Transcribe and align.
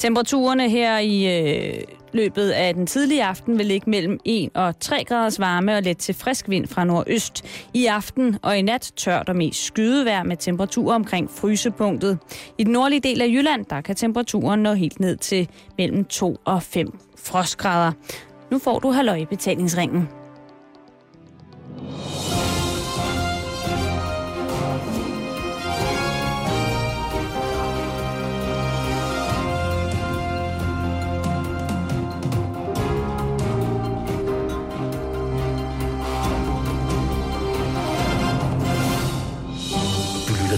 Temperaturerne 0.00 0.70
her 0.70 0.98
i 0.98 1.38
øh, 1.38 1.82
løbet 2.12 2.50
af 2.50 2.74
den 2.74 2.86
tidlige 2.86 3.24
aften 3.24 3.58
vil 3.58 3.66
ligge 3.66 3.90
mellem 3.90 4.18
1 4.24 4.50
og 4.54 4.80
3 4.80 5.04
graders 5.04 5.40
varme 5.40 5.76
og 5.76 5.82
let 5.82 5.98
til 5.98 6.14
frisk 6.14 6.48
vind 6.48 6.66
fra 6.66 6.84
nordøst. 6.84 7.44
I 7.74 7.86
aften 7.86 8.38
og 8.42 8.58
i 8.58 8.62
nat 8.62 8.92
tørt 8.96 9.28
og 9.28 9.36
mest 9.36 9.64
skydevejr 9.64 10.22
med 10.22 10.36
temperaturer 10.36 10.94
omkring 10.94 11.30
frysepunktet. 11.30 12.18
I 12.58 12.64
den 12.64 12.72
nordlige 12.72 13.00
del 13.00 13.20
af 13.20 13.26
Jylland, 13.26 13.64
der 13.64 13.80
kan 13.80 13.96
temperaturen 13.96 14.62
nå 14.62 14.72
helt 14.72 15.00
ned 15.00 15.16
til 15.16 15.48
mellem 15.78 16.04
2 16.04 16.36
og 16.44 16.62
5 16.62 16.98
frostgrader. 17.18 17.92
Nu 18.50 18.58
får 18.58 18.78
du 18.78 18.90
halløj 18.90 19.24
betalingsringen. 19.24 20.19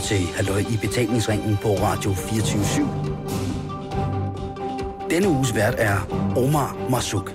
Til 0.02 0.26
Halløj 0.26 0.58
i 0.58 0.76
betalingsringen 0.80 1.56
på 1.62 1.68
Radio 1.68 2.14
24 2.14 2.88
Denne 5.10 5.28
uges 5.28 5.54
vært 5.54 5.74
er 5.78 5.96
Omar 6.36 6.90
Masuk. 6.90 7.26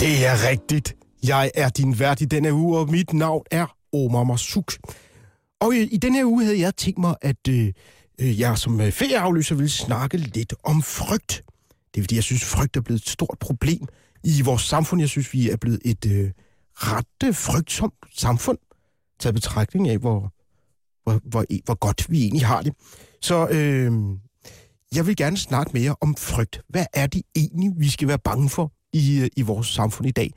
Det 0.00 0.26
er 0.26 0.50
rigtigt. 0.50 0.96
Jeg 1.22 1.50
er 1.54 1.68
din 1.68 1.98
vært 1.98 2.20
i 2.20 2.24
denne 2.24 2.52
uge, 2.52 2.78
og 2.78 2.90
mit 2.90 3.12
navn 3.12 3.42
er 3.50 3.76
Omar 3.92 4.24
Masuk. 4.24 4.72
Og 5.60 5.74
i, 5.74 5.82
i 5.82 5.96
denne 5.96 6.18
her 6.18 6.24
uge 6.24 6.44
havde 6.44 6.60
jeg 6.60 6.76
tænkt 6.76 6.98
mig, 6.98 7.14
at 7.22 7.48
øh, 7.48 7.72
øh 8.20 8.40
jeg 8.40 8.58
som 8.58 8.80
øh, 8.80 8.92
ferieafløser 8.92 9.54
ville 9.54 9.70
snakke 9.70 10.16
lidt 10.16 10.54
om 10.64 10.82
frygt. 10.82 11.42
Det 11.94 12.00
er 12.00 12.02
fordi, 12.02 12.14
jeg 12.14 12.24
synes, 12.24 12.44
frygt 12.44 12.76
er 12.76 12.80
blevet 12.80 13.00
et 13.00 13.08
stort 13.08 13.36
problem 13.40 13.88
i 14.26 14.42
vores 14.42 14.62
samfund. 14.62 15.00
Jeg 15.00 15.08
synes, 15.08 15.32
vi 15.32 15.50
er 15.50 15.56
blevet 15.56 15.80
et 15.84 16.06
øh, 16.06 16.30
ret 16.74 17.36
frygtsomt 17.36 17.94
samfund, 18.12 18.58
taget 19.20 19.34
betragtning 19.34 19.88
af, 19.88 19.98
hvor, 19.98 20.32
hvor, 21.02 21.20
hvor, 21.24 21.44
hvor 21.64 21.74
godt 21.74 22.10
vi 22.10 22.22
egentlig 22.22 22.46
har 22.46 22.62
det. 22.62 22.72
Så 23.22 23.48
øh, 23.48 23.92
jeg 24.94 25.06
vil 25.06 25.16
gerne 25.16 25.36
snakke 25.36 25.70
mere 25.74 25.96
om 26.00 26.16
frygt. 26.16 26.60
Hvad 26.68 26.86
er 26.94 27.06
det 27.06 27.22
egentlig, 27.36 27.72
vi 27.76 27.88
skal 27.88 28.08
være 28.08 28.18
bange 28.18 28.48
for 28.48 28.72
i, 28.92 29.20
øh, 29.20 29.28
i 29.36 29.42
vores 29.42 29.66
samfund 29.66 30.08
i 30.08 30.12
dag? 30.12 30.30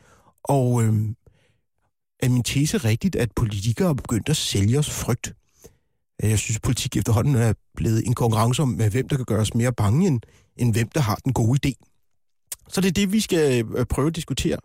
Og 0.43 0.83
øh, 0.83 0.93
er 2.19 2.29
min 2.29 2.43
tese 2.43 2.77
rigtigt, 2.77 3.15
at 3.15 3.31
politikere 3.35 3.89
er 3.89 3.93
begyndt 3.93 4.29
at 4.29 4.37
sælge 4.37 4.79
os 4.79 4.89
frygt? 4.89 5.33
Jeg 6.23 6.39
synes, 6.39 6.59
politik 6.59 6.97
efterhånden 6.97 7.35
er 7.35 7.53
blevet 7.75 8.05
en 8.05 8.13
konkurrence 8.13 8.61
om, 8.61 8.73
hvem 8.73 9.07
der 9.07 9.15
kan 9.15 9.25
gøre 9.25 9.41
os 9.41 9.53
mere 9.53 9.73
bange, 9.73 10.07
end, 10.07 10.19
end 10.57 10.73
hvem 10.73 10.89
der 10.89 11.01
har 11.01 11.15
den 11.15 11.33
gode 11.33 11.59
idé. 11.67 11.88
Så 12.69 12.81
det 12.81 12.87
er 12.87 12.91
det, 12.91 13.11
vi 13.11 13.19
skal 13.19 13.65
øh, 13.77 13.85
prøve 13.85 14.07
at 14.07 14.15
diskutere 14.15 14.57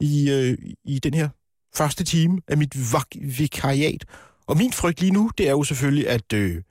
i, 0.00 0.30
øh, 0.30 0.58
i 0.84 0.98
den 0.98 1.14
her 1.14 1.28
første 1.74 2.04
time 2.04 2.40
af 2.48 2.56
mit 2.56 2.74
vikariat. 3.38 4.04
Og 4.46 4.56
min 4.56 4.72
frygt 4.72 5.00
lige 5.00 5.12
nu, 5.12 5.30
det 5.38 5.46
er 5.46 5.50
jo 5.50 5.62
selvfølgelig, 5.62 6.08
at 6.08 6.32
øh, 6.32 6.62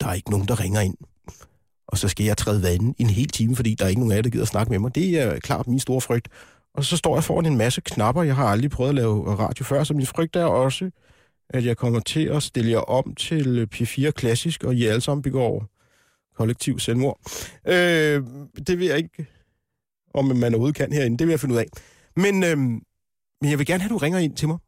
der 0.00 0.06
er 0.06 0.12
ikke 0.12 0.30
nogen, 0.30 0.48
der 0.48 0.60
ringer 0.60 0.80
ind. 0.80 0.96
Og 1.88 1.98
så 1.98 2.08
skal 2.08 2.26
jeg 2.26 2.36
træde 2.36 2.62
vandet 2.62 2.94
i 2.98 3.02
en 3.02 3.10
hel 3.10 3.28
time, 3.28 3.56
fordi 3.56 3.74
der 3.74 3.84
er 3.84 3.88
ikke 3.88 4.00
nogen 4.00 4.12
af 4.12 4.16
jer, 4.16 4.22
der 4.22 4.30
gider 4.30 4.44
at 4.44 4.48
snakke 4.48 4.70
med 4.70 4.78
mig. 4.78 4.94
Det 4.94 5.20
er 5.20 5.38
klart 5.38 5.66
min 5.66 5.78
store 5.78 6.00
frygt. 6.00 6.28
Og 6.74 6.84
så 6.84 6.96
står 6.96 7.16
jeg 7.16 7.24
foran 7.24 7.46
en 7.46 7.56
masse 7.56 7.80
knapper. 7.80 8.22
Jeg 8.22 8.36
har 8.36 8.46
aldrig 8.46 8.70
prøvet 8.70 8.88
at 8.88 8.94
lave 8.94 9.34
radio 9.34 9.64
før, 9.64 9.84
så 9.84 9.94
min 9.94 10.06
frygt 10.06 10.36
er 10.36 10.44
også, 10.44 10.90
at 11.50 11.64
jeg 11.64 11.76
kommer 11.76 12.00
til 12.00 12.24
at 12.24 12.42
stille 12.42 12.70
jer 12.70 12.78
om 12.78 13.14
til 13.14 13.58
øh, 13.58 13.66
P4 13.74 14.10
Klassisk, 14.10 14.64
og 14.64 14.74
I 14.74 14.86
alle 14.86 15.00
sammen 15.00 15.22
begår 15.22 15.66
kollektiv 16.36 16.78
selvmord. 16.78 17.20
Øh, 17.66 18.22
det 18.66 18.78
vil 18.78 18.86
jeg 18.86 18.96
ikke, 18.96 19.26
om 20.14 20.24
man 20.24 20.54
overhovedet 20.54 20.76
kan 20.76 20.92
herinde. 20.92 21.18
Det 21.18 21.26
vil 21.26 21.32
jeg 21.32 21.40
finde 21.40 21.54
ud 21.54 21.60
af. 21.60 21.66
Men, 22.16 22.44
øh, 22.44 22.58
men 23.40 23.50
jeg 23.50 23.58
vil 23.58 23.66
gerne 23.66 23.82
have, 23.82 23.88
at 23.88 23.90
du 23.90 23.96
ringer 23.96 24.18
ind 24.18 24.36
til 24.36 24.48
mig 24.48 24.58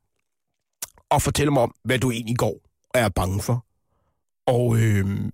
og 1.10 1.22
fortæller 1.22 1.52
mig 1.52 1.62
om, 1.62 1.74
hvad 1.84 1.98
du 1.98 2.10
egentlig 2.10 2.36
går 2.36 2.60
og 2.94 3.00
er 3.00 3.08
bange 3.08 3.40
for. 3.40 3.66
Og, 4.46 4.78
øh, 4.78 5.30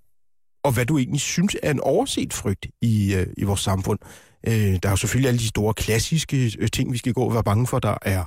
og 0.63 0.73
hvad 0.73 0.87
du 0.87 0.99
egentlig 0.99 1.21
synes 1.21 1.57
er 1.63 1.71
en 1.71 1.81
overset 1.81 2.33
frygt 2.33 2.67
i, 2.81 3.15
øh, 3.15 3.27
i 3.37 3.45
vores 3.45 3.61
samfund. 3.61 3.99
Øh, 4.47 4.55
der 4.55 4.89
er 4.89 4.91
jo 4.91 4.97
selvfølgelig 4.97 5.29
alle 5.29 5.39
de 5.39 5.49
store 5.49 5.75
klassiske 5.75 6.57
øh, 6.59 6.69
ting, 6.69 6.93
vi 6.93 6.99
skal 6.99 7.13
gå 7.13 7.23
og 7.23 7.35
være 7.35 7.45
bange 7.45 7.67
for. 7.67 7.79
Der 7.79 7.95
er 8.03 8.25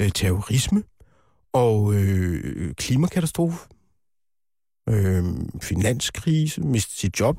øh, 0.00 0.10
terrorisme 0.10 0.82
og 1.52 1.94
øh, 1.94 2.74
klimakatastrofe, 2.74 3.68
øh, 4.88 5.24
finanskrise, 5.62 6.60
miste 6.60 6.96
sit 6.96 7.20
job. 7.20 7.36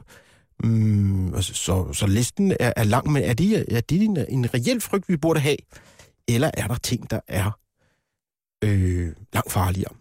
Mm, 0.64 1.36
altså, 1.36 1.54
så, 1.54 1.94
så 1.94 2.08
listen 2.08 2.52
er, 2.60 2.74
er 2.76 2.84
lang, 2.84 3.12
men 3.12 3.24
er 3.24 3.34
det, 3.34 3.66
er 3.76 3.82
det 3.82 4.02
en, 4.02 4.18
en 4.30 4.54
reel 4.54 4.82
frygt, 4.82 5.10
vi 5.10 5.18
burde 5.18 5.40
have? 5.40 5.58
Eller 6.28 6.52
er 6.54 6.68
der 6.68 6.76
ting, 6.76 7.10
der 7.10 7.20
er 7.28 7.52
øh, 8.64 9.14
langt 9.34 9.52
farligere? 9.52 9.94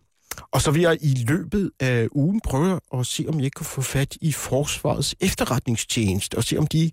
Og 0.50 0.62
så 0.62 0.70
vil 0.70 0.82
jeg 0.82 0.98
i 1.00 1.24
løbet 1.28 1.70
af 1.80 2.08
ugen 2.12 2.40
prøve 2.40 2.80
at 2.94 3.06
se, 3.06 3.24
om 3.28 3.40
jeg 3.40 3.52
kan 3.52 3.66
få 3.66 3.82
fat 3.82 4.16
i 4.20 4.32
Forsvarets 4.32 5.14
efterretningstjeneste, 5.20 6.36
og 6.36 6.44
se, 6.44 6.56
om 6.56 6.66
de 6.66 6.90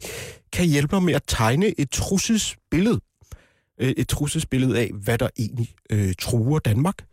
kan 0.53 0.65
hjælpe 0.65 0.95
mig 0.95 1.03
med 1.03 1.13
at 1.13 1.23
tegne 1.27 1.79
et 1.79 1.91
trusselsbillede. 1.91 2.99
Øh, 3.81 3.93
et 3.97 4.07
trusselsbillede 4.07 4.79
af, 4.79 4.91
hvad 4.93 5.17
der 5.17 5.29
egentlig 5.39 5.75
øh, 5.89 6.13
truer 6.19 6.59
Danmark. 6.59 7.05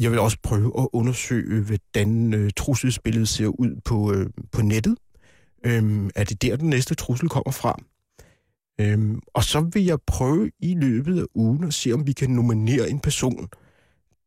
Jeg 0.00 0.10
vil 0.10 0.18
også 0.18 0.36
prøve 0.42 0.72
at 0.80 0.88
undersøge, 0.92 1.44
øh, 1.54 1.66
hvordan 1.66 2.34
øh, 2.34 2.50
trusselsbilledet 2.56 3.28
ser 3.28 3.46
ud 3.46 3.80
på, 3.84 4.12
øh, 4.12 4.26
på 4.52 4.62
nettet. 4.62 4.96
Øhm, 5.64 6.10
er 6.14 6.24
det 6.24 6.42
der, 6.42 6.56
den 6.56 6.70
næste 6.70 6.94
trussel 6.94 7.28
kommer 7.28 7.52
fra? 7.52 7.78
Øhm, 8.80 9.20
og 9.34 9.44
så 9.44 9.60
vil 9.60 9.84
jeg 9.84 9.98
prøve 10.06 10.50
i 10.60 10.74
løbet 10.74 11.20
af 11.20 11.24
ugen 11.34 11.64
at 11.64 11.74
se, 11.74 11.92
om 11.92 12.06
vi 12.06 12.12
kan 12.12 12.30
nominere 12.30 12.90
en 12.90 13.00
person 13.00 13.48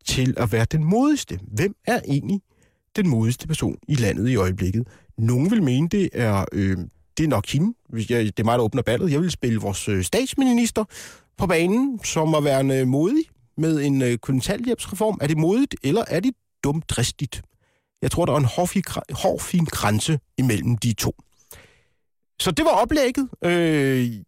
til 0.06 0.34
at 0.38 0.52
være 0.52 0.66
den 0.66 0.84
modigste. 0.84 1.40
Hvem 1.48 1.76
er 1.88 2.00
egentlig 2.08 2.42
den 2.96 3.08
modigste 3.08 3.48
person 3.48 3.78
i 3.88 3.96
landet 3.96 4.30
i 4.30 4.36
øjeblikket? 4.36 4.88
Nogen 5.18 5.52
vil 5.52 5.64
mene, 5.64 5.88
det 5.90 6.10
er, 6.14 6.46
øh, 6.52 6.78
det 7.18 7.24
er 7.24 7.28
nok 7.28 7.48
hende. 7.48 7.74
Hvis 7.90 8.10
jeg, 8.10 8.26
det 8.26 8.40
er 8.40 8.44
mig, 8.44 8.58
der 8.58 8.64
åbner 8.64 8.82
ballet. 8.82 9.12
Jeg 9.12 9.22
vil 9.22 9.32
spille 9.32 9.60
vores 9.60 9.90
øh, 9.90 10.04
statsminister 10.04 10.86
på 11.38 11.48
banen, 11.48 12.00
som 12.04 12.36
at 12.36 12.44
være 12.44 12.82
øh, 12.82 12.88
modig 12.88 13.24
med 13.58 13.82
en 13.82 14.02
øh, 14.02 14.18
kontanthjælpsreform. 14.18 15.18
Er 15.22 15.28
det 15.28 15.38
modigt, 15.38 15.76
eller 15.84 16.04
er 16.08 16.20
det 16.20 16.34
dumt 16.64 16.90
dristigt? 16.90 17.42
Jeg 18.02 18.12
tror, 18.12 18.26
der 18.26 18.34
er 18.34 18.38
en 18.38 18.46
hårfin, 18.46 18.84
hårfin 19.12 19.66
grænse 19.66 20.20
imellem 20.38 20.78
de 20.78 20.94
to. 20.94 21.16
Så 22.40 22.52
det 22.52 22.66
var 22.66 22.72
oplægget. 22.72 23.30
Øh, 23.44 24.24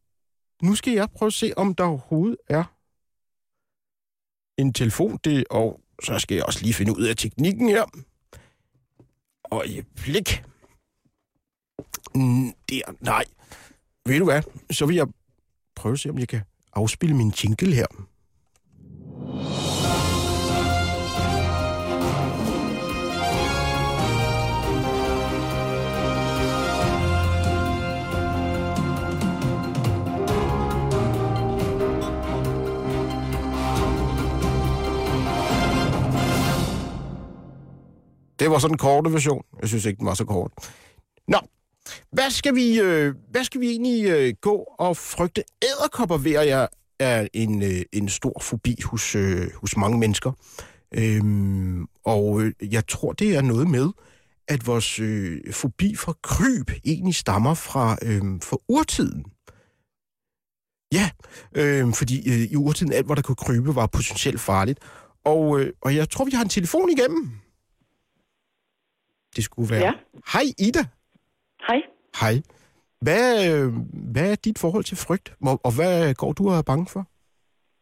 nu 0.62 0.76
skal 0.76 0.94
jeg 0.94 1.10
prøve 1.12 1.28
at 1.28 1.34
se, 1.34 1.54
om 1.58 1.76
der 1.76 1.84
overhovedet 1.84 2.38
er 2.50 2.64
en 4.58 4.74
telefon. 4.74 5.20
Det, 5.24 5.46
og 5.50 5.82
så 6.04 6.20
skal 6.20 6.36
jeg 6.36 6.46
også 6.46 6.62
lige 6.62 6.74
finde 6.74 6.98
ud 6.98 7.04
af 7.04 7.16
teknikken 7.16 7.70
her. 7.70 7.84
Og 9.44 9.68
i 9.68 9.82
blik. 9.82 10.44
Mm, 12.16 12.54
der, 12.70 12.82
nej. 13.00 13.26
Ved 14.06 14.20
du 14.20 14.26
hvad? 14.26 14.42
Så 14.72 14.86
vil 14.86 14.96
jeg 14.96 15.08
prøve 15.76 15.94
at 15.94 16.00
se, 16.00 16.10
om 16.10 16.20
jeg 16.20 16.28
kan 16.28 16.42
afspille 16.74 17.16
min 17.16 17.30
jingle 17.30 17.76
her. 17.76 17.88
Det 38.44 38.52
var 38.52 38.60
sådan 38.60 38.74
en 38.74 38.78
korte 38.78 39.14
version. 39.14 39.44
Jeg 39.62 39.70
synes 39.70 39.86
ikke, 39.86 40.00
den 40.00 40.06
var 40.06 40.14
så 40.14 40.26
kort. 40.26 40.52
Nå, 41.28 41.38
hvad 42.12 42.30
skal 42.30 42.56
vi, 42.56 42.80
øh, 42.80 43.16
hvad 43.32 43.44
skal 43.44 43.62
vi 43.62 43.68
egentlig 43.68 44.06
øh, 44.06 44.34
gå 44.42 44.56
og 44.80 44.98
frygte? 44.98 45.44
Æderkopper 45.62 46.18
ved 46.18 46.32
jeg 46.32 46.68
er 47.00 47.28
en, 47.34 47.64
øh, 47.64 47.82
en 47.94 48.10
stor 48.10 48.40
fobi 48.42 48.78
hos, 48.86 49.16
øh, 49.16 49.48
hos 49.54 49.78
mange 49.78 49.98
mennesker. 49.98 50.32
Øhm, 50.96 51.86
og 52.06 52.42
øh, 52.42 52.54
jeg 52.62 52.88
tror, 52.88 53.14
det 53.14 53.36
er 53.36 53.42
noget 53.42 53.70
med, 53.70 53.90
at 54.48 54.68
vores 54.68 55.00
øh, 55.00 55.54
fobi 55.54 55.96
for 55.96 56.18
kryb 56.24 56.72
egentlig 56.86 57.16
stammer 57.16 57.54
fra, 57.54 57.98
øh, 58.02 58.22
fra 58.42 58.58
urtiden. 58.70 59.26
Ja, 60.94 61.10
øh, 61.56 61.94
fordi 61.94 62.30
øh, 62.30 62.52
i 62.52 62.56
urtiden 62.56 62.94
alt, 62.94 63.06
hvor 63.06 63.16
der 63.16 63.22
kunne 63.22 63.36
krybe, 63.36 63.76
var 63.76 63.88
potentielt 63.88 64.42
farligt. 64.42 64.80
Og, 65.26 65.60
øh, 65.60 65.74
og 65.82 65.96
jeg 65.96 66.10
tror, 66.10 66.26
vi 66.26 66.32
har 66.32 66.44
en 66.44 66.50
telefon 66.50 66.90
igennem. 66.90 67.43
Det 69.36 69.44
skulle 69.44 69.70
være... 69.74 69.86
Ja. 69.86 69.94
Hej, 70.34 70.46
Ida. 70.68 70.84
Hej. 71.68 71.82
Hej. 72.22 72.36
Hvad, 73.06 73.28
øh, 73.50 73.74
hvad 74.14 74.32
er 74.32 74.36
dit 74.36 74.60
forhold 74.60 74.84
til 74.84 74.98
frygt, 74.98 75.34
og, 75.68 75.72
hvad 75.78 76.14
går 76.14 76.32
du 76.34 76.50
og 76.50 76.56
er 76.58 76.62
bange 76.62 76.88
for? 76.94 77.04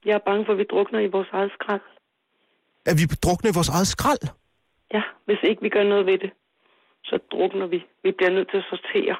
Jeg 0.05 0.13
er 0.13 0.23
bange 0.29 0.45
for, 0.45 0.51
at 0.51 0.57
vi 0.57 0.65
drukner 0.71 0.99
i 0.99 1.07
vores 1.07 1.27
eget 1.31 1.51
skrald. 1.57 1.81
At 2.85 2.95
vi 2.99 3.05
drukner 3.25 3.51
i 3.51 3.55
vores 3.59 3.69
eget 3.69 3.87
skrald? 3.87 4.23
Ja, 4.93 5.03
hvis 5.25 5.37
ikke 5.43 5.61
vi 5.61 5.69
gør 5.69 5.83
noget 5.83 6.05
ved 6.05 6.17
det, 6.17 6.31
så 7.03 7.19
drukner 7.31 7.67
vi. 7.67 7.79
Vi 8.03 8.11
bliver 8.17 8.31
nødt 8.31 8.49
til 8.51 8.57
at 8.57 8.67
sortere. 8.69 9.15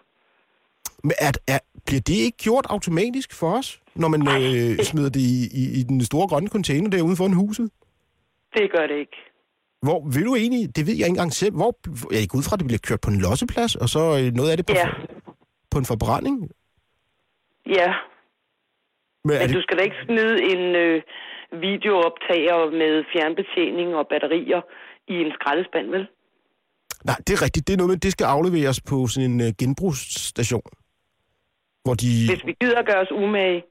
Men 1.04 1.13
er, 1.28 1.31
er, 1.48 1.60
bliver 1.86 2.01
det 2.01 2.18
ikke 2.25 2.38
gjort 2.38 2.66
automatisk 2.69 3.39
for 3.39 3.51
os, 3.60 3.81
når 3.95 4.07
man 4.07 4.22
øh, 4.22 4.86
smider 4.89 5.10
det 5.10 5.19
i, 5.19 5.38
i, 5.62 5.63
i 5.80 5.83
den 5.83 6.01
store 6.01 6.28
grønne 6.28 6.50
container 6.50 6.89
der 6.89 7.01
uden 7.01 7.18
for 7.18 7.28
huset? 7.44 7.72
Det 8.54 8.72
gør 8.72 8.88
det 8.88 8.98
ikke. 9.04 9.18
Hvor, 9.86 10.00
vil 10.13 10.25
du 10.25 10.36
egentlig, 10.36 10.75
det 10.75 10.83
ved 10.88 10.94
jeg 10.94 11.06
ikke 11.07 11.16
engang 11.18 11.33
selv, 11.33 11.54
hvor, 11.60 11.72
jeg 12.13 12.22
ikke 12.22 12.38
ud 12.39 12.44
fra, 12.48 12.54
at 12.56 12.60
det 12.60 12.68
bliver 12.68 12.86
kørt 12.88 13.01
på 13.01 13.10
en 13.10 13.22
losseplads, 13.25 13.75
og 13.75 13.88
så 13.95 14.00
øh, 14.19 14.28
noget 14.39 14.50
af 14.51 14.57
det 14.57 14.66
på, 14.66 14.74
Ja. 14.75 14.88
på 15.72 15.78
en 15.81 15.86
forbrænding? 15.92 16.38
Ja, 17.80 17.89
Men 19.28 19.38
men 19.38 19.48
det, 19.48 19.56
du 19.56 19.62
skal 19.62 19.78
da 19.78 19.83
ikke 19.83 20.01
smide 20.06 20.36
en 20.54 20.63
øh, 20.83 21.01
videooptager 21.68 22.60
med 22.81 22.94
fjernbetjening 23.13 23.89
og 24.00 24.07
batterier 24.12 24.62
i 25.07 25.13
en 25.25 25.31
skraldespand, 25.38 25.88
vel? 25.95 26.07
nej, 27.10 27.16
det 27.28 27.33
er 27.33 27.42
rigtigt. 27.45 27.68
Det 27.68 27.74
er 27.74 27.78
noget 27.78 27.89
med, 27.89 27.98
det 27.98 28.12
skal 28.12 28.25
afleveres 28.25 28.81
på 28.89 29.07
sådan 29.07 29.31
en 29.31 29.42
øh, 29.42 29.51
genbrugsstation. 29.60 30.68
Hvor 31.83 31.94
de... 31.94 32.10
Hvis 32.31 32.45
vi 32.45 32.54
gider 32.62 32.80
at 32.80 32.86
gøre 32.86 33.01
os 33.06 33.12
umage, 33.12 33.63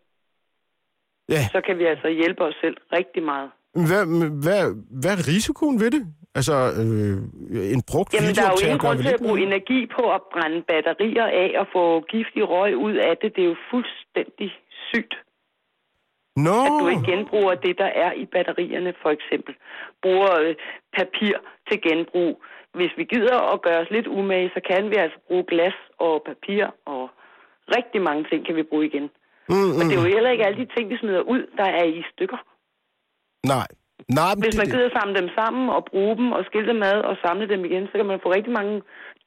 Ja, 1.29 1.43
så 1.53 1.61
kan 1.67 1.79
vi 1.79 1.85
altså 1.85 2.09
hjælpe 2.09 2.43
os 2.45 2.55
selv 2.61 2.77
rigtig 2.93 3.23
meget. 3.23 3.51
Hvad, 3.75 4.05
hvad, 4.45 4.63
hvad 5.01 5.13
er 5.17 5.29
risikoen 5.33 5.81
ved 5.81 5.91
det? 5.91 6.03
Altså, 6.35 6.55
øh, 6.81 7.17
en 7.75 7.83
brugt 7.91 8.15
Jamen, 8.15 8.35
der 8.35 8.43
er 8.43 8.53
jo 8.57 8.63
ingen 8.67 8.83
grund 8.85 8.99
til 8.99 9.15
at 9.15 9.21
bruge 9.25 9.41
energi 9.49 9.81
på 9.97 10.03
at 10.17 10.23
brænde 10.33 10.63
batterier 10.71 11.29
af 11.43 11.51
og 11.61 11.67
få 11.73 11.85
giftig 12.01 12.43
røg 12.49 12.77
ud 12.77 12.95
af 12.95 13.15
det. 13.23 13.29
Det 13.37 13.43
er 13.45 13.51
jo 13.55 13.59
fuldstændig 13.71 14.51
sygt, 14.91 15.15
Nå, 16.37 16.59
at 16.67 16.73
du 16.81 16.89
ikke 16.89 17.11
genbruger 17.13 17.55
det, 17.55 17.75
der 17.79 17.91
er 18.05 18.13
i 18.13 18.25
batterierne, 18.35 18.93
for 19.03 19.11
eksempel. 19.17 19.55
Bruger 20.03 20.33
øh, 20.41 20.55
papir 20.99 21.35
til 21.69 21.79
genbrug. 21.87 22.43
Hvis 22.75 22.93
vi 22.97 23.05
gider 23.05 23.39
at 23.53 23.63
gøre 23.63 23.81
os 23.85 23.91
lidt 23.91 24.07
umage, 24.07 24.51
så 24.55 24.61
kan 24.71 24.91
vi 24.91 24.97
altså 25.05 25.19
bruge 25.29 25.45
glas 25.53 25.79
og 25.99 26.23
papir 26.31 26.65
og 26.87 27.11
rigtig 27.77 28.01
mange 28.03 28.25
ting 28.31 28.47
kan 28.47 28.57
vi 28.57 28.63
bruge 28.63 28.87
igen. 28.87 29.07
mm, 29.49 29.55
mm, 29.55 29.73
Men 29.77 29.83
det 29.89 29.95
er 29.97 30.03
jo 30.03 30.15
heller 30.17 30.31
ikke 30.31 30.47
alle 30.47 30.61
de 30.63 30.69
ting, 30.75 30.91
vi 30.91 30.97
smider 30.99 31.21
ud, 31.21 31.43
der 31.57 31.69
er 31.81 31.85
i 31.85 32.03
stykker. 32.13 32.41
Nej. 33.47 33.67
Nej, 34.09 34.35
men 34.35 34.43
Hvis 34.45 34.57
man 34.57 34.67
det, 34.67 34.75
gider 34.75 34.91
samle 35.01 35.15
dem 35.21 35.29
sammen 35.41 35.69
og 35.77 35.83
bruge 35.91 36.17
dem 36.17 36.33
og 36.33 36.45
skille 36.49 36.69
dem 36.73 36.83
ad 36.83 36.99
og 37.11 37.17
samle 37.25 37.49
dem 37.49 37.65
igen, 37.65 37.87
så 37.87 37.93
kan 37.99 38.07
man 38.07 38.19
få 38.23 38.29
rigtig 38.33 38.53
mange 38.53 38.83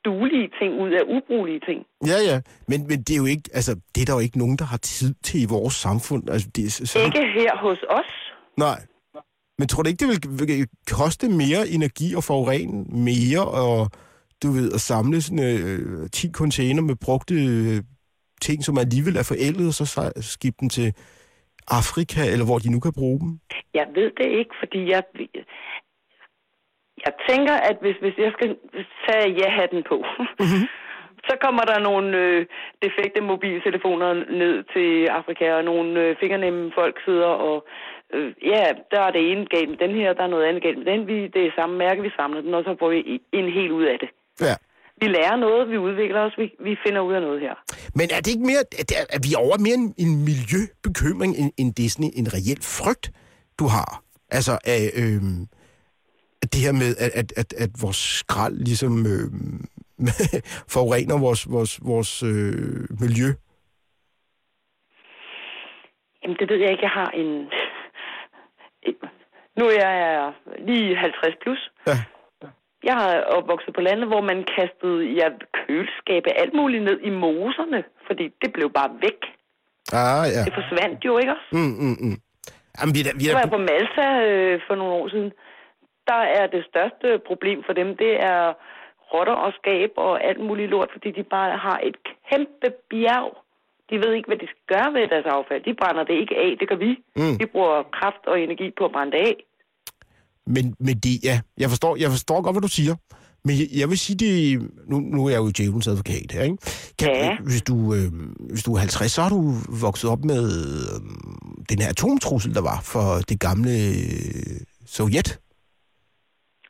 duelige 0.05 0.49
ting 0.59 0.71
ud 0.83 0.91
af 0.99 1.03
ubrugelige 1.15 1.61
ting. 1.67 1.79
Ja, 2.11 2.17
ja. 2.29 2.41
Men, 2.67 2.87
men 2.89 2.97
det 3.05 3.13
er 3.13 3.17
jo 3.17 3.25
ikke, 3.25 3.49
altså, 3.53 3.71
det 3.95 4.01
er 4.01 4.05
der 4.05 4.13
jo 4.13 4.19
ikke 4.19 4.37
nogen, 4.37 4.57
der 4.57 4.65
har 4.65 4.77
tid 4.77 5.13
til 5.23 5.41
i 5.41 5.45
vores 5.45 5.73
samfund. 5.73 6.29
Altså, 6.29 6.47
det 6.55 6.65
er 6.65 6.69
så- 6.69 6.85
sådan, 6.85 7.07
Ikke 7.07 7.25
her 7.39 7.51
hos 7.57 7.79
os. 7.89 8.11
Nej. 8.57 8.79
Men 9.59 9.67
tror 9.67 9.83
du 9.83 9.87
ikke, 9.89 10.05
det 10.05 10.47
vil, 10.47 10.67
koste 10.91 11.29
mere 11.29 11.67
energi 11.67 12.15
og 12.15 12.23
forurene 12.23 12.83
mere, 13.09 13.45
og 13.45 13.89
du 14.43 14.47
ved, 14.51 14.71
at 14.73 14.81
samle 14.81 15.21
sådan 15.21 15.43
øh, 15.43 16.09
10 16.09 16.31
container 16.31 16.81
med 16.81 16.95
brugte 16.95 17.33
øh, 17.45 17.83
ting, 18.41 18.63
som 18.63 18.77
alligevel 18.77 19.15
er 19.17 19.23
forældet, 19.23 19.67
og 19.67 19.73
så 19.73 20.11
skibbe 20.21 20.57
dem 20.61 20.69
til 20.69 20.93
Afrika, 21.67 22.21
eller 22.31 22.45
hvor 22.45 22.59
de 22.59 22.71
nu 22.71 22.79
kan 22.79 22.93
bruge 22.93 23.19
dem? 23.19 23.31
Jeg 23.73 23.87
ved 23.95 24.11
det 24.17 24.27
ikke, 24.39 24.53
fordi 24.59 24.79
jeg... 24.91 25.03
Jeg 27.05 27.13
tænker, 27.29 27.53
at 27.69 27.77
hvis, 27.81 27.95
hvis 28.01 28.17
jeg 28.17 28.31
skal 28.37 28.57
tage 29.07 29.27
ja-hatten 29.39 29.83
på, 29.89 29.97
Mhm. 30.39 30.63
så 31.29 31.33
kommer 31.45 31.63
der 31.71 31.79
nogle 31.79 32.17
øh, 32.17 32.45
defekte 32.83 33.21
mobiltelefoner 33.21 34.13
ned 34.13 34.63
til 34.73 35.05
Afrika, 35.19 35.53
og 35.53 35.63
nogle 35.63 35.99
øh, 36.01 36.15
fingernemme 36.19 36.71
folk 36.75 36.95
sidder 37.05 37.31
og... 37.49 37.67
Øh, 38.13 38.33
ja, 38.45 38.63
der 38.91 38.99
er 39.07 39.11
det 39.11 39.31
ene 39.31 39.45
galt 39.45 39.69
med 39.69 39.77
den 39.77 39.95
her, 39.95 40.13
der 40.13 40.23
er 40.23 40.27
noget 40.35 40.45
andet 40.45 40.63
galt 40.63 40.77
med 40.77 40.85
den. 40.85 41.07
Vi, 41.07 41.27
det 41.27 41.45
er 41.45 41.51
samme 41.59 41.77
mærke, 41.77 42.01
vi 42.01 42.11
samler 42.15 42.41
den, 42.41 42.53
og 42.53 42.63
så 42.63 42.75
får 42.79 42.89
vi 42.89 43.21
en 43.31 43.49
hel 43.53 43.71
ud 43.71 43.83
af 43.83 43.97
det. 43.99 44.09
Ja. 44.41 44.55
Vi 45.01 45.07
lærer 45.07 45.35
noget, 45.35 45.69
vi 45.69 45.77
udvikler 45.77 46.21
os, 46.21 46.33
vi, 46.37 46.55
vi 46.59 46.77
finder 46.85 47.01
ud 47.01 47.13
af 47.13 47.21
noget 47.21 47.39
her. 47.41 47.55
Men 47.95 48.07
er 48.15 48.19
det 48.23 48.27
ikke 48.27 48.45
mere, 48.51 48.63
er, 48.79 49.05
er 49.15 49.21
vi 49.27 49.31
over 49.45 49.57
mere 49.65 49.77
en, 49.83 49.93
en 49.97 50.13
miljøbekymring, 50.29 51.31
end, 51.37 51.51
end 51.59 51.89
sådan 51.89 52.11
en, 52.19 52.27
reel 52.35 52.61
frygt, 52.77 53.05
du 53.59 53.65
har? 53.75 54.03
Altså, 54.37 54.51
af, 54.73 54.81
øh, 55.01 55.21
det 56.53 56.59
her 56.65 56.73
med, 56.81 56.91
at, 57.05 57.11
at, 57.21 57.29
at, 57.41 57.49
at 57.63 57.69
vores 57.83 58.01
skrald 58.19 58.57
ligesom 58.69 58.93
øh, 59.13 59.27
forurener 60.73 61.19
vores, 61.25 61.51
vores, 61.51 61.79
vores 61.91 62.23
øh, 62.23 62.83
miljø. 63.03 63.29
Jamen, 66.23 66.37
det 66.39 66.49
ved 66.49 66.57
jeg 66.57 66.71
ikke. 66.71 66.83
Jeg 66.83 66.95
har 67.01 67.09
en... 67.21 67.29
Nu 69.57 69.65
er 69.65 69.77
jeg 69.87 70.33
lige 70.67 70.95
50 70.95 71.35
plus. 71.41 71.71
Ja. 71.87 71.97
Jeg 72.83 72.95
har 73.01 73.21
opvokset 73.37 73.73
på 73.73 73.81
landet, 73.81 74.07
hvor 74.07 74.21
man 74.21 74.39
kastede 74.57 74.99
ja, 75.19 75.27
kølskabe 75.57 76.29
alt 76.41 76.53
muligt 76.53 76.83
ned 76.83 76.99
i 77.01 77.09
moserne, 77.09 77.83
fordi 78.07 78.25
det 78.41 78.53
blev 78.53 78.69
bare 78.79 78.91
væk. 79.05 79.19
Ah, 80.01 80.25
ja. 80.35 80.41
Det 80.47 80.53
forsvandt 80.59 81.05
jo, 81.05 81.17
ikke 81.17 81.31
også? 81.35 81.49
Mm, 81.51 81.75
mm, 81.83 81.97
mm. 82.05 82.17
Jamen, 82.77 82.93
vi 82.95 82.99
er, 83.01 83.05
da- 83.07 83.17
vi 83.19 83.25
er, 83.27 83.33
var 83.33 83.43
jeg 83.43 83.51
da- 83.51 83.55
på 83.57 83.61
Malta 83.69 84.07
øh, 84.29 84.61
for 84.67 84.75
nogle 84.75 84.93
år 84.93 85.07
siden. 85.13 85.31
Der 86.11 86.21
er 86.39 86.45
det 86.55 86.63
største 86.71 87.07
problem 87.29 87.63
for 87.65 87.73
dem, 87.73 87.97
det 88.03 88.13
er 88.31 88.53
rotter 89.13 89.33
og 89.45 89.51
skab 89.59 89.91
og 89.97 90.23
alt 90.29 90.39
muligt 90.47 90.69
lort, 90.69 90.89
fordi 90.91 91.11
de 91.11 91.23
bare 91.23 91.57
har 91.57 91.79
et 91.89 91.97
kæmpe 92.29 92.67
bjerg. 92.89 93.29
De 93.89 93.95
ved 94.03 94.11
ikke, 94.13 94.27
hvad 94.27 94.37
de 94.37 94.47
skal 94.53 94.65
gøre 94.75 94.93
ved 94.93 95.07
deres 95.07 95.25
affald. 95.25 95.63
De 95.63 95.73
brænder 95.73 96.03
det 96.03 96.13
ikke 96.21 96.35
af, 96.45 96.51
det 96.59 96.67
gør 96.69 96.75
vi. 96.75 96.91
Mm. 97.15 97.39
Vi 97.39 97.45
bruger 97.45 97.83
kraft 97.97 98.23
og 98.31 98.39
energi 98.41 98.67
på 98.77 98.85
at 98.85 98.91
brænde 98.91 99.11
det 99.11 99.21
af. 99.29 99.35
Men, 100.47 100.75
men 100.79 100.97
det, 100.99 101.23
ja, 101.23 101.41
jeg 101.57 101.69
forstår, 101.69 101.95
jeg 101.95 102.09
forstår 102.09 102.41
godt, 102.41 102.53
hvad 102.53 102.61
du 102.61 102.67
siger. 102.67 102.95
Men 103.45 103.59
jeg, 103.59 103.67
jeg 103.75 103.89
vil 103.89 103.97
sige, 103.97 104.17
det, 104.17 104.61
nu, 104.89 104.99
nu 104.99 105.25
er 105.25 105.29
jeg 105.29 105.37
jo 105.37 105.51
djævelens 105.57 105.87
advokat 105.87 106.31
her, 106.31 106.43
ikke? 106.43 106.57
Kan, 106.99 107.07
Ja. 107.09 107.37
hvis, 107.43 107.61
du, 107.61 107.93
øh, 107.93 108.11
hvis 108.49 108.63
du 108.63 108.73
er 108.73 108.79
50, 108.79 109.11
så 109.11 109.21
har 109.21 109.29
du 109.29 109.53
vokset 109.81 110.09
op 110.09 110.25
med 110.25 110.43
øh, 110.43 111.01
den 111.69 111.79
her 111.81 111.89
atomtrussel, 111.89 112.53
der 112.55 112.61
var 112.61 112.81
for 112.81 113.17
det 113.29 113.39
gamle 113.39 113.71
øh, 113.71 114.59
Sovjet. 114.85 115.39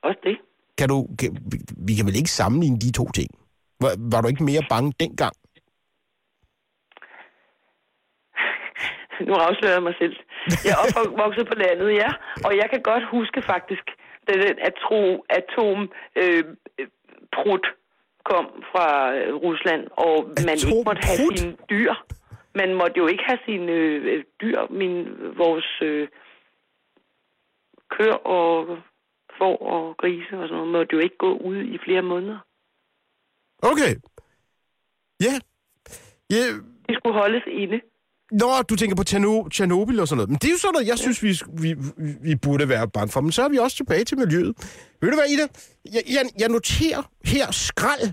Også 0.04 0.20
det. 0.24 0.38
Kan 0.78 0.90
du, 0.90 1.08
kan, 1.20 1.38
vi- 1.78 1.96
kan 1.96 2.06
vel 2.06 2.16
ikke 2.16 2.32
sammenligne 2.32 2.80
de 2.80 2.92
to 2.92 3.12
ting? 3.12 3.30
Var, 3.82 3.96
var 4.12 4.22
du 4.22 4.28
ikke 4.28 4.44
mere 4.44 4.62
bange 4.70 4.94
dengang? 5.00 5.34
Nu 9.28 9.34
afslører 9.34 9.74
jeg 9.74 9.84
mig 9.84 9.94
selv. 10.02 10.16
Jeg 10.66 10.74
er 10.74 11.00
opvokset 11.02 11.48
på 11.48 11.56
landet, 11.64 11.90
ja. 11.94 12.10
Og 12.46 12.52
jeg 12.58 12.68
kan 12.70 12.82
godt 12.82 13.06
huske 13.16 13.42
faktisk, 13.42 13.86
da 14.28 14.34
den 14.34 14.58
atro, 14.70 15.26
atom 15.30 15.92
øh, 16.16 16.44
prut 17.36 17.66
kom 18.26 18.46
fra 18.72 19.16
øh, 19.16 19.36
Rusland, 19.36 19.88
og 19.92 20.16
man 20.48 20.56
ikke 20.68 20.84
måtte 20.86 21.04
have 21.08 21.38
sine 21.38 21.56
dyr. 21.70 21.94
Man 22.56 22.74
måtte 22.74 22.98
jo 22.98 23.08
ikke 23.08 23.24
have 23.24 23.40
sine 23.46 23.72
øh, 23.72 24.24
dyr, 24.42 24.60
min, 24.70 24.96
vores 25.38 25.70
øh, 25.82 26.08
køer 27.90 28.20
og 28.40 28.78
får 29.38 29.58
og 29.58 29.98
grise 29.98 30.38
og 30.38 30.48
sådan 30.48 30.56
noget, 30.56 30.72
måtte 30.72 30.94
jo 30.94 31.00
ikke 31.00 31.18
gå 31.18 31.32
ud 31.38 31.58
i 31.58 31.78
flere 31.86 32.02
måneder. 32.02 32.40
Okay. 33.72 33.94
Ja. 35.26 35.34
Ja, 36.30 36.44
De 36.90 36.96
skulle 36.96 37.20
holdes 37.22 37.44
inde. 37.48 37.82
Nå, 38.42 38.62
du 38.70 38.76
tænker 38.76 38.96
på 38.96 39.04
Tjerno- 39.10 39.50
Tjernobyl 39.50 40.00
og 40.00 40.08
sådan 40.08 40.18
noget. 40.18 40.30
Men 40.30 40.38
det 40.42 40.48
er 40.48 40.52
jo 40.52 40.58
sådan 40.58 40.74
noget, 40.74 40.88
jeg 40.88 40.98
synes, 41.00 41.24
vi, 41.24 41.32
vi, 41.64 41.76
vi 42.22 42.36
burde 42.36 42.70
være 42.70 42.90
bange 42.90 43.12
for. 43.12 43.22
Men 43.22 43.32
så 43.32 43.44
er 43.44 43.50
vi 43.50 43.58
også 43.58 43.78
tilbage 43.78 44.04
til 44.04 44.18
miljøet. 44.18 44.54
Ved 45.02 45.10
du 45.12 45.16
hvad, 45.18 45.30
Ida? 45.30 45.48
Jeg, 45.94 46.04
jeg, 46.16 46.24
jeg 46.40 46.50
noterer 46.50 47.12
her 47.26 47.52
skrald 47.52 48.12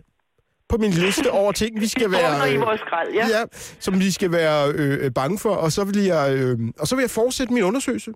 på 0.69 0.77
min 0.77 0.91
liste 0.91 1.31
over 1.41 1.53
ting, 1.53 1.81
vi 1.81 1.87
skal 1.89 2.11
være... 2.12 2.50
I 2.53 2.55
øh, 2.55 2.61
vores 2.61 2.81
skrald, 2.81 3.15
ja. 3.15 3.27
ja, 3.29 3.45
som 3.81 3.99
vi 4.00 4.11
skal 4.11 4.33
være 4.33 4.73
øh, 4.73 5.05
øh, 5.05 5.11
bange 5.15 5.39
for. 5.39 5.55
Og 5.57 5.73
så, 5.73 5.85
vil 5.85 6.05
jeg, 6.05 6.35
øh, 6.37 6.59
og 6.79 6.87
så 6.89 6.97
vil 6.97 7.03
jeg 7.03 7.11
fortsætte 7.11 7.53
min 7.55 7.62
undersøgelse. 7.62 8.12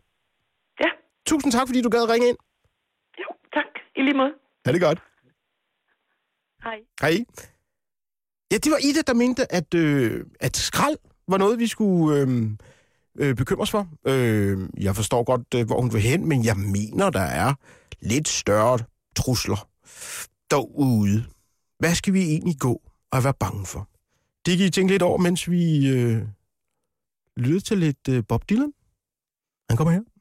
Ja, 0.80 0.88
Tusind 1.26 1.52
tak, 1.52 1.66
fordi 1.68 1.82
du 1.82 1.88
gad 1.88 2.10
ringe 2.10 2.28
ind. 2.28 2.36
jo, 3.18 3.28
tak. 3.54 3.64
I 3.96 4.02
lige 4.02 4.16
måde. 4.16 4.32
Ha' 4.66 4.72
det 4.72 4.80
godt. 4.80 4.98
Hej. 6.62 6.78
Hej. 7.00 7.24
Ja, 8.52 8.56
det 8.56 8.72
var 8.72 8.78
Ida, 8.88 9.02
der 9.06 9.14
mente, 9.14 9.52
at, 9.52 9.74
øh, 9.74 10.24
at 10.40 10.56
skrald 10.56 10.96
var 11.28 11.38
noget, 11.38 11.58
vi 11.58 11.66
skulle 11.66 12.20
øh, 12.20 12.50
øh, 13.18 13.36
bekymre 13.36 13.62
os 13.62 13.70
for. 13.70 13.88
Øh, 14.06 14.68
jeg 14.80 14.96
forstår 14.96 15.24
godt, 15.24 15.54
øh, 15.54 15.66
hvor 15.66 15.80
hun 15.80 15.92
vil 15.92 16.00
hen, 16.00 16.28
men 16.28 16.44
jeg 16.44 16.56
mener, 16.56 17.10
der 17.10 17.20
er 17.20 17.54
lidt 18.00 18.28
større 18.28 18.78
trusler 19.16 19.68
derude. 20.50 21.24
Hvad 21.78 21.94
skal 21.94 22.12
vi 22.12 22.22
egentlig 22.22 22.58
gå 22.58 22.82
og 23.10 23.24
være 23.24 23.34
bange 23.34 23.66
for? 23.66 23.88
Det 24.46 24.58
kan 24.58 24.66
I 24.66 24.70
tænke 24.70 24.92
lidt 24.92 25.02
over, 25.02 25.18
mens 25.18 25.50
vi 25.50 25.88
øh, 25.88 26.22
lytter 27.36 27.60
til 27.60 27.78
lidt 27.78 28.08
øh, 28.08 28.24
Bob 28.28 28.50
Dylan. 28.50 28.72
Han 29.70 29.76
kommer 29.76 29.92
her. 29.92 30.13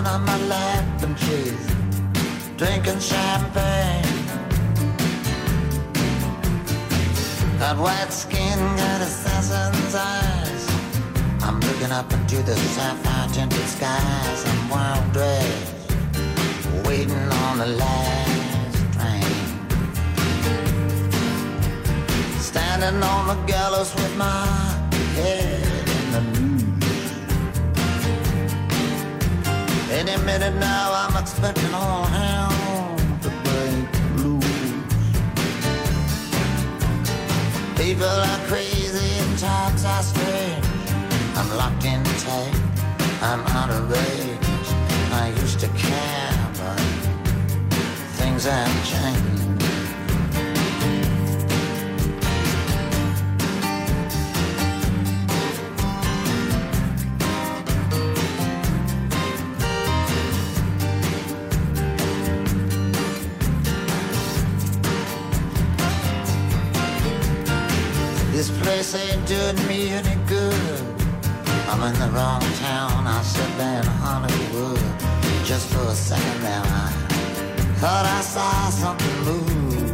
Woman 0.00 0.14
on 0.14 0.24
my 0.24 0.38
lap 0.46 1.02
and 1.02 1.18
she's 1.18 1.66
drinking 2.56 3.00
champagne. 3.00 4.04
Got 7.58 7.76
white 7.78 8.12
skin, 8.12 8.58
got 8.76 9.00
assassin's 9.02 9.94
eyes. 9.94 10.64
I'm 11.42 11.60
looking 11.60 11.92
up 11.92 12.12
into 12.12 12.42
the 12.42 12.56
sapphire 12.56 13.28
tinted 13.32 13.66
skies. 13.66 14.44
I'm 14.46 14.68
wild 14.70 15.12
dressed, 15.12 15.74
waiting 16.86 17.32
on 17.44 17.58
the 17.58 17.66
last 17.66 18.76
train. 18.94 19.24
Standing 22.38 23.02
on 23.02 23.26
the 23.28 23.38
gallows 23.46 23.94
with 23.94 24.16
my 24.16 24.46
head 25.16 25.69
Any 29.92 30.16
minute 30.24 30.54
now, 30.54 30.92
I'm 30.94 31.20
expecting 31.20 31.74
all 31.74 32.04
hell 32.04 32.96
to 33.22 33.28
break 33.42 33.88
loose. 34.22 34.44
People 37.76 38.06
are 38.06 38.40
crazy 38.46 39.18
and 39.18 39.36
times 39.36 39.84
are 39.84 40.02
strange. 40.02 40.64
I'm 41.34 41.50
locked 41.56 41.84
in 41.84 42.04
tight, 42.04 42.54
I'm 43.20 43.40
out 43.48 43.70
of 43.70 43.90
range. 43.90 44.68
I 45.12 45.32
used 45.40 45.58
to 45.58 45.68
care, 45.68 46.48
but 46.56 46.80
things 48.16 48.44
have 48.44 48.86
changed. 48.86 49.39
Place 68.82 68.94
ain't 68.94 69.26
doing 69.26 69.68
me 69.68 69.88
any 69.90 70.16
good. 70.26 70.80
I'm 71.68 71.82
in 71.88 71.94
the 72.00 72.08
wrong 72.16 72.40
town. 72.64 73.06
I 73.06 73.20
said 73.22 73.52
there 73.58 73.82
in 73.82 73.86
Hollywood. 74.04 74.80
Just 75.44 75.66
for 75.72 75.84
a 75.84 75.94
second 75.94 76.40
there, 76.40 76.62
I 76.64 76.88
thought 77.80 78.06
I 78.18 78.20
saw 78.34 78.70
something 78.82 79.18
move. 79.28 79.92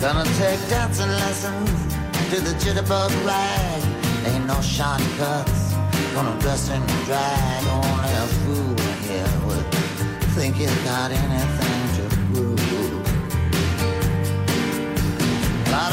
Gonna 0.00 0.24
take 0.42 0.60
dancing 0.68 1.12
lessons 1.22 1.70
to 2.30 2.36
the 2.46 2.54
jitterbug 2.62 3.12
rag. 3.26 3.82
Ain't 4.28 4.46
no 4.46 4.58
shortcuts. 4.62 5.74
Gonna 6.14 6.40
dress 6.40 6.70
in 6.70 6.82
drag. 7.06 7.62
Only 7.80 8.12
a 8.24 8.26
fool 8.40 8.76
here 9.06 9.32
would 9.46 9.66
think 10.36 10.56
he's 10.56 10.76
got 10.88 11.10
anything 11.10 11.73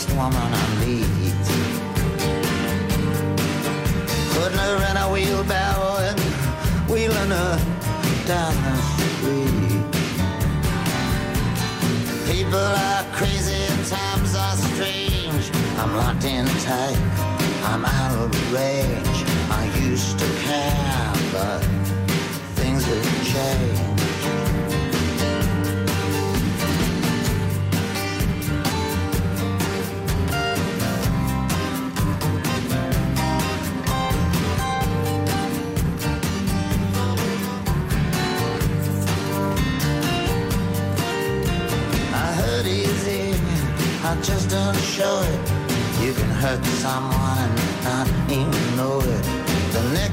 First 0.00 0.16
woman 0.16 0.34
I 0.34 0.66
meet. 0.80 1.04
Putting 4.34 4.58
her 4.58 4.76
in 4.90 4.96
a 4.96 5.06
wheelbarrow 5.12 5.96
and 6.08 6.20
wheeling 6.88 7.30
her 7.30 7.58
down 8.26 8.54
the 8.64 8.76
street. 8.92 9.84
People 12.30 12.66
are 12.88 13.04
crazy 13.12 13.54
and 13.54 13.86
times 13.86 14.34
are 14.34 14.56
strange. 14.56 15.50
I'm 15.78 15.94
locked 15.96 16.24
in 16.24 16.46
tight, 16.64 16.98
I'm 17.64 17.84
out 17.84 18.16
of 18.24 18.52
range. 18.52 19.24
I 19.50 19.64
used 19.80 20.18
to 20.18 20.29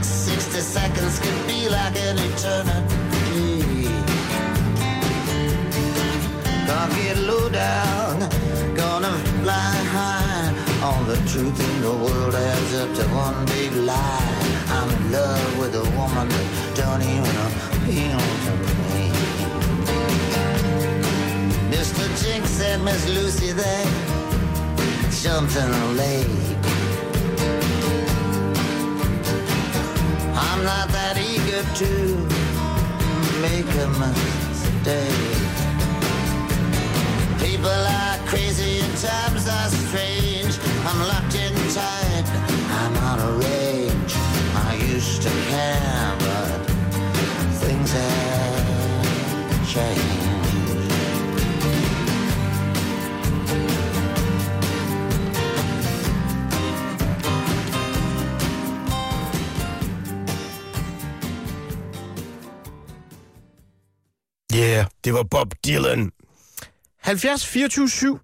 60 0.08 0.60
seconds 0.62 1.20
could 1.20 1.48
be 1.48 1.68
like 1.70 1.96
an 1.98 2.18
eternity. 2.18 3.88
Gonna 6.68 6.96
get 6.96 7.18
low 7.18 7.50
down, 7.50 8.20
gonna 8.76 9.14
fly 9.42 9.74
high. 9.96 10.54
All 10.84 11.04
the 11.04 11.18
truth 11.32 11.60
in 11.70 11.82
the 11.82 11.92
world 11.92 12.36
adds 12.36 12.74
up 12.76 12.90
to 12.96 13.06
one 13.16 13.46
big 13.48 13.74
lie. 13.74 14.38
I'm 14.70 14.90
in 14.98 15.12
love 15.12 15.60
with 15.60 15.76
a 15.76 15.86
woman 15.98 16.30
that 16.30 16.48
don't 16.80 17.04
even 17.16 17.36
appeal 17.50 18.20
to 18.46 18.52
me. 18.92 19.04
Mr. 21.74 22.06
Jinx 22.22 22.50
said 22.50 22.82
Miss 22.82 23.08
Lucy 23.10 23.52
jumped 25.22 25.56
in 25.56 25.70
a 25.70 25.88
I'm 30.58 30.64
not 30.64 30.90
that 30.90 31.18
eager 31.20 31.62
to 31.62 31.92
make 33.46 33.70
a 33.78 33.88
mistake. 34.02 35.38
People 37.38 37.70
are 37.70 38.18
crazy 38.26 38.80
and 38.80 38.98
times 38.98 39.48
are 39.48 39.70
strange. 39.70 40.58
I'm 40.84 41.00
locked 41.08 41.36
in 41.36 41.54
tight, 41.70 42.26
I'm 42.82 42.98
out 43.06 43.20
of 43.20 43.38
range. 43.38 44.14
I 44.66 44.80
used 44.82 45.22
to 45.22 45.30
care, 45.30 46.16
but 46.22 46.66
things 47.62 47.92
have 47.92 49.68
changed. 49.70 50.27
Det 65.08 65.16
var 65.16 65.24
Bob 65.24 65.54
Dylan. 65.66 66.12
70 66.98 67.46
24 67.46 67.90
7. 67.90 68.20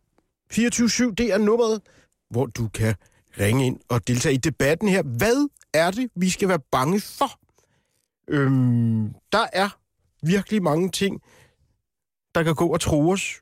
24 0.51 0.89
7, 0.89 1.13
det 1.15 1.33
er 1.33 1.37
nummeret, 1.37 1.81
hvor 2.29 2.45
du 2.45 2.67
kan 2.67 2.95
ringe 3.39 3.65
ind 3.65 3.79
og 3.89 4.07
deltage 4.07 4.33
i 4.35 4.37
debatten 4.37 4.87
her. 4.87 5.03
Hvad 5.03 5.49
er 5.73 5.91
det, 5.91 6.09
vi 6.15 6.29
skal 6.29 6.49
være 6.49 6.59
bange 6.71 7.01
for? 7.01 7.39
Øhm, 8.27 9.13
der 9.31 9.45
er 9.53 9.69
virkelig 10.25 10.63
mange 10.63 10.89
ting, 10.89 11.21
der 12.35 12.43
kan 12.43 12.55
gå 12.55 12.67
og 12.67 12.81
tro 12.81 13.09
os. 13.09 13.41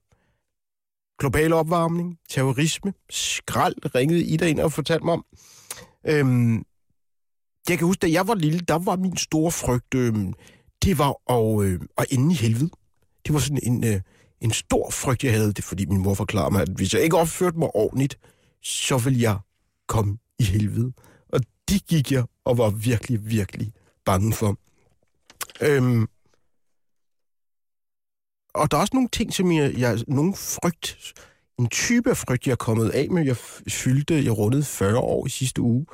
Global 1.20 1.54
opvarmning, 1.54 2.20
terrorisme, 2.30 2.94
skrald 3.10 3.96
ringede 3.96 4.24
Ida 4.24 4.48
ind 4.48 4.60
og 4.60 4.72
fortalte 4.72 5.06
mig 5.06 5.14
om. 5.14 5.26
Øhm, 6.08 6.66
jeg 7.70 7.78
kan 7.78 7.88
huske, 7.88 8.00
da 8.00 8.12
jeg 8.12 8.28
var 8.28 8.36
lille, 8.36 8.60
der 8.60 8.80
var 8.80 8.96
min 8.96 9.18
store 9.18 9.52
frygt, 9.52 9.94
øhm, 9.96 10.34
det 10.84 10.98
var 10.98 11.34
at, 11.34 11.66
øh, 11.66 11.80
at 11.98 12.06
ende 12.12 12.32
i 12.34 12.38
helvede. 12.38 12.81
Det 13.26 13.34
var 13.34 13.40
sådan 13.40 13.60
en, 13.64 13.84
øh, 13.84 14.02
en 14.42 14.52
stor 14.52 14.90
frygt, 14.90 15.24
jeg 15.24 15.34
havde. 15.34 15.54
Det 15.54 15.64
fordi 15.64 15.86
min 15.86 16.02
mor 16.02 16.14
forklarede 16.14 16.52
mig, 16.52 16.62
at 16.62 16.70
hvis 16.70 16.94
jeg 16.94 17.02
ikke 17.02 17.18
opførte 17.18 17.60
mig 17.60 17.76
ordentligt, 17.76 18.20
så 18.62 18.98
ville 18.98 19.22
jeg 19.22 19.38
komme 19.88 20.18
i 20.40 20.44
helvede. 20.44 20.94
Og 21.30 21.40
det 21.70 21.86
gik 21.88 22.12
jeg 22.12 22.24
og 22.46 22.58
var 22.58 22.70
virkelig, 22.70 23.30
virkelig 23.30 23.74
bange 24.06 24.34
for. 24.34 24.58
Øhm, 25.62 26.08
og 28.54 28.72
der 28.72 28.78
er 28.78 28.82
også 28.82 28.94
nogle 28.94 29.10
ting, 29.10 29.34
som 29.34 29.52
jeg, 29.52 29.74
jeg 29.78 30.00
nogle 30.08 30.36
frygt, 30.36 31.14
en 31.60 31.68
type 31.68 32.10
af 32.10 32.18
frygt, 32.18 32.48
jeg 32.48 32.52
er 32.52 32.56
kommet 32.56 32.90
af 32.90 33.10
med. 33.10 33.26
Jeg 33.26 33.38
fyldte, 33.68 34.24
jeg 34.24 34.38
rundede 34.38 34.64
40 34.64 34.98
år 34.98 35.26
i 35.26 35.30
sidste 35.30 35.62
uge. 35.62 35.86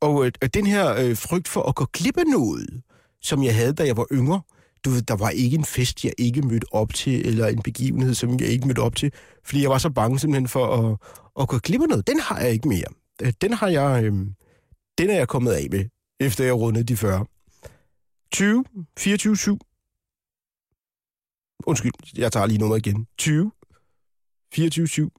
Og 0.00 0.26
øh, 0.26 0.32
den 0.54 0.66
her 0.66 0.94
øh, 0.94 1.16
frygt 1.16 1.48
for 1.48 1.62
at 1.62 1.74
gå 1.74 1.84
glip 1.92 2.16
af 2.16 2.26
noget, 2.26 2.82
som 3.22 3.42
jeg 3.42 3.54
havde, 3.54 3.72
da 3.72 3.86
jeg 3.86 3.96
var 3.96 4.06
yngre, 4.12 4.40
du 4.84 4.90
ved, 4.90 5.02
der 5.02 5.16
var 5.16 5.30
ikke 5.30 5.56
en 5.56 5.64
fest, 5.64 6.04
jeg 6.04 6.12
ikke 6.18 6.42
mødte 6.42 6.66
op 6.72 6.94
til, 6.94 7.26
eller 7.26 7.46
en 7.46 7.62
begivenhed, 7.62 8.14
som 8.14 8.40
jeg 8.40 8.48
ikke 8.48 8.66
mødte 8.66 8.80
op 8.80 8.96
til, 8.96 9.12
fordi 9.44 9.62
jeg 9.62 9.70
var 9.70 9.78
så 9.78 9.90
bange 9.90 10.18
simpelthen 10.18 10.48
for 10.48 10.66
at, 10.76 10.96
at 11.42 11.48
gå 11.48 11.58
glip 11.58 11.82
af 11.82 11.88
noget. 11.88 12.06
Den 12.06 12.20
har 12.20 12.40
jeg 12.40 12.50
ikke 12.50 12.68
mere. 12.68 12.86
Øh, 13.22 13.32
den 13.40 13.52
har 13.52 13.68
jeg, 13.68 14.04
øh, 14.04 14.12
den 14.98 15.10
er 15.10 15.14
jeg 15.14 15.28
kommet 15.28 15.52
af 15.52 15.66
med, 15.70 15.84
efter 16.20 16.44
jeg 16.44 16.54
rundede 16.54 16.84
de 16.84 16.96
40. 16.96 17.26
20, 18.32 18.64
24, 18.98 19.36
7. 19.36 19.58
Undskyld, 21.66 21.92
jeg 22.16 22.32
tager 22.32 22.46
lige 22.46 22.58
nummeret 22.58 22.86
igen. 22.86 23.06
20, 23.18 23.52
24, 24.54 24.88
7, 24.88 25.12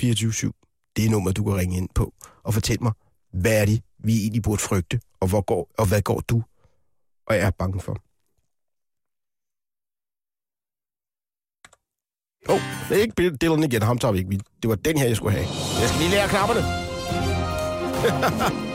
24, 0.00 0.32
7. 0.32 0.52
Det 0.96 1.06
er 1.06 1.10
nummer, 1.10 1.32
du 1.32 1.44
kan 1.44 1.56
ringe 1.56 1.76
ind 1.76 1.88
på 1.94 2.14
og 2.42 2.54
fortælle 2.54 2.82
mig, 2.82 2.92
hvad 3.32 3.60
er 3.60 3.66
det, 3.66 3.82
vi 3.98 4.20
egentlig 4.20 4.42
burde 4.42 4.62
frygte, 4.62 5.00
og, 5.20 5.28
hvor 5.28 5.40
går, 5.40 5.70
og 5.78 5.88
hvad 5.88 6.02
går 6.02 6.20
du 6.20 6.42
og 7.26 7.36
er 7.36 7.50
bange 7.50 7.80
for? 7.80 8.05
Åh, 12.48 12.54
oh, 12.54 12.60
det 12.88 12.96
er 12.96 13.02
ikke 13.02 13.30
Dylan 13.30 13.64
igen, 13.64 13.82
ham 13.82 13.98
tager 13.98 14.12
vi 14.12 14.18
ikke. 14.18 14.40
Det 14.62 14.68
var 14.70 14.76
den 14.76 14.98
her, 14.98 15.06
jeg 15.06 15.16
skulle 15.16 15.36
have. 15.36 15.46
Jeg 15.80 15.88
skal 15.88 16.00
lige 16.00 16.10
lære 16.10 16.28
knapperne. 16.28 16.62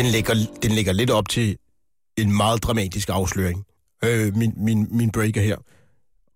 Den 0.00 0.08
ligger, 0.08 0.34
den 0.62 0.72
ligger 0.72 0.92
lidt 0.92 1.10
op 1.10 1.28
til 1.28 1.56
en 2.16 2.36
meget 2.36 2.62
dramatisk 2.62 3.08
afsløring. 3.08 3.64
Øh, 4.04 4.36
min, 4.36 4.52
min, 4.56 4.88
min 4.90 5.10
breaker 5.10 5.40
her. 5.40 5.56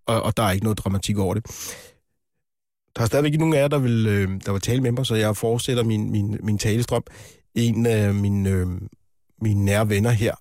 Og, 0.07 0.23
og 0.23 0.37
der 0.37 0.43
er 0.43 0.51
ikke 0.51 0.65
noget 0.65 0.79
dramatik 0.79 1.19
over 1.19 1.35
det. 1.35 1.45
Der 2.97 3.03
er 3.03 3.07
stadigvæk 3.07 3.33
ikke 3.33 3.39
nogen 3.39 3.55
af 3.55 3.59
jer, 3.59 3.69
der 3.69 3.79
vil, 3.79 4.07
øh, 4.07 4.41
der 4.47 4.53
vil 4.53 4.61
tale 4.61 4.81
med 4.81 4.93
mig, 4.93 5.07
så 5.07 5.15
jeg 5.15 5.37
fortsætter 5.37 5.85
min, 5.85 6.11
min, 6.11 6.39
min 6.43 6.59
talestrøm. 6.59 7.03
En 7.55 7.87
af 7.87 8.15
mine, 8.15 8.51
øh, 8.51 8.67
mine 9.43 9.65
nære 9.65 9.89
venner 9.89 10.11
her 10.11 10.35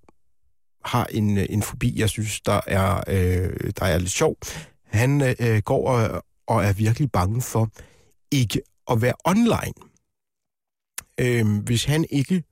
har 0.86 1.06
en, 1.06 1.38
øh, 1.38 1.46
en 1.50 1.62
fobi, 1.62 2.00
jeg 2.00 2.10
synes, 2.10 2.42
der 2.42 2.62
er, 2.68 3.04
øh, 3.08 3.72
der 3.80 3.86
er 3.86 3.98
lidt 3.98 4.12
sjov. 4.12 4.38
Han 4.86 5.36
øh, 5.40 5.62
går 5.66 5.88
og, 5.88 6.24
og 6.48 6.64
er 6.64 6.74
virkelig 6.74 7.12
bange 7.12 7.42
for 7.42 7.70
ikke 8.32 8.62
at 8.92 9.02
være 9.02 9.14
online. 9.26 9.74
Øh, 11.20 11.64
hvis 11.64 11.86
han 11.86 12.06
ikke 12.10 12.44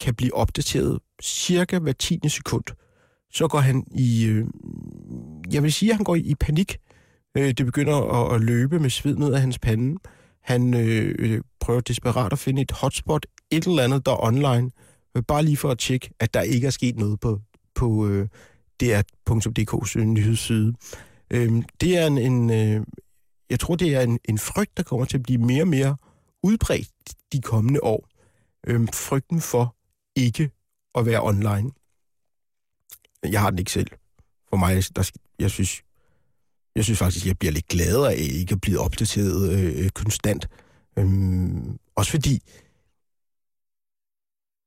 kan 0.00 0.14
blive 0.14 0.34
opdateret 0.34 0.98
cirka 1.22 1.78
hver 1.78 1.92
10. 1.92 2.20
sekund, 2.28 2.64
så 3.32 3.48
går 3.48 3.58
han 3.58 3.84
i, 3.94 4.26
øh, 4.26 4.46
jeg 5.52 5.62
vil 5.62 5.72
sige, 5.72 5.90
at 5.90 5.96
han 5.96 6.04
går 6.04 6.16
i 6.16 6.34
panik. 6.40 6.78
Øh, 7.36 7.48
det 7.48 7.66
begynder 7.66 7.96
at, 7.96 8.34
at 8.34 8.40
løbe 8.40 8.78
med 8.78 8.90
sved 8.90 9.16
ned 9.16 9.34
af 9.34 9.40
hans 9.40 9.58
pande. 9.58 10.00
Han 10.42 10.74
øh, 10.74 11.14
øh, 11.18 11.40
prøver 11.60 11.80
desperat 11.80 12.32
at 12.32 12.38
finde 12.38 12.62
et 12.62 12.70
hotspot, 12.70 13.26
et 13.50 13.66
eller 13.66 13.82
andet, 13.82 14.06
der 14.06 14.12
er 14.12 14.24
online, 14.24 14.70
øh, 15.16 15.22
bare 15.28 15.42
lige 15.42 15.56
for 15.56 15.70
at 15.70 15.78
tjekke, 15.78 16.10
at 16.20 16.34
der 16.34 16.42
ikke 16.42 16.66
er 16.66 16.70
sket 16.70 16.96
noget 16.96 17.20
på, 17.20 17.40
på 17.74 18.08
øh, 18.08 18.28
dr.dk's 18.82 19.98
øh, 19.98 20.04
nyhedsside. 20.04 20.74
Øh, 21.30 21.62
det 21.80 21.98
er 21.98 22.06
en, 22.06 22.18
en 22.18 22.50
øh, 22.50 22.86
jeg 23.50 23.60
tror, 23.60 23.76
det 23.76 23.94
er 23.94 24.00
en, 24.00 24.18
en 24.24 24.38
frygt, 24.38 24.76
der 24.76 24.82
kommer 24.82 25.06
til 25.06 25.16
at 25.16 25.22
blive 25.22 25.38
mere 25.38 25.62
og 25.62 25.68
mere 25.68 25.96
udbredt 26.42 26.88
de 27.32 27.40
kommende 27.40 27.80
år. 27.82 28.08
Øh, 28.66 28.88
frygten 28.92 29.40
for 29.40 29.76
ikke 30.24 30.50
at 30.94 31.06
være 31.06 31.22
online. 31.22 31.70
Jeg 33.22 33.40
har 33.40 33.50
den 33.50 33.58
ikke 33.58 33.72
selv. 33.72 33.90
For 34.48 34.56
mig, 34.56 34.82
der, 34.96 35.10
jeg 35.38 35.50
synes, 35.50 35.82
jeg 36.76 36.84
synes 36.84 36.98
faktisk, 36.98 37.26
jeg 37.26 37.38
bliver 37.38 37.52
lidt 37.52 37.68
gladere 37.68 38.12
af 38.12 38.16
ikke 38.18 38.52
at 38.52 38.60
blive 38.60 38.78
opdateret 38.78 39.52
øh, 39.52 39.88
konstant. 39.90 40.48
Øhm, 40.98 41.78
også 41.94 42.10
fordi, 42.10 42.42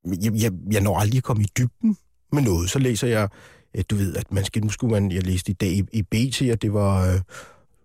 jeg, 0.05 0.33
jeg, 0.41 0.51
jeg 0.71 0.81
når 0.81 0.99
aldrig 0.99 1.17
at 1.17 1.23
komme 1.23 1.43
i 1.43 1.47
dybden 1.57 1.97
med 2.31 2.41
noget. 2.41 2.69
Så 2.69 2.79
læser 2.79 3.07
jeg, 3.07 3.29
øh, 3.77 3.83
du 3.89 3.95
ved, 3.95 4.15
at 4.15 4.31
man 4.31 4.45
skal, 4.45 4.63
nu 4.63 4.69
skulle 4.69 4.91
man, 4.91 5.11
jeg 5.11 5.23
læste 5.23 5.51
i 5.51 5.55
dag 5.55 5.69
i, 5.69 5.83
i 5.93 6.01
BT, 6.01 6.41
at 6.41 6.61
det 6.61 6.73
var, 6.73 7.13
øh, 7.13 7.21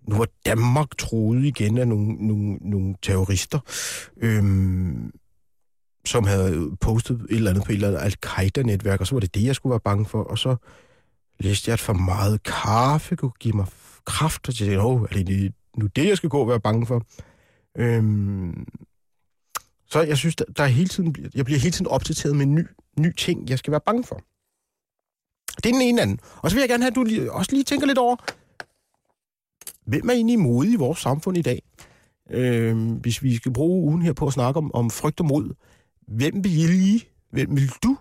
nu 0.09 0.17
var 0.17 0.29
Danmark 0.47 0.97
troet 0.99 1.45
igen 1.45 1.79
af 1.79 1.89
nogle, 1.89 2.13
nogle, 2.27 2.57
nogle 2.61 2.95
terrorister, 3.03 3.59
øhm, 4.17 5.13
som 6.07 6.27
havde 6.27 6.77
postet 6.81 7.17
et 7.31 7.37
eller 7.37 7.51
andet 7.51 7.65
på 7.65 7.73
et 7.73 7.75
eller 7.75 7.89
andet 7.89 8.01
al-Qaida-netværk, 8.01 9.01
og 9.01 9.07
så 9.07 9.15
var 9.15 9.21
det 9.21 9.35
det, 9.35 9.45
jeg 9.45 9.55
skulle 9.55 9.71
være 9.71 9.81
bange 9.81 10.07
for, 10.07 10.23
og 10.23 10.39
så 10.39 10.57
læste 11.41 11.69
jeg, 11.69 11.73
at 11.73 11.81
for 11.81 11.93
meget 11.93 12.43
kaffe 12.43 13.17
kunne 13.17 13.31
give 13.41 13.57
mig 13.57 13.67
kraft, 14.05 14.49
og 14.49 14.53
så 14.53 14.59
tænkte 14.59 14.73
jeg, 14.73 14.85
åh, 14.85 15.03
er 15.03 15.07
det 15.07 15.53
nu 15.77 15.87
det, 15.87 16.09
jeg 16.09 16.17
skal 16.17 16.29
gå 16.29 16.41
og 16.41 16.49
være 16.49 16.61
bange 16.61 16.87
for? 16.87 17.03
Øhm, 17.79 18.67
så 19.87 20.03
jeg 20.03 20.19
synes, 20.19 20.37
der, 20.37 20.45
der 20.57 20.63
er 20.63 20.69
hele 20.69 20.89
tiden, 20.89 21.17
jeg 21.35 21.45
bliver 21.45 21.61
hele 21.61 21.73
tiden 21.73 21.87
opdateret 21.87 22.37
med 22.37 22.47
ny, 22.47 22.67
ny 22.99 23.13
ting, 23.17 23.51
jeg 23.51 23.59
skal 23.59 23.71
være 23.71 23.81
bange 23.87 24.05
for. 24.05 24.21
Det 25.57 25.67
er 25.67 25.73
den 25.73 25.83
ene 25.83 26.03
anden. 26.03 26.21
Og 26.37 26.51
så 26.51 26.57
vil 26.57 26.61
jeg 26.63 26.69
gerne 26.69 26.83
have, 26.83 26.91
at 26.91 26.95
du 26.95 27.05
lige, 27.05 27.33
også 27.33 27.53
lige 27.53 27.65
tænker 27.65 27.87
lidt 27.87 27.99
over, 27.99 28.17
hvem 29.85 30.09
er 30.09 30.13
egentlig 30.13 30.39
modig 30.39 30.73
i 30.73 30.77
vores 30.77 30.99
samfund 30.99 31.37
i 31.39 31.43
dag? 31.43 31.63
Øhm, 32.31 32.93
hvis 32.93 33.23
vi 33.23 33.37
skal 33.37 33.53
bruge 33.53 33.83
ugen 33.83 34.03
her 34.03 34.13
på 34.13 34.27
at 34.27 34.33
snakke 34.33 34.59
om, 34.59 34.75
om 34.75 34.91
frygt 34.91 35.21
og 35.21 35.27
mod, 35.27 35.55
hvem 36.09 36.45
vil 36.45 36.71
I, 36.95 37.09
hvem 37.31 37.57
vil 37.57 37.69
du 37.85 37.97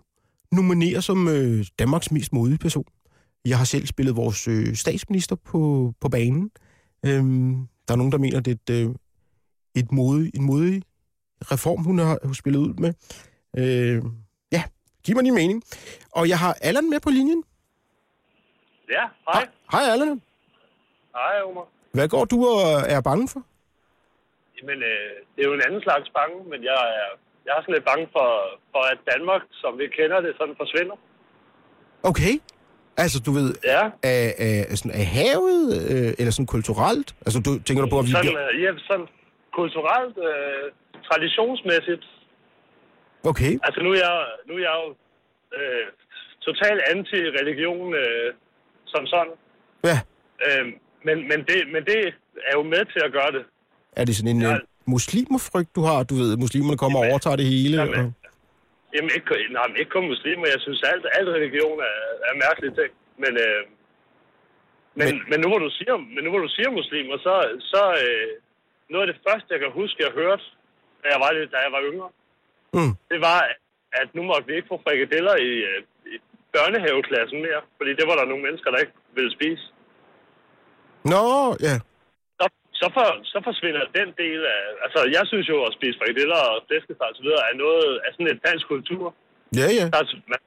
nominere 0.52 1.02
som 1.02 1.28
øh, 1.28 1.66
Danmarks 1.80 2.12
mest 2.12 2.34
modige 2.34 2.58
person? 2.58 2.86
Jeg 3.46 3.58
har 3.58 3.66
selv 3.66 3.86
spillet 3.86 4.16
vores 4.16 4.48
øh, 4.48 4.76
statsminister 4.76 5.36
på, 5.36 5.94
på 6.02 6.10
banen. 6.10 6.52
Øhm, 7.06 7.68
der 7.88 7.94
er 7.94 7.98
nogen, 7.98 8.12
der 8.12 8.18
mener, 8.18 8.40
det 8.40 8.52
er 8.52 8.76
et, 8.76 8.88
øh, 8.88 8.96
et 9.76 9.92
modig, 9.92 10.32
en 10.36 10.46
modig 10.46 10.84
reform, 11.42 11.84
hun 11.84 12.00
har, 12.00 12.20
hun 12.24 12.34
spillet 12.34 12.60
ud 12.60 12.74
med. 12.74 12.94
Øh, 13.58 14.04
ja, 14.52 14.64
giv 15.04 15.16
mig 15.16 15.24
din 15.24 15.34
mening. 15.34 15.64
Og 16.12 16.30
jeg 16.30 16.40
har 16.40 16.54
Allan 16.62 16.90
med 16.90 17.00
på 17.00 17.10
linjen. 17.10 17.44
Ja, 18.90 19.06
hej. 19.32 19.48
Hej 19.72 19.84
Allan. 19.94 20.22
Hej, 21.16 21.42
Omar. 21.42 21.68
Hvad 21.94 22.08
går 22.08 22.26
du 22.26 22.38
og 22.46 22.64
er 22.96 23.02
bange 23.02 23.28
for? 23.28 23.42
Jamen, 24.58 24.80
øh, 24.92 25.12
det 25.36 25.40
er 25.44 25.48
jo 25.50 25.54
en 25.54 25.66
anden 25.68 25.82
slags 25.82 26.10
bange, 26.18 26.38
men 26.52 26.64
jeg 26.64 26.80
er, 27.02 27.10
jeg 27.48 27.54
er 27.58 27.62
sådan 27.62 27.74
lidt 27.78 27.86
bange 27.92 28.06
for, 28.16 28.28
for, 28.74 28.82
at 28.94 29.00
Danmark, 29.14 29.42
som 29.62 29.72
vi 29.82 29.86
kender 29.98 30.20
det, 30.26 30.32
sådan 30.40 30.56
forsvinder. 30.64 30.98
Okay. 32.12 32.34
Altså, 33.04 33.18
du 33.26 33.32
ved, 33.40 33.50
Ja, 33.74 33.84
af, 34.14 34.24
af, 34.48 34.78
sådan, 34.80 34.96
af 35.02 35.06
havet, 35.18 35.62
øh, 35.92 36.10
eller 36.20 36.32
sådan 36.36 36.52
kulturelt? 36.56 37.10
Altså, 37.26 37.40
du 37.46 37.52
tænker 37.66 37.82
du 37.84 37.90
på, 37.94 38.00
at 38.00 38.06
vi 38.06 38.12
sådan, 38.12 38.26
bliver... 38.32 38.50
øh, 38.54 38.62
ja, 38.64 38.72
sådan 38.90 39.08
kulturelt, 39.60 40.16
øh, 40.30 40.66
traditionsmæssigt. 41.10 42.06
Okay, 43.32 43.54
Altså, 43.68 43.80
nu 43.86 43.90
er 43.96 44.00
jeg, 44.08 44.18
nu 44.48 44.54
er 44.60 44.64
jeg 44.70 44.76
jo 44.84 44.88
øh, 45.58 45.86
totalt 46.48 46.82
anti-religion 46.94 47.88
øh, 48.02 48.34
som 48.94 49.04
sådan. 49.14 49.34
ja. 49.90 49.98
Øh, 50.46 50.66
men, 51.08 51.18
men, 51.30 51.40
det, 51.50 51.58
men 51.74 51.82
det 51.86 52.00
er 52.50 52.54
jo 52.60 52.64
med 52.64 52.84
til 52.94 53.02
at 53.08 53.12
gøre 53.12 53.32
det. 53.38 53.44
Er 53.96 54.06
det 54.06 54.16
sådan 54.16 54.32
en, 54.36 54.42
Ja. 54.42 54.58
Muslimerfrygt, 54.96 55.72
du 55.78 55.82
har? 55.90 56.00
Du 56.10 56.16
ved, 56.22 56.30
muslimerne 56.46 56.78
kommer 56.84 56.98
og 57.00 57.04
Jamen, 57.06 57.12
overtager 57.14 57.40
det 57.42 57.48
hele. 57.56 57.76
jamen, 57.82 58.00
og... 58.00 58.14
Jamen, 58.96 59.12
ikke, 59.18 59.30
nej, 59.58 59.66
men 59.70 59.76
ikke 59.82 59.92
kun 59.98 60.08
muslimer. 60.14 60.46
Jeg 60.56 60.62
synes, 60.66 60.80
alt, 60.92 61.06
alt 61.18 61.30
religion 61.38 61.78
er, 61.90 61.98
er 62.30 62.34
mærkelige 62.46 62.74
ting. 62.80 62.92
Men, 63.24 63.34
øh, 63.46 63.62
men, 65.00 65.06
Men- 65.08 65.22
men, 65.30 65.38
nu, 65.44 65.48
hvor 65.52 65.62
du 65.68 65.70
siger, 65.80 65.96
men 66.14 66.22
nu 66.24 66.30
hvor 66.34 66.44
du 66.48 66.52
siger 66.58 66.70
muslimer, 66.80 67.16
så, 67.28 67.34
så 67.74 67.82
øh, 68.06 68.30
noget 68.94 69.04
af 69.06 69.10
det 69.14 69.22
første, 69.28 69.48
jeg 69.54 69.60
kan 69.64 69.72
huske, 69.82 69.98
jeg 70.06 70.12
hørte, 70.22 70.46
da 71.02 71.08
jeg 71.14 71.20
var, 71.24 71.32
lidt- 71.38 71.52
da 71.56 71.60
jeg 71.66 71.72
var 71.78 71.84
yngre, 71.92 72.10
Mm. 72.78 72.94
det 73.12 73.20
var, 73.30 73.40
at 74.02 74.08
nu 74.18 74.22
måtte 74.30 74.46
vi 74.48 74.54
ikke 74.56 74.72
få 74.74 74.78
frikadeller 74.86 75.36
i, 75.50 75.52
øh, 75.70 75.80
i 76.14 76.16
børnehaveklassen 76.56 77.38
mere, 77.48 77.62
fordi 77.78 77.92
det 78.00 78.06
var 78.10 78.16
der 78.20 78.26
nogle 78.32 78.44
mennesker, 78.48 78.70
der 78.72 78.80
ikke 78.84 78.98
ville 79.18 79.32
spise. 79.38 79.64
Nå, 81.14 81.24
ja. 81.68 81.76
Så, 81.80 81.97
så, 82.80 82.86
for, 82.96 83.06
så 83.34 83.38
forsvinder 83.50 83.84
den 84.00 84.10
del 84.24 84.42
af... 84.56 84.62
Altså, 84.86 85.00
jeg 85.18 85.24
synes 85.32 85.48
jo, 85.54 85.58
at 85.68 85.74
spise 85.78 85.98
frikadeller 86.02 86.40
og 86.52 86.56
flæskesteg 86.68 87.08
og 87.12 87.16
så 87.20 87.24
videre 87.28 87.44
er 87.52 87.56
noget 87.66 87.90
af 88.06 88.10
sådan 88.14 88.30
en 88.34 88.42
dansk 88.48 88.66
kultur. 88.74 89.06
Ja, 89.60 89.68
ja. 89.80 89.86
Der 89.94 90.00
er, 90.04 90.08
man, 90.34 90.40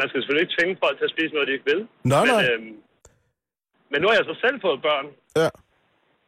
man 0.00 0.06
skal 0.08 0.18
selvfølgelig 0.20 0.44
ikke 0.46 0.56
tvinge 0.58 0.76
folk 0.84 0.94
til 0.98 1.08
at 1.08 1.14
spise 1.16 1.34
noget, 1.34 1.48
de 1.48 1.52
ikke 1.56 1.70
vil. 1.72 1.80
Nej, 2.12 2.24
men, 2.24 2.34
nej. 2.34 2.42
Øhm, 2.50 2.72
men 3.90 3.98
nu 4.00 4.06
har 4.08 4.16
jeg 4.18 4.26
så 4.30 4.36
selv 4.44 4.56
fået 4.66 4.80
børn, 4.88 5.06
Ja. 5.42 5.48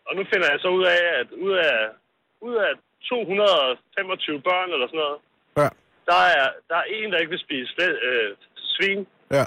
og 0.08 0.12
nu 0.18 0.22
finder 0.32 0.48
jeg 0.52 0.60
så 0.64 0.68
ud 0.78 0.84
af, 0.96 1.02
at 1.20 1.28
ud 1.46 1.54
af, 1.70 1.76
ud 2.48 2.54
af 2.66 2.72
225 3.08 4.40
børn 4.48 4.68
eller 4.74 4.86
sådan 4.88 5.02
noget, 5.04 5.18
Ja. 5.60 5.68
der 6.10 6.20
er, 6.40 6.46
der 6.70 6.76
er 6.82 6.86
en, 6.98 7.12
der 7.12 7.18
ikke 7.18 7.34
vil 7.34 7.46
spise 7.46 7.70
flæ- 7.76 8.00
øh, 8.08 8.30
svin. 8.74 9.00
Ja. 9.36 9.44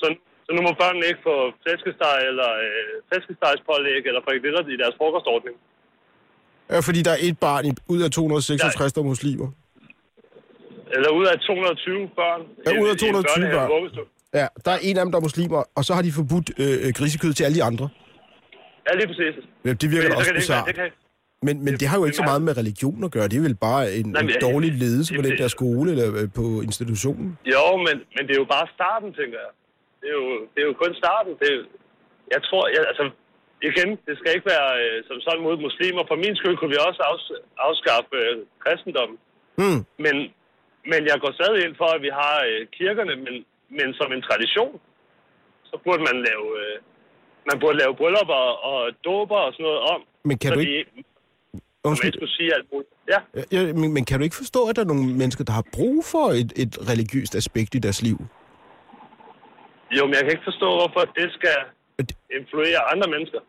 Så, 0.00 0.06
så 0.48 0.54
nu 0.56 0.60
må 0.66 0.72
børnene 0.82 1.06
ikke 1.10 1.22
få 1.28 1.34
flæskesteg 1.62 2.16
eller 2.30 2.48
øh, 2.66 2.92
flæskestegspålæg 3.08 4.02
eller 4.10 4.20
frikadeller 4.26 4.60
i 4.74 4.76
deres 4.82 4.94
frokostordning. 5.00 5.56
ja, 6.72 6.78
fordi 6.88 7.00
der 7.06 7.12
er 7.16 7.20
et 7.28 7.38
barn 7.46 7.62
i, 7.70 7.72
ud 7.94 8.00
af 8.06 8.10
266, 8.10 8.92
der 8.92 9.00
er 9.00 9.04
muslimer. 9.14 9.48
Eller 10.96 11.10
ud 11.18 11.26
af 11.32 11.36
220 11.38 12.10
børn. 12.20 12.40
Ja, 12.66 12.70
ud 12.82 12.88
af 12.88 12.94
i 12.94 13.06
en 13.08 13.14
220 13.14 13.22
børnehave, 13.24 13.90
børn. 13.90 14.06
Ja, 14.40 14.46
der 14.64 14.70
er 14.76 14.80
en 14.88 14.96
af 14.98 15.02
dem, 15.04 15.10
der 15.12 15.18
er 15.18 15.22
muslimer, 15.28 15.60
og 15.78 15.82
så 15.84 15.92
har 15.96 16.02
de 16.02 16.12
forbudt 16.20 16.48
øh, 16.62 16.92
grisekød 16.98 17.32
til 17.32 17.44
alle 17.46 17.56
de 17.60 17.64
andre. 17.70 17.86
Ja, 18.86 18.92
lige 18.98 19.06
præcis. 19.12 19.34
Ja, 19.66 19.72
det 19.82 19.90
virker 19.94 20.08
da 20.08 20.14
Så 20.14 20.18
også 20.20 20.34
bizarrt. 20.34 20.66
det 20.66 20.74
kan, 20.74 20.90
Men, 21.42 21.64
men 21.64 21.74
det 21.80 21.88
har 21.88 21.96
jo 21.98 22.04
ikke 22.04 22.16
så 22.16 22.22
meget 22.30 22.42
med 22.42 22.56
religion 22.62 23.04
at 23.04 23.10
gøre. 23.10 23.28
Det 23.28 23.36
er 23.38 23.40
vel 23.48 23.54
bare 23.68 23.82
en, 23.98 24.06
Nej, 24.06 24.20
en 24.20 24.26
men- 24.26 24.40
dårlig 24.40 24.70
ledelse 24.72 25.14
på 25.14 25.22
den 25.22 25.38
der 25.38 25.48
skole 25.48 25.90
eller 25.90 26.06
øh, 26.22 26.28
på 26.38 26.44
institutionen. 26.68 27.38
Jo, 27.54 27.64
men, 27.86 27.96
men 28.16 28.22
det 28.26 28.32
er 28.36 28.40
jo 28.44 28.48
bare 28.56 28.66
starten, 28.74 29.08
tænker 29.20 29.38
jeg. 29.44 29.52
Det 30.00 30.08
er 30.12 30.18
jo, 30.22 30.28
det 30.52 30.58
er 30.62 30.68
jo 30.70 30.74
kun 30.82 30.94
starten. 31.02 31.32
Det 31.42 31.50
jeg 32.34 32.40
tror, 32.48 32.62
jeg, 32.74 32.82
altså, 32.90 33.04
igen, 33.70 33.88
det 34.06 34.14
skal 34.18 34.30
ikke 34.36 34.50
være 34.54 34.70
øh, 34.82 34.98
som 35.08 35.16
sådan 35.26 35.42
mod 35.46 35.56
muslimer. 35.66 36.02
For 36.10 36.16
min 36.24 36.34
skyld 36.38 36.56
kunne 36.56 36.74
vi 36.74 36.80
også 36.88 37.00
afs, 37.10 37.26
afskaffe 37.68 38.16
øh, 38.24 38.36
kristendommen. 38.64 39.18
Hmm. 39.60 39.80
Men, 40.04 40.16
men 40.90 41.00
jeg 41.10 41.16
går 41.22 41.32
stadig 41.38 41.60
ind 41.66 41.74
for, 41.80 41.88
at 41.96 42.00
vi 42.06 42.10
har 42.20 42.36
øh, 42.50 42.60
kirkerne, 42.78 43.14
men, 43.24 43.34
men 43.78 43.88
som 43.98 44.08
en 44.16 44.22
tradition, 44.28 44.74
så 45.70 45.74
burde 45.84 46.02
man 46.08 46.16
lave, 46.28 46.46
øh, 46.62 46.76
man 47.50 47.56
burde 47.62 47.76
lave 47.82 47.92
bryllupper 48.00 48.42
og 48.70 48.78
dåber 49.08 49.38
og 49.46 49.52
sådan 49.52 49.64
noget 49.68 49.80
om. 49.94 50.00
Men 50.28 50.38
kan 50.38 50.52
du 50.52 50.58
ikke... 50.60 50.84
man 50.94 51.04
Undskyld. 51.84 52.08
ikke 52.08 52.18
skulle 52.20 52.36
sige 52.38 52.50
alt 52.56 52.68
muligt. 52.72 52.90
Ja, 53.12 53.20
Ja, 53.36 53.42
ja, 53.52 53.72
men, 53.80 53.92
men 53.96 54.04
kan 54.04 54.18
du 54.18 54.24
ikke 54.24 54.36
forstå, 54.44 54.60
at 54.68 54.76
der 54.76 54.82
er 54.82 54.90
nogle 54.92 55.06
mennesker, 55.22 55.44
der 55.44 55.52
har 55.52 55.66
brug 55.72 56.04
for 56.04 56.26
et, 56.40 56.50
et 56.62 56.72
religiøst 56.92 57.34
aspekt 57.34 57.74
i 57.74 57.78
deres 57.78 58.02
liv? 58.02 58.18
Jo, 59.96 60.02
men 60.06 60.14
jeg 60.14 60.22
kan 60.22 60.30
ikke 60.30 60.48
forstå, 60.50 60.68
hvorfor 60.78 61.02
det 61.18 61.28
skal 61.38 61.56
influere 62.40 62.78
andre 62.92 63.08
mennesker. 63.14 63.40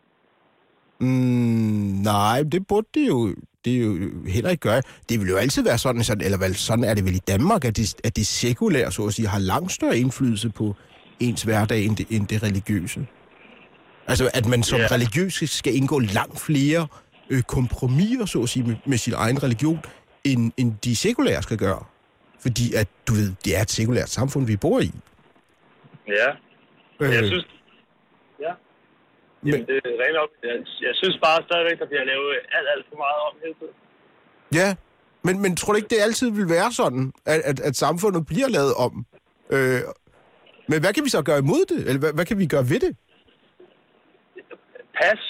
Mm, 0.99 2.02
nej, 2.04 2.43
det 2.52 2.67
burde 2.67 2.88
det 2.93 3.08
jo, 3.08 3.36
det 3.65 3.71
jo 3.86 4.10
heller 4.28 4.49
ikke 4.49 4.62
gøre. 4.62 4.82
Det 5.10 5.19
vil 5.19 5.30
jo 5.30 5.38
altid 5.38 5.63
være 5.63 5.78
sådan, 5.78 6.04
sådan 6.04 6.25
eller 6.25 6.38
vel, 6.38 6.56
sådan 6.56 6.84
er 6.84 6.93
det 6.93 7.06
vel 7.06 7.15
i 7.15 7.19
Danmark, 7.28 7.65
at 7.65 7.78
det, 7.78 7.95
at 8.04 8.15
det 8.15 8.28
sekulære, 8.28 8.91
så 8.91 9.06
at 9.06 9.13
sige, 9.13 9.28
har 9.28 9.39
langt 9.39 9.71
større 9.71 9.97
indflydelse 9.97 10.49
på 10.49 10.75
ens 11.19 11.43
hverdag 11.43 11.86
end 11.86 11.95
det, 11.95 12.08
end 12.10 12.28
det 12.28 12.43
religiøse. 12.43 13.08
Altså, 14.08 14.30
at 14.34 14.45
man 14.47 14.63
som 14.63 14.80
Ja. 14.80 14.88
religiøs 14.91 15.43
skal 15.49 15.75
indgå 15.75 15.99
langt 15.99 16.39
flere 16.39 16.88
øh, 17.30 17.41
kompromiser, 17.41 18.25
så 18.25 18.41
at 18.41 18.49
sige, 18.49 18.63
med, 18.63 18.75
med 18.86 18.97
sin 18.97 19.13
egen 19.13 19.43
religion, 19.43 19.80
end, 20.23 20.52
end 20.58 20.73
de 20.84 20.95
sekulære 20.95 21.43
skal 21.43 21.58
gøre. 21.58 21.84
Fordi 22.41 22.73
at, 22.73 22.88
du 23.08 23.13
ved, 23.13 23.32
det 23.45 23.58
er 23.58 23.62
et 23.62 23.71
sekulært 23.71 24.10
samfund, 24.10 24.45
vi 24.45 24.56
bor 24.58 24.80
i. 24.80 24.91
Ja, 26.12 26.30
Øh, 27.02 27.13
jeg 27.15 27.24
synes... 27.32 27.45
Ja, 28.45 28.54
men, 29.41 29.54
Jamen, 29.54 29.67
det 29.67 29.76
er 29.76 30.04
rent 30.04 30.17
op. 30.24 30.30
Jeg, 30.43 30.56
jeg 30.88 30.93
synes 31.02 31.17
bare 31.24 31.43
stadigvæk, 31.48 31.80
der 31.80 31.88
bliver 31.91 32.04
lavet 32.04 32.30
alt, 32.58 32.67
alt 32.74 32.86
for 32.89 32.98
meget 33.06 33.19
om 33.28 33.34
hele 33.43 33.56
tiden. 33.60 33.76
Ja, 34.60 34.69
men, 35.26 35.36
men 35.43 35.56
tror 35.56 35.74
du 35.74 35.78
ikke, 35.78 35.93
det 35.95 36.02
altid 36.08 36.32
vil 36.39 36.50
være 36.58 36.72
sådan, 36.82 37.13
at, 37.26 37.39
at, 37.50 37.60
at 37.60 37.76
samfundet 37.76 38.22
bliver 38.32 38.50
lavet 38.58 38.74
om? 38.86 38.93
Øh, 39.56 39.82
men 40.72 40.78
hvad 40.82 40.93
kan 40.93 41.04
vi 41.06 41.10
så 41.10 41.22
gøre 41.30 41.39
imod 41.45 41.63
det? 41.72 41.80
Eller 41.88 42.00
hvad, 42.04 42.13
hvad 42.17 42.26
kan 42.26 42.38
vi 42.41 42.48
gøre 42.56 42.65
ved 42.74 42.80
det? 42.86 42.93
Pas. 45.00 45.22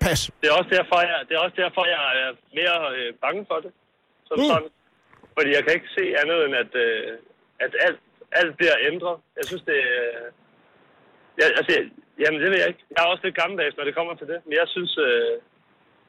Pas. 0.00 0.20
Det 0.40 0.46
er 0.50 0.54
også 0.60 0.70
derfor, 0.78 0.98
jeg, 1.10 1.18
det 1.28 1.32
er 1.34 1.40
også 1.46 1.58
derfor, 1.64 1.82
jeg 1.94 2.02
er 2.22 2.30
mere 2.58 2.76
øh, 2.96 3.08
bange 3.24 3.42
for 3.50 3.58
det. 3.64 3.72
Som 4.28 4.36
mm. 4.38 4.44
sådan. 4.50 4.70
Fordi 5.36 5.50
jeg 5.56 5.62
kan 5.64 5.72
ikke 5.78 5.90
se 5.98 6.04
andet 6.20 6.38
end, 6.44 6.54
at, 6.62 6.72
øh, 6.86 7.18
at 7.64 7.72
alt, 7.86 8.00
alt 8.40 8.52
bliver 8.60 8.76
ændret. 8.90 9.16
Jeg 9.38 9.44
synes, 9.50 9.62
det 9.70 9.78
øh, 9.96 10.24
jeg, 11.38 11.46
altså, 11.58 11.72
jamen, 12.22 12.38
det 12.42 12.48
ved 12.50 12.58
jeg 12.62 12.68
ikke. 12.72 12.84
Jeg 12.94 13.00
er 13.04 13.08
også 13.12 13.24
lidt 13.26 13.36
gammeldags, 13.42 13.74
når 13.76 13.84
det 13.88 13.94
kommer 13.98 14.14
til 14.20 14.26
det. 14.32 14.38
Men 14.46 14.54
jeg 14.60 14.68
synes, 14.74 14.92
øh, 15.06 15.32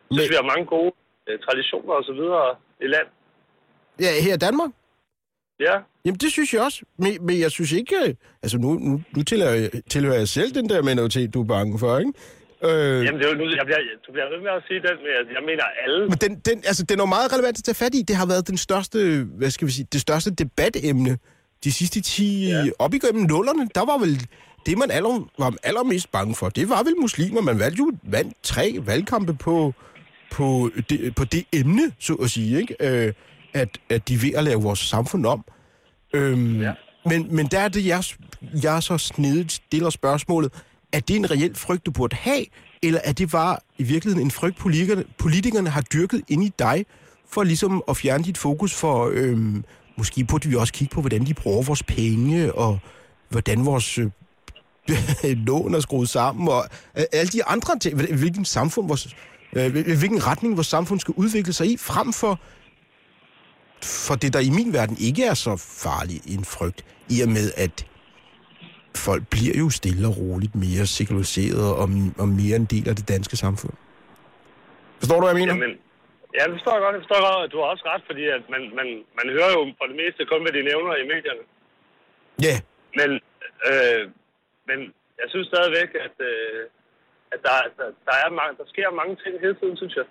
Men, 0.09 0.13
synes 0.17 0.29
vi 0.33 0.39
har 0.41 0.47
mange 0.53 0.65
gode 0.75 0.91
øh, 1.27 1.35
traditioner 1.45 1.93
og 1.99 2.03
så 2.09 2.13
videre 2.19 2.47
i 2.85 2.87
land. 2.95 3.07
ja, 4.05 4.11
her 4.25 4.35
i 4.39 4.43
Danmark? 4.47 4.71
Ja, 5.67 5.75
Jamen, 6.05 6.19
det 6.23 6.31
synes 6.31 6.53
jeg 6.53 6.61
også. 6.67 6.79
Men, 7.03 7.11
men 7.27 7.35
jeg 7.39 7.51
synes 7.51 7.71
ikke... 7.71 7.95
øh, 8.05 8.13
Altså, 8.43 8.57
nu, 8.63 8.69
nu, 8.87 8.91
nu 9.15 9.23
tilhører, 9.23 9.55
jeg, 9.63 9.69
tilhører 9.93 10.17
jeg 10.23 10.27
selv 10.27 10.51
den 10.59 10.69
der 10.69 10.81
minoritet, 10.81 11.33
du 11.33 11.41
er 11.41 11.47
bange 11.55 11.79
for, 11.79 11.91
ikke? 12.03 12.13
Øh, 12.67 13.05
Jamen, 13.05 13.17
det 13.19 13.25
er 13.27 13.31
jo 13.33 13.37
nu, 13.41 13.45
jeg 13.61 13.65
bliver, 13.69 13.81
du 14.07 14.11
bliver 14.15 14.29
ved 14.33 14.39
med 14.47 14.51
at 14.59 14.63
sige 14.67 14.79
den, 14.87 14.95
men 15.03 15.09
jeg, 15.17 15.23
jeg 15.37 15.43
mener 15.49 15.63
alle. 15.85 16.01
Men 16.11 16.17
den, 16.25 16.31
den, 16.47 16.57
altså, 16.69 16.83
den 16.89 16.95
er 16.99 17.03
jo 17.03 17.11
meget 17.17 17.33
relevant 17.33 17.57
at 17.57 17.63
tage 17.63 17.79
fat 17.83 17.93
i. 17.95 18.01
Det 18.09 18.15
har 18.15 18.27
været 18.33 18.47
den 18.47 18.57
største, 18.57 18.99
hvad 19.39 19.49
skal 19.55 19.67
vi 19.67 19.71
sige, 19.71 19.87
det 19.93 20.01
største 20.01 20.29
debatemne 20.43 21.13
de 21.63 21.71
sidste 21.71 22.01
10, 22.01 22.47
ja. 22.47 22.65
op 22.79 22.93
igennem 22.93 23.23
nullerne. 23.23 23.69
Der 23.75 23.85
var 23.85 23.97
vel 23.97 24.27
det, 24.65 24.77
man 24.77 24.91
aller, 24.91 25.29
var 25.37 25.55
allermest 25.63 26.11
bange 26.11 26.35
for. 26.35 26.49
Det 26.49 26.69
var 26.69 26.83
vel 26.83 26.93
muslimer. 27.01 27.41
Man 27.41 27.59
valgte 27.59 27.79
jo 27.79 27.91
vandt 28.03 28.33
tre 28.43 28.79
valgkampe 28.85 29.33
på, 29.33 29.73
på, 30.31 30.69
det, 30.89 31.15
på 31.15 31.23
det 31.23 31.45
emne, 31.53 31.91
så 31.99 32.13
at 32.13 32.29
sige, 32.29 32.59
ikke? 32.59 32.75
Øh, 32.79 33.13
at, 33.53 33.79
at 33.89 34.07
de 34.07 34.13
er 34.13 34.17
ved 34.17 34.33
at 34.33 34.43
lave 34.43 34.61
vores 34.61 34.79
samfund 34.79 35.25
om. 35.25 35.45
Øhm, 36.13 36.61
ja. 36.61 36.73
men, 37.05 37.35
men 37.35 37.47
der 37.47 37.59
er 37.59 37.67
det, 37.67 37.85
jeg, 37.85 38.03
jeg 38.63 38.83
så 38.83 38.97
snedigt 38.97 39.51
stiller 39.51 39.89
spørgsmålet. 39.89 40.53
Er 40.91 40.99
det 40.99 41.15
en 41.15 41.31
reel 41.31 41.55
frygt, 41.55 41.85
du 41.85 41.91
burde 41.91 42.15
have, 42.15 42.45
eller 42.83 42.99
er 43.03 43.13
det 43.13 43.31
bare 43.31 43.57
i 43.77 43.83
virkeligheden 43.83 44.27
en 44.27 44.31
frygt, 44.31 44.57
politikerne, 44.57 45.03
politikerne 45.17 45.69
har 45.69 45.81
dyrket 45.81 46.21
ind 46.27 46.43
i 46.43 46.51
dig, 46.59 46.85
for 47.29 47.43
ligesom 47.43 47.83
at 47.87 47.97
fjerne 47.97 48.23
dit 48.23 48.37
fokus 48.37 48.73
for, 48.73 49.11
øhm, 49.13 49.63
måske 49.97 50.23
burde 50.23 50.49
vi 50.49 50.55
også 50.55 50.73
kigge 50.73 50.93
på, 50.93 51.01
hvordan 51.01 51.25
de 51.25 51.33
bruger 51.33 51.63
vores 51.63 51.83
penge, 51.83 52.53
og 52.53 52.79
hvordan 53.29 53.65
vores 53.65 53.97
øh, 53.97 54.09
lån 55.47 55.73
er 55.73 55.79
skruet 55.79 56.09
sammen, 56.09 56.47
og 56.47 56.65
øh, 56.97 57.03
alle 57.13 57.31
de 57.31 57.45
andre 57.45 57.79
ting, 57.79 58.15
hvilken 58.15 58.45
samfund 58.45 58.87
vores, 58.87 59.15
øh, 59.53 59.71
hvilken 59.71 60.27
retning 60.27 60.55
vores 60.57 60.67
samfund 60.67 60.99
skal 60.99 61.13
udvikle 61.17 61.53
sig 61.53 61.67
i, 61.67 61.77
frem 61.77 62.13
for, 62.13 62.39
for 63.83 64.15
det, 64.15 64.33
der 64.33 64.39
i 64.39 64.49
min 64.49 64.73
verden 64.73 64.97
ikke 64.99 65.25
er 65.25 65.33
så 65.33 65.55
farligt 65.55 66.25
en 66.25 66.45
frygt, 66.45 66.85
i 67.09 67.21
og 67.21 67.29
med, 67.29 67.51
at 67.57 67.87
folk 68.95 69.27
bliver 69.27 69.57
jo 69.57 69.69
stille 69.69 70.07
og 70.07 70.17
roligt 70.17 70.55
mere 70.55 70.85
sekulariseret 70.85 71.73
og, 71.73 71.89
og 72.17 72.29
mere 72.29 72.55
en 72.55 72.65
del 72.65 72.89
af 72.89 72.95
det 72.95 73.07
danske 73.07 73.37
samfund. 73.37 73.73
Forstår 74.99 75.15
du, 75.15 75.21
hvad 75.21 75.35
jeg 75.35 75.47
mener? 75.47 75.53
Jamen, 75.53 75.77
ja, 76.37 76.41
det 76.47 76.53
forstår 76.57 76.73
jeg 76.75 76.83
godt. 76.85 76.95
Jeg 76.97 77.03
forstår 77.03 77.21
godt, 77.27 77.45
at 77.47 77.51
du 77.53 77.57
har 77.61 77.67
også 77.73 77.85
ret, 77.91 78.03
fordi 78.09 78.23
at 78.37 78.43
man, 78.53 78.61
man, 78.79 78.87
man 79.19 79.27
hører 79.35 79.51
jo 79.57 79.61
for 79.79 79.85
det 79.91 79.97
meste 80.01 80.21
kun, 80.31 80.41
hvad 80.45 80.53
de 80.57 80.61
nævner 80.71 80.93
i 81.01 81.05
medierne. 81.13 81.43
Ja, 82.47 82.55
Men, 82.99 83.09
øh, 83.69 84.01
men 84.69 84.79
jeg 85.21 85.27
synes 85.33 85.47
stadigvæk, 85.53 85.89
at, 86.07 86.15
øh, 86.31 86.61
at 87.33 87.39
der, 87.47 87.55
der, 87.79 87.87
der, 88.07 88.15
er 88.25 88.29
mange, 88.39 88.53
der 88.59 88.65
sker 88.73 88.87
mange 89.01 89.13
ting 89.23 89.33
hele 89.45 89.55
tiden, 89.61 89.75
synes 89.81 89.95
jeg. 89.99 90.07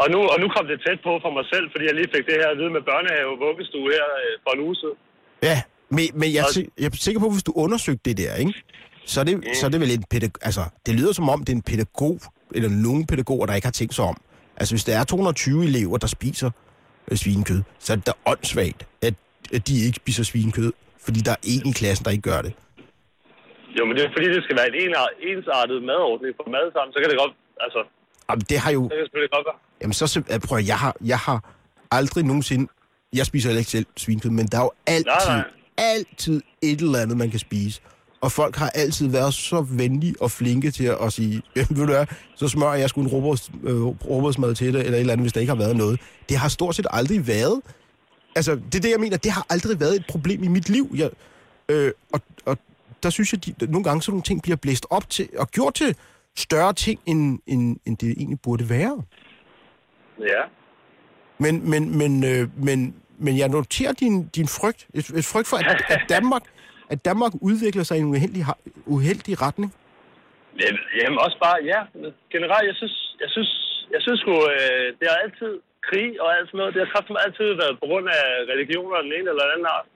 Og 0.00 0.06
nu, 0.14 0.18
og 0.32 0.36
nu 0.42 0.46
kom 0.54 0.64
det 0.70 0.78
tæt 0.86 1.00
på 1.08 1.12
for 1.24 1.32
mig 1.38 1.46
selv, 1.52 1.66
fordi 1.72 1.84
jeg 1.88 1.94
lige 1.98 2.12
fik 2.16 2.24
det 2.30 2.36
her 2.42 2.48
at 2.54 2.58
vide 2.60 2.72
med 2.76 2.82
børnehave 2.90 3.30
og 3.34 3.38
vuggestue 3.46 3.88
her 3.96 4.06
øh, 4.22 4.32
for 4.44 4.50
en 4.56 4.60
uge 4.66 4.76
siden. 4.82 4.98
ja. 5.50 5.58
Men, 5.96 6.06
men 6.20 6.28
jeg, 6.38 6.44
Og- 6.48 6.70
jeg 6.82 6.86
er 6.86 6.96
sikker 7.06 7.20
på, 7.24 7.30
hvis 7.34 7.42
du 7.48 7.52
undersøgte 7.64 8.02
det 8.10 8.16
der, 8.22 8.32
ikke? 8.42 8.52
Så, 9.12 9.20
er 9.20 9.24
det, 9.24 9.34
så 9.58 9.66
er 9.66 9.70
det 9.70 9.80
vel 9.80 9.90
en 9.98 10.04
pædagog... 10.12 10.40
Altså, 10.48 10.60
det 10.86 10.94
lyder 10.98 11.12
som 11.12 11.28
om, 11.28 11.38
det 11.44 11.52
er 11.52 11.56
en 11.62 11.62
pædagog, 11.72 12.16
eller 12.56 12.68
nogle 12.86 13.06
pædagoger, 13.06 13.46
der 13.46 13.54
ikke 13.54 13.66
har 13.66 13.72
tænkt 13.80 13.94
sig 13.94 14.04
om. 14.04 14.16
Altså, 14.56 14.74
hvis 14.74 14.84
der 14.84 14.98
er 14.98 15.04
220 15.04 15.64
elever, 15.64 15.98
der 15.98 16.06
spiser 16.06 16.50
øh, 17.10 17.16
svinekød, 17.16 17.62
så 17.78 17.92
er 17.92 17.96
det 17.96 18.06
da 18.06 18.12
åndssvagt, 18.26 18.86
at, 19.02 19.14
at 19.54 19.68
de 19.68 19.74
ikke 19.86 19.96
spiser 19.96 20.24
svinekød, 20.24 20.72
fordi 21.04 21.20
der 21.20 21.30
er 21.32 21.42
en 21.42 21.66
i 21.70 21.72
klassen, 21.72 22.04
der 22.04 22.10
ikke 22.10 22.30
gør 22.32 22.42
det. 22.42 22.52
Jo, 23.78 23.84
men 23.84 23.96
det 23.96 24.04
er 24.04 24.10
fordi, 24.16 24.28
det 24.36 24.44
skal 24.44 24.56
være 24.56 24.68
en 24.68 24.94
ensartet 25.30 25.82
madordning 25.82 26.32
for 26.38 26.50
mad 26.50 26.72
sammen, 26.72 26.92
så 26.94 26.98
kan 27.02 27.10
det 27.10 27.18
godt, 27.18 27.32
altså... 27.60 27.80
Jamen, 28.30 28.44
det 28.50 28.58
har 28.58 28.70
jo... 28.70 28.82
Det 28.82 28.90
kan 28.90 29.06
selvfølgelig 29.06 29.30
godt 29.36 29.46
være. 29.50 29.58
Jamen, 29.80 29.92
så... 29.92 30.38
Prøv 30.48 30.58
jeg 30.72 30.78
har, 30.78 30.96
jeg 31.04 31.18
har 31.18 31.38
aldrig 31.90 32.24
nogensinde... 32.24 32.66
Jeg 33.12 33.26
spiser 33.26 33.48
heller 33.48 33.58
ikke 33.58 33.70
selv 33.70 33.86
svinkød, 33.96 34.30
men 34.30 34.46
der 34.46 34.58
er 34.58 34.62
jo 34.62 34.72
altid, 34.86 35.06
Nej, 35.28 35.36
nej. 35.36 35.44
altid 35.78 36.42
et 36.62 36.80
eller 36.80 36.98
andet, 36.98 37.16
man 37.16 37.30
kan 37.30 37.38
spise. 37.38 37.80
Og 38.24 38.32
folk 38.32 38.56
har 38.56 38.70
altid 38.70 39.08
været 39.08 39.34
så 39.34 39.60
venlige 39.60 40.14
og 40.20 40.30
flinke 40.30 40.70
til 40.70 40.94
at 41.02 41.12
sige, 41.12 41.42
"Jamen, 41.56 41.68
ved 41.70 41.86
du 41.86 41.92
hvad, 41.92 42.06
så 42.36 42.48
smører 42.48 42.74
jeg 42.74 42.88
sgu 42.88 43.00
en 43.00 43.08
robots, 43.08 43.50
øh, 43.64 43.82
robotsmad 43.84 44.54
til 44.54 44.74
det, 44.74 44.80
eller 44.80 44.96
et 44.96 45.00
eller 45.00 45.12
andet, 45.12 45.24
hvis 45.24 45.32
der 45.32 45.40
ikke 45.40 45.50
har 45.50 45.58
været 45.58 45.76
noget. 45.76 46.00
Det 46.28 46.36
har 46.36 46.48
stort 46.48 46.74
set 46.74 46.86
aldrig 46.90 47.26
været. 47.26 47.60
Altså, 48.36 48.54
det 48.54 48.74
er 48.74 48.80
det, 48.80 48.90
jeg 48.90 49.00
mener. 49.00 49.16
Det 49.16 49.30
har 49.32 49.46
aldrig 49.50 49.80
været 49.80 49.96
et 49.96 50.04
problem 50.08 50.42
i 50.42 50.48
mit 50.48 50.68
liv. 50.68 50.90
Jeg, 50.96 51.10
øh, 51.68 51.92
og, 52.12 52.20
og 52.46 52.58
der 53.02 53.10
synes 53.10 53.32
jeg, 53.32 53.40
at 53.62 53.70
nogle 53.70 53.84
gange 53.84 54.02
sådan 54.02 54.12
nogle 54.12 54.22
ting 54.22 54.42
bliver 54.42 54.56
blæst 54.56 54.86
op 54.90 55.10
til, 55.10 55.28
og 55.38 55.50
gjort 55.50 55.74
til 55.74 55.96
større 56.36 56.72
ting, 56.72 57.00
end, 57.06 57.38
end, 57.46 57.76
end 57.86 57.96
det 57.96 58.10
egentlig 58.10 58.40
burde 58.40 58.68
være. 58.70 59.02
Ja. 60.20 60.42
Men, 61.38 61.70
men, 61.70 61.98
men, 61.98 62.24
øh, 62.24 62.48
men, 62.64 62.94
men 63.18 63.38
jeg 63.38 63.48
noterer 63.48 63.92
din, 63.92 64.28
din 64.28 64.48
frygt. 64.48 64.86
Et, 64.94 65.08
et 65.08 65.24
frygt 65.24 65.48
for, 65.48 65.56
at, 65.56 65.82
at, 65.88 66.00
Danmark, 66.08 66.42
at 66.92 67.04
Danmark 67.04 67.32
udvikler 67.48 67.82
sig 67.82 67.96
i 67.96 68.00
en 68.00 68.10
uheldig, 68.14 68.42
uheldig 68.86 69.42
retning. 69.42 69.70
Jamen, 71.00 71.18
også 71.26 71.38
bare, 71.46 71.58
ja. 71.72 71.80
Generelt, 72.34 72.66
jeg 72.70 72.76
synes, 72.80 72.96
jeg 73.22 73.30
synes, 73.34 73.50
jeg 73.94 74.00
synes 74.06 74.20
sgu, 74.20 74.34
øh, 74.54 74.86
det 74.98 75.06
har 75.12 75.18
altid 75.26 75.52
krig 75.88 76.08
og 76.22 76.28
alt 76.36 76.46
sådan 76.48 76.58
noget. 76.60 76.74
Det 76.74 76.80
har 76.84 76.90
kraftigt 76.94 77.18
altid 77.26 77.48
været 77.62 77.74
på 77.82 77.86
grund 77.90 78.06
af 78.18 78.24
religioner 78.52 78.96
den 79.06 79.12
ene 79.18 79.28
eller 79.30 79.44
den 79.46 79.54
anden 79.54 79.68
art. 79.76 79.86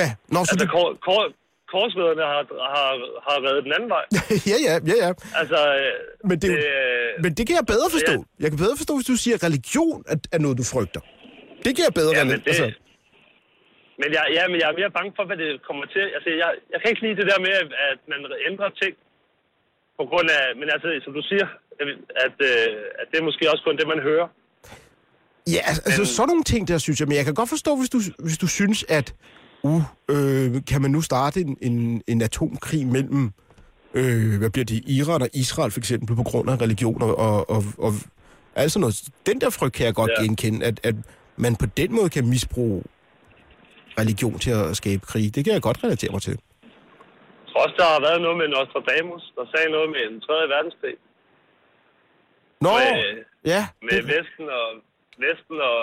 Ja, 0.00 0.06
Nå, 0.34 0.38
så 0.38 0.50
Altså, 0.52 0.56
det, 0.60 0.68
kor, 0.76 0.88
kor, 1.06 1.22
korsvederne 1.72 2.24
har, 2.32 2.42
har, 2.76 2.90
har 3.28 3.38
været 3.46 3.60
den 3.66 3.72
anden 3.76 3.90
vej. 3.96 4.04
ja, 4.52 4.56
ja, 4.66 4.74
ja, 4.90 4.96
ja. 5.04 5.10
Altså, 5.40 5.58
øh, 5.80 5.92
Men 6.30 6.36
det, 6.42 6.48
jo, 6.48 6.56
øh, 6.56 7.10
men 7.24 7.30
det 7.36 7.44
kan 7.46 7.54
jeg 7.60 7.66
bedre 7.74 7.88
forstå. 7.96 8.14
Jeg 8.42 8.48
kan 8.50 8.58
bedre 8.64 8.76
forstå, 8.80 8.92
hvis 8.98 9.08
du 9.12 9.16
siger, 9.24 9.34
at 9.38 9.42
religion 9.48 9.98
er, 10.12 10.16
er 10.36 10.40
noget, 10.44 10.58
du 10.62 10.66
frygter. 10.74 11.02
Det 11.64 11.70
kan 11.76 11.82
jeg 11.88 11.94
bedre 12.00 12.12
Ja, 12.16 12.24
men 12.24 12.38
det, 12.38 12.48
altså, 12.50 12.66
men, 14.00 14.08
jeg, 14.16 14.24
ja, 14.36 14.42
men 14.50 14.56
jeg 14.60 14.68
er 14.68 14.78
mere 14.80 14.96
bange 14.98 15.12
for, 15.16 15.24
hvad 15.28 15.38
det 15.42 15.50
kommer 15.68 15.84
til. 15.94 16.04
Altså, 16.16 16.28
jeg, 16.42 16.50
jeg 16.72 16.78
kan 16.80 16.90
ikke 16.92 17.02
lide 17.04 17.16
det 17.20 17.26
der 17.32 17.40
med, 17.46 17.54
at, 17.90 17.98
man 18.12 18.20
ændrer 18.48 18.70
ting 18.82 18.94
på 19.98 20.04
grund 20.10 20.28
af... 20.38 20.42
Men 20.60 20.66
altså, 20.74 20.88
som 21.04 21.12
du 21.18 21.22
siger, 21.30 21.46
at, 22.26 22.36
øh, 22.50 22.66
at 23.00 23.06
det 23.10 23.16
er 23.18 23.24
måske 23.28 23.50
også 23.52 23.64
kun 23.66 23.76
det, 23.80 23.86
man 23.94 24.02
hører. 24.08 24.28
Ja, 25.54 25.60
altså, 25.68 25.82
altså 25.86 26.04
sådan 26.16 26.28
nogle 26.32 26.44
ting 26.52 26.68
der, 26.68 26.78
synes 26.78 27.00
jeg. 27.00 27.08
Men 27.08 27.16
jeg 27.16 27.24
kan 27.24 27.34
godt 27.34 27.48
forstå, 27.48 27.76
hvis 27.80 27.90
du, 27.94 27.98
hvis 28.26 28.38
du 28.38 28.48
synes, 28.58 28.84
at 28.88 29.14
uh, 29.62 29.82
øh, 30.14 30.48
kan 30.70 30.82
man 30.82 30.90
nu 30.90 31.00
starte 31.00 31.40
en, 31.40 31.56
en, 31.68 32.02
en 32.06 32.22
atomkrig 32.22 32.86
mellem, 32.86 33.22
øh, 33.94 34.38
hvad 34.38 34.50
bliver 34.50 34.64
det, 34.64 34.82
Iran 34.86 35.22
og 35.22 35.28
Israel 35.34 35.70
for 35.70 35.80
eksempel, 35.80 36.16
på 36.16 36.22
grund 36.22 36.50
af 36.50 36.60
religion 36.60 37.02
og, 37.02 37.18
og, 37.18 37.50
og, 37.50 37.62
og 37.78 37.92
altså 38.54 38.78
noget. 38.78 39.02
Den 39.26 39.40
der 39.40 39.50
frygt 39.50 39.74
kan 39.74 39.86
jeg 39.86 39.94
godt. 39.94 40.10
Ja. 40.18 40.22
genkende, 40.22 40.66
at, 40.66 40.80
at 40.82 40.94
man 41.36 41.56
på 41.56 41.66
den 41.66 41.94
måde 41.94 42.08
kan 42.08 42.28
misbruge 42.28 42.82
religion 44.02 44.38
til 44.44 44.50
at 44.50 44.76
skabe 44.80 45.02
krig. 45.10 45.26
Det 45.34 45.40
kan 45.44 45.52
jeg 45.54 45.62
godt 45.62 45.84
relatere 45.84 46.12
mig 46.12 46.22
til. 46.22 46.36
Jeg 47.42 47.46
tror 47.50 47.62
også, 47.66 47.76
der 47.82 47.88
har 47.94 48.00
været 48.08 48.20
noget 48.26 48.36
med 48.42 48.48
Nostradamus, 48.54 49.22
der 49.36 49.44
sagde 49.52 49.68
noget 49.76 49.88
med 49.94 50.02
en 50.10 50.20
3. 50.20 50.32
verdenskrig. 50.54 50.94
Nå, 52.66 52.72
Med, 52.78 53.24
ja. 53.52 53.62
med 53.88 53.98
Vesten 54.12 54.46
og 54.60 54.68
Vesten 55.24 55.56
og 55.70 55.78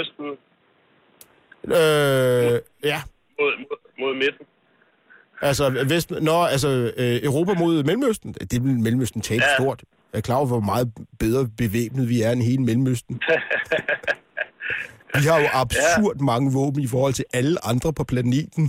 Østen 0.00 0.26
Øh, 1.64 2.58
ja, 2.84 2.98
mod, 3.40 3.52
mod, 3.58 3.78
mod 4.00 4.14
midten. 4.14 4.46
Altså, 5.42 5.84
Vest, 5.88 6.10
nå, 6.10 6.42
altså 6.44 6.68
øh, 6.96 7.20
Europa 7.24 7.52
mod 7.54 7.82
Mellemøsten, 7.84 8.32
det 8.32 8.64
vil 8.64 8.78
Mellemøsten 8.78 9.20
tale 9.20 9.42
ja. 9.44 9.50
Ja. 9.50 9.54
stort. 9.56 9.82
Jeg 10.12 10.18
er 10.18 10.22
klar 10.22 10.36
over, 10.36 10.46
hvor 10.46 10.60
meget 10.60 10.92
bedre 11.18 11.48
bevæbnet 11.58 12.08
vi 12.08 12.22
er 12.22 12.30
end 12.30 12.42
hele 12.42 12.62
Mellemøsten. 12.62 13.20
vi 15.14 15.26
har 15.32 15.38
jo 15.40 15.48
absurd 15.52 16.16
ja. 16.20 16.24
mange 16.24 16.52
våben 16.52 16.82
i 16.82 16.86
forhold 16.86 17.12
til 17.12 17.24
alle 17.32 17.64
andre 17.64 17.92
på 17.92 18.04
planeten. 18.04 18.64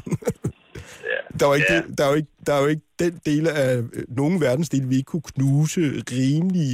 der, 1.40 1.46
er 1.46 1.50
jo 1.52 1.54
ikke, 1.54 1.74
Ja. 1.74 1.82
det, 1.82 1.98
der, 1.98 2.04
er 2.06 2.10
jo 2.10 2.16
ikke, 2.16 2.32
der 2.48 2.54
er 2.54 2.62
jo 2.62 2.68
ikke 2.68 2.86
den 3.00 3.14
del 3.26 3.48
af 3.48 3.78
øh, 3.78 3.84
nogen 4.08 4.42
verdensdel, 4.42 4.90
vi 4.90 4.96
ikke 4.96 5.12
kunne 5.14 5.28
knuse 5.36 5.82
rimelig 6.12 6.74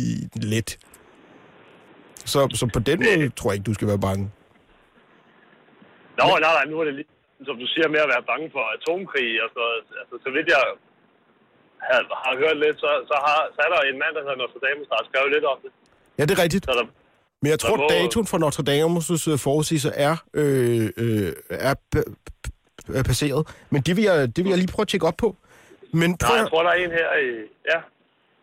let. 0.53 0.69
Så, 2.33 2.39
så 2.59 2.65
på 2.73 2.79
den 2.89 2.97
måde 3.07 3.29
tror 3.37 3.49
jeg 3.49 3.55
ikke, 3.57 3.69
du 3.71 3.77
skal 3.77 3.87
være 3.87 4.05
bange. 4.09 4.23
Nå, 6.19 6.25
nej, 6.45 6.53
nej, 6.57 6.65
nu 6.71 6.75
er 6.81 6.85
det 6.89 6.95
lige, 6.99 7.11
som 7.49 7.55
du 7.61 7.67
siger, 7.73 7.87
med 7.95 8.01
at 8.05 8.11
være 8.13 8.25
bange 8.31 8.47
for 8.55 8.63
atomkrig 8.75 9.29
og 9.43 9.49
så. 9.55 9.63
Altså, 10.01 10.15
så 10.25 10.29
vidt 10.35 10.47
jeg 10.55 10.63
har, 11.87 12.01
har 12.25 12.33
hørt 12.41 12.57
lidt, 12.65 12.77
så, 12.83 12.89
så, 13.09 13.15
har, 13.25 13.39
så 13.55 13.59
er 13.65 13.69
der 13.73 13.79
en 13.81 13.99
mand, 14.03 14.13
der 14.15 14.21
hedder 14.25 14.39
Nostradamus, 14.41 14.87
der 14.91 14.97
har 14.99 15.05
skrevet 15.09 15.29
lidt 15.35 15.45
om 15.53 15.57
det. 15.63 15.71
Ja, 16.17 16.21
det 16.27 16.33
er 16.37 16.43
rigtigt. 16.45 16.63
Så 16.69 16.73
der, 16.79 16.85
Men 17.41 17.49
jeg 17.49 17.59
tror, 17.59 17.77
må- 17.77 17.87
datoen 17.89 18.27
for 18.27 18.37
Notre 18.37 18.63
Dames' 18.63 19.35
forudsigelser 19.37 19.91
er, 19.93 20.15
øh, 20.33 20.89
øh, 20.97 21.33
er 21.49 21.73
er 22.93 23.03
passeret. 23.03 23.47
Men 23.69 23.81
det 23.81 23.95
vil, 23.95 24.03
jeg, 24.03 24.35
det 24.35 24.43
vil 24.43 24.49
jeg 24.49 24.57
lige 24.57 24.67
prøve 24.73 24.83
at 24.83 24.87
tjekke 24.87 25.07
op 25.07 25.17
på. 25.17 25.35
Men 25.93 26.09
nej, 26.09 26.17
prøv, 26.27 26.35
jeg 26.35 26.43
at- 26.45 26.49
tror, 26.49 26.63
der 26.63 26.69
er 26.69 26.73
en 26.75 26.91
her. 26.91 27.07
Ja, 27.69 27.79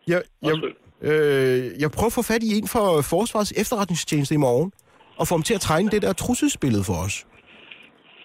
jeg, 0.07 0.23
jeg, 0.41 0.55
øh, 1.01 1.71
jeg 1.81 1.91
prøver 1.91 2.07
at 2.07 2.13
få 2.13 2.21
fat 2.21 2.43
i 2.43 2.57
en 2.57 2.67
for 2.67 3.01
Forsvarets 3.01 3.53
efterretningstjeneste 3.57 4.33
i 4.33 4.37
morgen, 4.37 4.71
og 5.17 5.27
få 5.27 5.35
dem 5.35 5.43
til 5.43 5.53
at 5.53 5.61
tegne 5.61 5.89
det 5.91 6.01
der 6.01 6.13
trusselsbillede 6.13 6.83
for 6.83 6.93
os. 6.93 7.25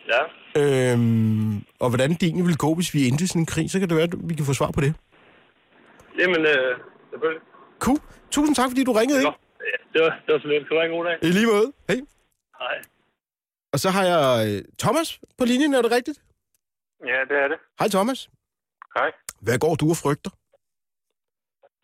Ja, 0.09 0.19
Øhm, 0.57 1.65
og 1.79 1.89
hvordan 1.89 2.11
det 2.11 2.23
egentlig 2.23 2.47
vil 2.47 2.57
gå, 2.57 2.75
hvis 2.75 2.95
vi 2.95 3.09
endte 3.09 3.29
sådan 3.29 3.43
en 3.43 3.47
krig, 3.47 3.71
så 3.71 3.79
kan 3.79 3.89
det 3.89 3.97
være, 3.97 4.05
at 4.05 4.15
vi 4.25 4.35
kan 4.35 4.45
få 4.47 4.53
svar 4.55 4.71
på 4.71 4.81
det. 4.81 4.95
jamen, 6.21 6.41
øh, 6.41 6.77
selvfølgelig. 7.11 7.43
Cool. 7.79 7.99
Tusind 8.31 8.57
tak, 8.57 8.71
fordi 8.71 8.85
du 8.85 8.93
ringede 8.93 9.23
ind. 9.23 9.29
Ja, 9.69 9.77
det 9.93 10.01
var, 10.05 10.11
det 10.25 10.33
var 10.35 10.41
så 10.41 10.49
lidt. 10.49 10.63
Kan 10.63 10.71
du 10.75 10.81
have 10.81 10.91
en 10.91 10.97
god 10.97 11.05
dag? 11.05 11.19
I 11.23 11.27
lige 11.27 11.47
måde. 11.47 11.73
Hej. 11.89 11.99
Hej. 12.61 12.77
Og 13.73 13.79
så 13.79 13.89
har 13.91 14.05
jeg 14.15 14.25
øh, 14.49 14.63
Thomas 14.79 15.21
på 15.39 15.45
linjen, 15.45 15.75
er 15.75 15.83
det 15.83 15.93
rigtigt? 15.93 16.19
Ja, 17.07 17.19
det 17.29 17.37
er 17.45 17.49
det. 17.49 17.59
Hej 17.81 17.89
Thomas. 17.89 18.31
Hej. 18.97 19.11
Hvad 19.41 19.59
går 19.59 19.75
du 19.75 19.87
og 19.95 19.97
frygter? 20.05 20.31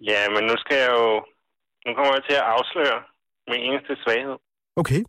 Ja, 0.01 0.21
men 0.35 0.43
nu 0.49 0.55
skal 0.63 0.77
jeg 0.85 0.91
jo... 0.91 1.25
Nu 1.87 1.95
kommer 1.95 2.13
jeg 2.15 2.25
til 2.29 2.37
at 2.43 2.47
afsløre 2.57 2.99
min 3.51 3.61
eneste 3.69 3.93
svaghed. 4.03 4.39
Okay. 4.77 5.01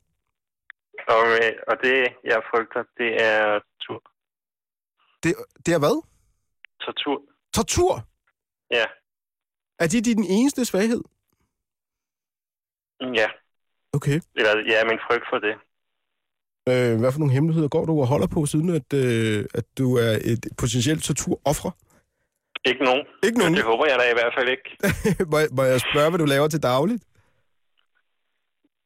Og, 1.13 1.21
med, 1.32 1.49
og 1.67 1.75
det, 1.84 1.97
jeg 2.23 2.41
frygter, 2.51 2.84
det 2.97 3.10
er 3.30 3.60
tur. 3.84 4.01
Det, 5.23 5.36
det 5.65 5.73
er 5.73 5.80
hvad? 5.80 5.97
Tortur. 6.80 7.21
Tortur? 7.53 7.93
Ja. 8.71 8.86
Er 9.80 9.88
det 9.88 10.06
din 10.06 10.23
eneste 10.23 10.65
svaghed? 10.65 11.01
Ja. 13.01 13.27
Okay. 13.93 14.19
Eller, 14.36 14.53
ja, 14.71 14.86
min 14.89 14.99
frygt 15.07 15.25
for 15.31 15.39
det. 15.45 15.55
Øh, 16.69 16.99
hvad 16.99 17.12
for 17.12 17.19
nogle 17.19 17.33
hemmeligheder 17.33 17.67
går 17.67 17.86
du 17.86 17.99
og 18.01 18.07
holder 18.07 18.27
på, 18.27 18.45
siden 18.45 18.69
at, 18.69 18.93
øh, 18.93 19.45
at 19.53 19.65
du 19.77 19.95
er 19.95 20.13
et 20.31 20.43
potentielt 20.57 21.03
torturoffre? 21.03 21.71
Ikke 22.65 22.83
nogen. 22.83 23.03
Ikke 23.23 23.38
nogen. 23.38 23.53
Men 23.53 23.57
det 23.57 23.65
håber 23.71 23.86
jeg 23.91 23.97
da 23.99 24.05
i 24.13 24.17
hvert 24.19 24.33
fald 24.38 24.49
ikke. 24.55 24.67
må, 25.31 25.38
må 25.57 25.63
jeg 25.63 25.79
spørge, 25.79 26.10
hvad 26.10 26.19
du 26.19 26.25
laver 26.25 26.47
til 26.47 26.63
dagligt? 26.63 27.03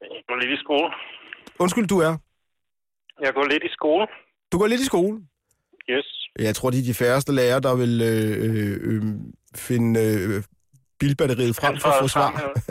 Jeg 0.00 0.22
går 0.28 0.36
lidt 0.42 0.52
i 0.58 0.60
skole. 0.64 0.88
Undskyld, 1.58 1.86
du 1.86 1.98
er. 1.98 2.14
Jeg 3.20 3.34
går 3.34 3.44
lidt 3.44 3.64
i 3.64 3.72
skole. 3.72 4.06
Du 4.52 4.58
går 4.58 4.66
lidt 4.66 4.80
i 4.80 4.84
skole. 4.84 5.20
Yes. 5.90 6.28
Jeg 6.38 6.54
tror, 6.54 6.70
det 6.70 6.78
er 6.78 6.84
de 6.84 6.94
færreste 6.94 7.32
lærere, 7.34 7.60
der 7.60 7.74
vil 7.76 7.94
øh, 8.12 8.30
øh, 8.46 8.76
øh, 8.90 9.02
finde 9.56 10.00
øh, 10.00 10.42
bilbatteriet 11.00 11.56
frem 11.56 11.76
for 11.82 11.88
at 11.88 11.98
få 12.00 12.08
svar. 12.08 12.30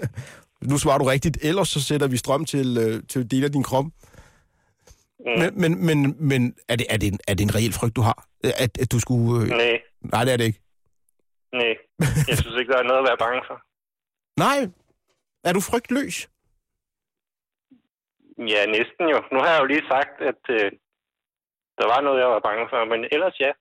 Nu 0.70 0.78
svarer 0.78 0.98
du 0.98 1.06
rigtigt, 1.06 1.38
ellers 1.42 1.70
så 1.70 1.82
sætter 1.84 2.08
vi 2.08 2.18
strøm 2.18 2.46
til, 2.46 2.78
øh, 2.78 3.04
til 3.10 3.32
del 3.32 3.44
af 3.44 3.52
din 3.52 3.64
krop. 3.64 3.86
Mm. 3.86 5.40
Men, 5.40 5.62
men, 5.62 5.86
men, 5.86 6.16
men 6.30 6.56
er, 6.68 6.76
det, 6.76 6.86
er, 6.90 6.98
det 6.98 7.08
en, 7.08 7.20
er 7.28 7.34
det 7.34 7.44
en 7.44 7.56
reel 7.56 7.74
frygt, 7.74 7.96
du 7.96 8.02
har? 8.02 8.28
At, 8.44 8.78
at 8.82 8.92
du 8.92 9.00
skulle... 9.00 9.44
Øh... 9.44 9.50
Nej, 9.50 9.82
Nej, 10.02 10.24
det 10.26 10.34
er 10.34 10.38
det 10.38 10.46
ikke. 10.46 10.62
nej. 11.54 11.74
Jeg 12.30 12.38
synes 12.38 12.56
ikke, 12.60 12.72
der 12.72 12.80
er 12.80 12.84
noget 12.84 13.00
at 13.00 13.08
være 13.10 13.18
bange 13.26 13.42
for. 13.48 13.58
Nej. 14.46 14.60
Er 15.44 15.54
du 15.54 15.60
frygtløs? 15.60 16.30
Ja, 18.54 18.66
næsten 18.66 19.06
jo. 19.14 19.20
Nu 19.32 19.38
har 19.40 19.50
jeg 19.54 19.62
jo 19.62 19.66
lige 19.66 19.88
sagt, 19.94 20.16
at 20.32 20.42
øh, 20.50 20.72
der 21.80 21.88
var 21.94 22.02
noget, 22.02 22.20
jeg 22.20 22.28
var 22.28 22.40
bange 22.50 22.66
for. 22.70 22.86
Men 22.92 23.00
ellers 23.12 23.40
ja. 23.40 23.52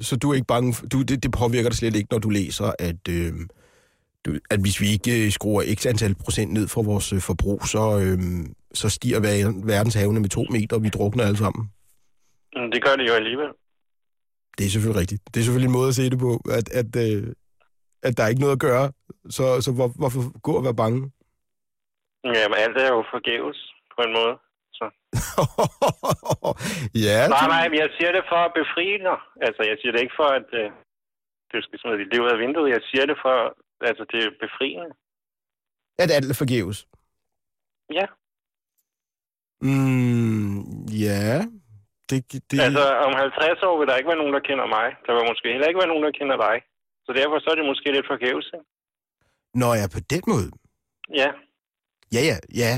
Så 0.00 0.16
du 0.16 0.30
er 0.30 0.34
ikke 0.34 0.52
bange 0.54 0.74
for, 0.74 0.86
du, 0.86 1.02
det, 1.02 1.22
det 1.22 1.32
påvirker 1.32 1.68
dig 1.68 1.78
slet 1.78 1.96
ikke, 1.96 2.12
når 2.12 2.18
du 2.18 2.30
læser, 2.30 2.72
at, 2.78 3.02
øh, 3.18 3.32
at 4.50 4.60
hvis 4.60 4.80
vi 4.80 4.86
ikke 4.96 5.24
øh, 5.24 5.30
skruer 5.30 5.62
x 5.78 5.86
antal 5.86 6.14
procent 6.24 6.52
ned 6.52 6.68
for 6.68 6.82
vores 6.82 7.12
øh, 7.12 7.20
forbrug, 7.20 7.60
så, 7.74 7.82
øh, 8.04 8.18
så 8.80 8.88
stiger 8.96 9.20
ver- 9.20 9.66
verdenshavene 9.66 10.20
med 10.20 10.28
to 10.28 10.42
meter, 10.50 10.76
og 10.76 10.82
vi 10.82 10.88
drukner 10.88 11.24
alle 11.24 11.36
sammen. 11.44 11.62
Men 12.54 12.72
Det 12.72 12.84
gør 12.84 12.96
det 12.96 13.08
jo 13.08 13.14
alligevel. 13.20 13.50
Det 14.58 14.64
er 14.66 14.70
selvfølgelig 14.70 15.00
rigtigt. 15.00 15.22
Det 15.34 15.36
er 15.40 15.44
selvfølgelig 15.44 15.70
en 15.72 15.78
måde 15.80 15.88
at 15.92 15.94
se 16.00 16.10
det 16.10 16.18
på, 16.18 16.30
at, 16.58 16.66
at, 16.80 16.90
øh, 17.06 17.22
at 18.02 18.12
der 18.16 18.22
er 18.24 18.28
ikke 18.32 18.44
noget 18.44 18.58
at 18.58 18.64
gøre. 18.68 18.86
Så, 19.36 19.44
så 19.64 19.70
hvor, 19.76 19.88
hvorfor 20.00 20.22
gå 20.48 20.52
og 20.60 20.64
være 20.68 20.80
bange? 20.84 21.00
Jamen, 22.24 22.58
alt 22.64 22.76
er 22.84 22.88
jo 22.96 23.00
forgæves 23.14 23.58
på 23.94 24.00
en 24.06 24.12
måde. 24.18 24.34
Så. 24.78 24.86
ja, 27.06 27.20
Nej, 27.36 27.46
nej, 27.54 27.64
jeg 27.82 27.88
siger 27.96 28.12
det 28.16 28.24
for 28.32 28.40
at 28.46 28.52
befri 28.60 28.86
dig. 29.08 29.18
Altså, 29.46 29.62
jeg 29.70 29.76
siger 29.78 29.92
det 29.92 30.00
ikke 30.04 30.18
for, 30.20 30.28
at 30.40 30.48
øh, 30.60 30.68
du 31.52 31.56
skal 31.64 31.78
smide 31.80 31.98
dit 32.02 32.10
liv 32.12 32.22
ud 32.26 32.34
af 32.34 32.38
vinduet. 32.44 32.74
Jeg 32.76 32.82
siger 32.90 33.04
det 33.10 33.18
for, 33.24 33.36
altså, 33.90 34.04
det 34.12 34.20
er 34.24 34.30
befriende. 34.44 34.90
At 36.02 36.10
alt 36.16 36.30
er 36.30 36.38
forgæves? 36.44 36.78
Ja. 37.98 38.06
Mm, 39.60 40.84
ja. 41.06 41.24
Det, 42.10 42.18
det, 42.50 42.60
Altså, 42.66 42.84
om 43.06 43.12
50 43.14 43.62
år 43.62 43.78
vil 43.78 43.88
der 43.88 43.96
ikke 43.96 44.08
være 44.12 44.22
nogen, 44.22 44.34
der 44.34 44.40
kender 44.48 44.66
mig. 44.76 44.86
Der 45.06 45.12
vil 45.14 45.30
måske 45.30 45.48
heller 45.54 45.68
ikke 45.68 45.82
være 45.82 45.92
nogen, 45.92 46.04
der 46.04 46.18
kender 46.20 46.36
dig. 46.46 46.56
Så 47.06 47.10
derfor 47.12 47.38
så 47.38 47.48
er 47.50 47.54
det 47.54 47.66
måske 47.72 47.92
lidt 47.92 48.06
forgæves, 48.12 48.46
ikke? 48.54 48.66
Jeg 49.54 49.84
er 49.84 49.90
på 49.96 50.00
den 50.12 50.22
måde? 50.32 50.48
Ja. 51.20 51.30
Ja, 52.14 52.20
ja, 52.30 52.36
ja. 52.62 52.70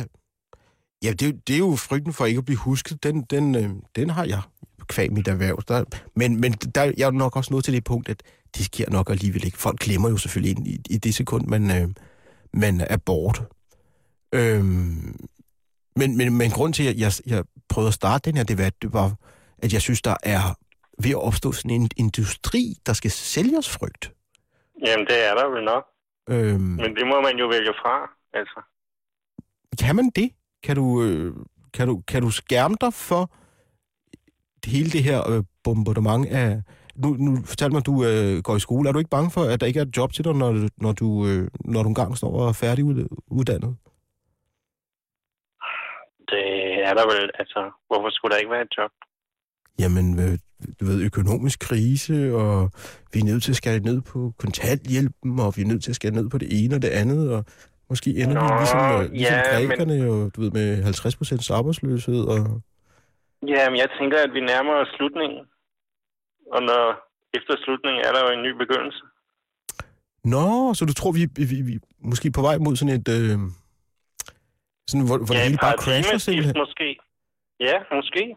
Ja, 1.05 1.11
det, 1.21 1.49
det 1.49 1.55
er 1.55 1.59
jo 1.69 1.77
frygten 1.89 2.13
for 2.13 2.25
ikke 2.27 2.39
at 2.39 2.45
blive 2.45 2.65
husket. 2.69 3.05
Den, 3.05 3.17
den, 3.23 3.55
øh, 3.55 3.71
den 3.97 4.11
har 4.11 4.25
jeg 4.25 4.43
kvæg 4.87 5.13
mit 5.13 5.29
erhverv. 5.29 5.63
Der, 5.69 5.85
men 6.15 6.41
men 6.41 6.53
der, 6.53 6.93
jeg 6.97 7.07
er 7.07 7.11
nok 7.11 7.37
også 7.37 7.53
nået 7.53 7.65
til 7.65 7.75
det 7.75 7.85
punkt, 7.85 8.09
at 8.09 8.23
det 8.57 8.65
sker 8.65 8.91
nok 8.91 9.11
alligevel 9.11 9.45
ikke. 9.45 9.59
Folk 9.59 9.79
glemmer 9.79 10.09
jo 10.09 10.17
selvfølgelig 10.17 10.57
ind 10.59 10.67
i, 10.67 10.81
i 10.91 10.99
det 10.99 11.15
sekund, 11.15 11.47
man, 11.47 11.71
øh, 11.83 11.89
man 12.53 12.81
er 12.81 12.97
bort. 12.97 13.43
Øhm, 14.35 15.29
men, 15.97 16.17
men, 16.17 16.39
men 16.39 16.51
grund 16.51 16.75
til, 16.75 16.89
at 16.89 16.99
jeg, 16.99 17.13
jeg 17.27 17.45
prøvede 17.69 17.89
at 17.89 17.95
starte 17.95 18.31
den 18.31 18.37
her 18.37 18.45
debat, 18.45 18.83
det 18.83 18.93
var, 18.93 19.15
at 19.59 19.73
jeg 19.73 19.83
synes, 19.83 20.03
der 20.03 20.17
er 20.23 20.41
ved 21.03 21.11
at 21.11 21.23
opstå 21.23 21.53
sådan 21.53 21.71
en 21.71 21.91
industri, 21.97 22.75
der 22.87 22.93
skal 22.93 23.11
sælge 23.11 23.59
os 23.59 23.69
frygt. 23.69 24.13
Jamen, 24.87 25.07
det 25.07 25.29
er 25.29 25.35
der 25.35 25.49
vel 25.55 25.65
nok. 25.65 25.85
Øhm, 26.31 26.61
Men 26.61 26.97
det 26.97 27.07
må 27.07 27.21
man 27.21 27.37
jo 27.39 27.47
vælge 27.47 27.73
fra, 27.83 28.11
altså. 28.35 28.61
Kan 29.81 29.97
man 29.97 30.11
det? 30.17 30.31
Kan 30.63 30.77
du, 30.77 31.03
øh, 31.03 31.35
kan 31.75 31.89
du, 31.89 32.03
kan 32.09 32.23
du 32.23 32.31
skærme 32.31 32.77
dig 32.81 32.95
for 32.95 33.31
hele 34.67 34.91
det 34.91 35.03
her 35.05 35.31
øh, 35.31 35.43
bombardement 35.65 36.27
af... 36.27 36.63
Nu, 36.97 37.09
nu 37.19 37.37
fortæl 37.45 37.71
mig, 37.73 37.79
at 37.79 37.87
du 37.87 38.05
øh, 38.05 38.43
går 38.43 38.57
i 38.57 38.61
skole. 38.61 38.89
Er 38.89 38.93
du 38.93 38.99
ikke 38.99 39.11
bange 39.11 39.31
for, 39.31 39.41
at 39.41 39.61
der 39.61 39.67
ikke 39.67 39.81
er 39.81 39.85
et 39.85 39.97
job 39.97 40.13
til 40.13 40.25
dig, 40.25 40.35
når, 40.35 40.69
når, 40.77 40.93
du, 40.93 41.27
øh, 41.27 41.49
når 41.65 41.83
du 41.83 41.89
engang 41.89 42.17
står 42.17 42.33
og 42.41 42.49
er 42.49 42.53
færdiguddannet? 42.53 43.77
Det 46.33 46.47
er 46.89 46.95
der 46.95 47.07
vel, 47.15 47.31
altså. 47.39 47.71
Hvorfor 47.87 48.11
skulle 48.11 48.33
der 48.33 48.39
ikke 48.39 48.51
være 48.51 48.63
et 48.63 48.77
job? 48.79 48.91
Jamen, 49.79 50.19
øh, 50.19 50.39
du 50.81 50.85
ved, 50.85 51.03
økonomisk 51.03 51.61
krise, 51.61 52.35
og 52.35 52.71
vi 53.13 53.21
er 53.21 53.25
nødt 53.25 53.43
til 53.43 53.53
at 53.53 53.57
skære 53.57 53.79
ned 53.79 54.01
på 54.01 54.33
kontanthjælpen, 54.39 55.41
og 55.41 55.53
vi 55.57 55.63
er 55.63 55.67
nødt 55.67 55.83
til 55.83 55.91
at 55.91 55.97
skære 55.97 56.13
ned 56.13 56.29
på 56.29 56.39
det 56.39 56.65
ene 56.65 56.75
og 56.75 56.83
det 56.83 56.89
andet, 56.89 57.33
og 57.33 57.45
måske 57.91 58.11
ender 58.11 58.29
vi 58.29 58.49
Nå, 58.49 58.59
ligesom, 58.59 58.81
øh, 58.81 59.13
ligesom 59.13 59.35
ja, 59.35 59.59
men- 59.59 59.69
grækerne, 59.69 60.11
og, 60.11 60.37
du 60.37 60.41
ved, 60.41 60.51
med 60.51 60.83
50 60.83 61.17
procents 61.17 61.51
arbejdsløshed, 61.51 62.21
og... 62.25 62.63
Ja, 63.55 63.71
men 63.71 63.79
jeg 63.83 63.91
tænker, 63.99 64.19
at 64.27 64.33
vi 64.37 64.41
nærmer 64.41 64.75
os 64.83 64.89
slutningen. 64.97 65.41
Og 66.55 66.61
når 66.63 66.83
efter 67.39 67.55
slutningen 67.65 68.01
er 68.07 68.13
der 68.13 68.21
jo 68.25 68.31
en 68.37 68.43
ny 68.47 68.53
begyndelse. 68.63 69.03
Nå, 70.25 70.75
så 70.75 70.85
du 70.85 70.95
tror, 70.95 71.13
vi, 71.13 71.23
vi, 71.37 71.45
vi, 71.69 71.75
måske 71.99 72.31
på 72.31 72.43
vej 72.49 72.57
mod 72.59 72.77
sådan 72.77 72.95
et... 73.01 73.09
Øh, 73.19 73.39
sådan, 74.91 75.07
hvor, 75.07 75.19
hvor 75.27 75.35
ja, 75.35 75.41
det 75.41 75.49
hele 75.49 75.59
bare 75.67 75.79
crasher 75.85 76.19
simpelthen? 76.19 76.55
måske. 76.65 76.89
Ja, 77.61 77.77
måske. 77.99 78.37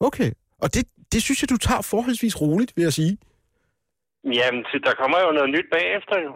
Okay. 0.00 0.30
Og 0.62 0.74
det, 0.74 0.84
det 1.12 1.22
synes 1.22 1.42
jeg, 1.42 1.50
du 1.50 1.56
tager 1.56 1.82
forholdsvis 1.82 2.40
roligt, 2.40 2.72
vil 2.76 2.82
jeg 2.82 2.92
sige. 2.92 3.18
Jamen, 4.24 4.62
der 4.86 4.94
kommer 5.00 5.18
jo 5.24 5.30
noget 5.32 5.50
nyt 5.50 5.68
bagefter 5.72 6.16
jo. 6.26 6.32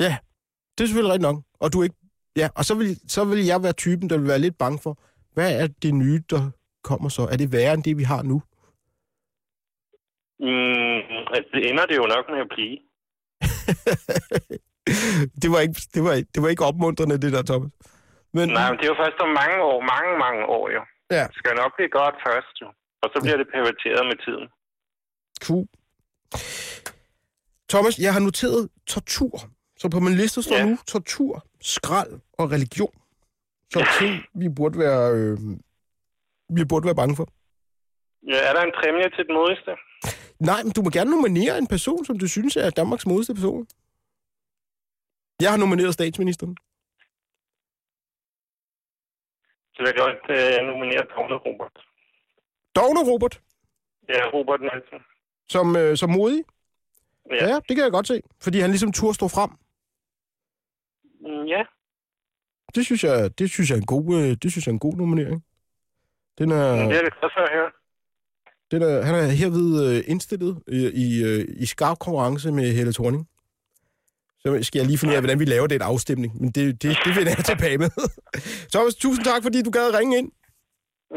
Ja, 0.00 0.16
det 0.74 0.80
er 0.84 0.88
selvfølgelig 0.88 1.12
rigtigt 1.12 1.28
nok. 1.30 1.38
Og 1.60 1.72
du 1.72 1.80
er 1.80 1.84
ikke... 1.84 1.96
Ja, 2.36 2.48
og 2.58 2.64
så 2.64 2.74
vil, 2.74 3.10
så 3.10 3.24
vil 3.24 3.44
jeg 3.44 3.62
være 3.62 3.72
typen, 3.72 4.10
der 4.10 4.18
vil 4.18 4.28
være 4.28 4.38
lidt 4.38 4.58
bange 4.58 4.78
for, 4.82 4.98
hvad 5.34 5.62
er 5.62 5.66
det 5.82 5.94
nye, 5.94 6.22
der 6.30 6.50
kommer 6.82 7.08
så? 7.08 7.22
Er 7.22 7.36
det 7.36 7.52
værre 7.52 7.74
end 7.74 7.82
det, 7.84 7.98
vi 7.98 8.02
har 8.02 8.22
nu? 8.22 8.42
Mm, 10.40 11.00
det 11.52 11.70
ender 11.70 11.86
det 11.86 11.96
jo 11.96 12.06
nok 12.14 12.24
med 12.32 12.40
at 12.46 12.50
blive. 12.54 12.78
det, 15.42 15.48
var 15.52 15.60
ikke, 15.60 15.80
det, 15.94 16.02
var, 16.04 16.14
det 16.34 16.42
var 16.42 16.48
ikke 16.48 16.64
opmuntrende, 16.64 17.18
det 17.24 17.32
der, 17.32 17.42
Thomas. 17.42 17.70
Men, 18.36 18.48
Nej, 18.48 18.70
men 18.70 18.78
det 18.78 18.84
er 18.86 18.92
jo 18.94 19.02
først 19.04 19.18
om 19.26 19.28
mange 19.42 19.56
år, 19.70 19.78
mange, 19.94 20.12
mange 20.24 20.42
år 20.56 20.64
jo. 20.76 20.82
Ja. 21.10 21.24
Det 21.26 21.34
skal 21.40 21.54
nok 21.62 21.72
blive 21.76 21.90
godt 22.00 22.14
først 22.26 22.54
jo. 22.62 22.68
Og 23.02 23.08
så 23.12 23.18
bliver 23.24 23.36
det 23.36 23.48
perverteret 23.54 24.02
med 24.10 24.16
tiden. 24.26 24.46
Cool. 25.46 25.66
Thomas, 27.72 27.98
jeg 27.98 28.12
har 28.12 28.20
noteret 28.20 28.68
tortur. 28.86 29.34
Så 29.80 29.88
på 29.88 30.00
min 30.00 30.14
liste 30.14 30.42
står 30.42 30.56
Ja. 30.56 30.66
nu 30.66 30.76
tortur, 30.86 31.44
skrald 31.60 32.12
og 32.38 32.50
religion. 32.50 32.94
Så 33.72 33.86
ting, 34.00 34.14
vi 34.34 34.48
burde 34.48 34.78
være, 34.78 35.12
øh, 35.12 35.38
vi 36.56 36.64
burde 36.70 36.86
være 36.86 36.94
bange 37.02 37.16
for. 37.16 37.26
Ja, 38.32 38.38
er 38.48 38.52
der 38.52 38.62
en 38.62 38.72
præmie 38.80 39.10
til 39.16 39.26
den 39.26 39.34
modigste? 39.34 39.70
Nej, 40.50 40.62
men 40.62 40.72
du 40.72 40.82
må 40.82 40.90
gerne 40.90 41.10
nominere 41.10 41.58
en 41.58 41.66
person, 41.66 42.04
som 42.04 42.18
du 42.18 42.28
synes 42.28 42.56
er 42.56 42.70
Danmarks 42.70 43.06
modigste 43.06 43.34
person. 43.34 43.66
Jeg 45.40 45.50
har 45.50 45.58
nomineret 45.58 45.94
statsministeren. 45.94 46.56
Så 49.74 49.78
vil 49.82 49.86
jeg 49.92 49.96
godt 50.06 50.22
øh, 50.36 50.66
nominere 50.70 51.04
Paule 51.14 51.36
Robert. 51.46 51.76
Dogne 52.76 53.12
Robert, 53.12 53.40
Ja, 54.08 54.22
Robert 54.34 54.60
Nielsen. 54.60 54.98
som, 55.48 55.76
øh, 55.76 55.96
som 55.96 56.10
modig. 56.10 56.44
Ja. 57.30 57.34
Ja. 57.34 57.46
ja, 57.46 57.54
det 57.68 57.76
kan 57.76 57.84
jeg 57.84 57.90
godt 57.92 58.06
se. 58.06 58.20
Fordi 58.42 58.58
han 58.60 58.70
ligesom 58.70 58.92
turde 58.92 59.14
stå 59.14 59.28
frem. 59.28 59.50
Mm, 61.20 61.44
ja. 61.46 61.62
Det 62.74 62.84
synes 62.86 63.04
jeg, 63.04 63.38
det 63.38 63.50
synes 63.50 63.70
jeg 63.70 63.76
er 63.76 63.80
en 63.80 63.86
god, 63.86 64.06
øh, 64.20 64.36
det 64.42 64.50
synes 64.52 64.66
jeg 64.66 64.70
er 64.72 64.74
en 64.74 64.78
god 64.88 64.94
nominering. 64.96 65.44
Den 66.38 66.50
er, 66.50 66.70
det 66.88 66.96
er 66.98 67.02
det 67.02 67.20
godt 67.20 67.32
for 67.36 67.40
at 67.40 67.52
høre. 67.52 67.70
den 68.70 68.82
er, 68.82 69.02
han 69.02 69.14
er 69.14 69.26
herved 69.42 69.96
øh, 69.96 70.04
indstillet 70.06 70.62
i, 70.68 70.78
i, 71.04 71.24
øh, 71.24 71.44
i 71.62 71.66
skarp 71.66 71.98
konkurrence 71.98 72.52
med 72.52 72.72
Helle 72.72 72.92
Thorning. 72.92 73.28
Så 74.42 74.58
skal 74.62 74.78
jeg 74.78 74.86
lige 74.86 74.98
finde 74.98 75.12
ud 75.12 75.16
af, 75.16 75.22
hvordan 75.22 75.38
vi 75.40 75.44
laver 75.44 75.66
den 75.66 75.82
afstemning. 75.82 76.40
Men 76.40 76.50
det, 76.50 76.82
det, 76.82 76.98
det 77.04 77.16
vender 77.16 77.32
jeg 77.36 77.44
tilbage 77.44 77.78
med. 77.78 77.90
Thomas, 78.72 78.94
tusind 78.94 79.24
tak, 79.24 79.42
fordi 79.42 79.62
du 79.62 79.70
gad 79.70 79.88
at 79.92 79.98
ringe 79.98 80.18
ind. 80.18 80.32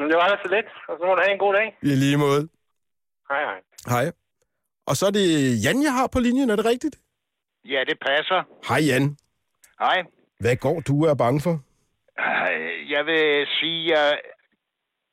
Det 0.09 0.15
var 0.21 0.27
da 0.31 0.35
så 0.43 0.49
lidt, 0.55 0.69
og 0.89 0.93
så 0.99 1.03
må 1.07 1.11
du 1.15 1.21
have 1.25 1.33
en 1.33 1.39
god 1.45 1.53
dag. 1.53 1.77
I 1.81 1.95
lige 2.03 2.17
måde. 2.17 2.41
Hej, 3.29 3.41
hej. 3.49 3.59
Hej. 3.89 4.11
Og 4.85 4.95
så 4.97 5.05
er 5.05 5.11
det 5.11 5.27
Jan, 5.65 5.83
jeg 5.83 5.93
har 5.93 6.07
på 6.13 6.19
linjen, 6.19 6.49
er 6.49 6.55
det 6.55 6.65
rigtigt? 6.65 6.95
Ja, 7.65 7.79
det 7.89 7.97
passer. 8.07 8.39
Hej 8.69 8.81
Jan. 8.89 9.17
Hej. 9.79 10.03
Hvad 10.39 10.55
går 10.55 10.79
du 10.79 11.03
er 11.03 11.13
bange 11.13 11.41
for? 11.41 11.51
Øh, 12.19 12.91
Jeg 12.91 13.05
vil 13.05 13.47
sige, 13.59 13.79
jeg 13.93 14.09
er 14.11 14.15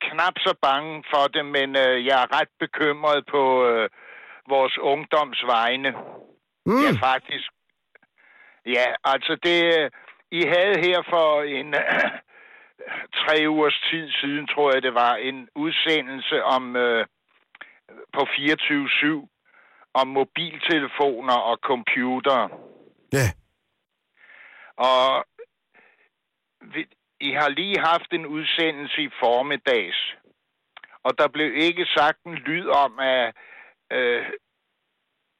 knap 0.00 0.34
så 0.38 0.54
bange 0.62 1.04
for 1.12 1.24
det, 1.34 1.44
men 1.46 1.76
øh, 1.76 2.06
jeg 2.06 2.16
er 2.22 2.40
ret 2.40 2.52
bekymret 2.58 3.26
på 3.26 3.42
øh, 3.66 3.88
vores 4.48 4.78
ungdoms 4.78 5.42
vegne. 5.46 5.90
Mm. 6.66 6.82
Ja, 6.84 6.90
faktisk. 7.08 7.48
Ja, 8.66 8.87
altså 9.04 9.37
det... 9.42 9.58
øh, 9.78 9.90
I 10.30 10.42
havde 10.54 10.80
her 10.87 11.02
for 11.12 11.42
en 11.42 11.74
øh, 11.74 12.11
tre 13.20 13.48
ugers 13.48 13.80
tid 13.90 14.11
siden, 14.20 14.46
tror 14.46 14.72
jeg 14.72 14.82
det 14.82 14.94
var, 14.94 15.14
en 15.14 15.48
udsendelse 15.54 16.44
om 16.44 16.76
øh, 16.76 17.06
på 18.12 18.20
24-7 18.20 19.28
om 19.94 20.06
mobiltelefoner 20.08 21.34
og 21.34 21.58
computere. 21.62 22.48
Ja. 23.12 23.28
Og 24.76 25.24
vi, 26.61 26.87
I 27.20 27.31
har 27.33 27.48
lige 27.48 27.78
haft 27.78 28.12
en 28.12 28.26
udsendelse 28.26 29.02
i 29.02 29.11
formiddags, 29.22 29.98
og 31.02 31.18
der 31.18 31.28
blev 31.28 31.50
ikke 31.57 31.87
sagt 31.96 32.18
en 32.26 32.35
lyd 32.35 32.66
om, 32.66 32.98
at 32.98 33.35
øh, 33.92 34.22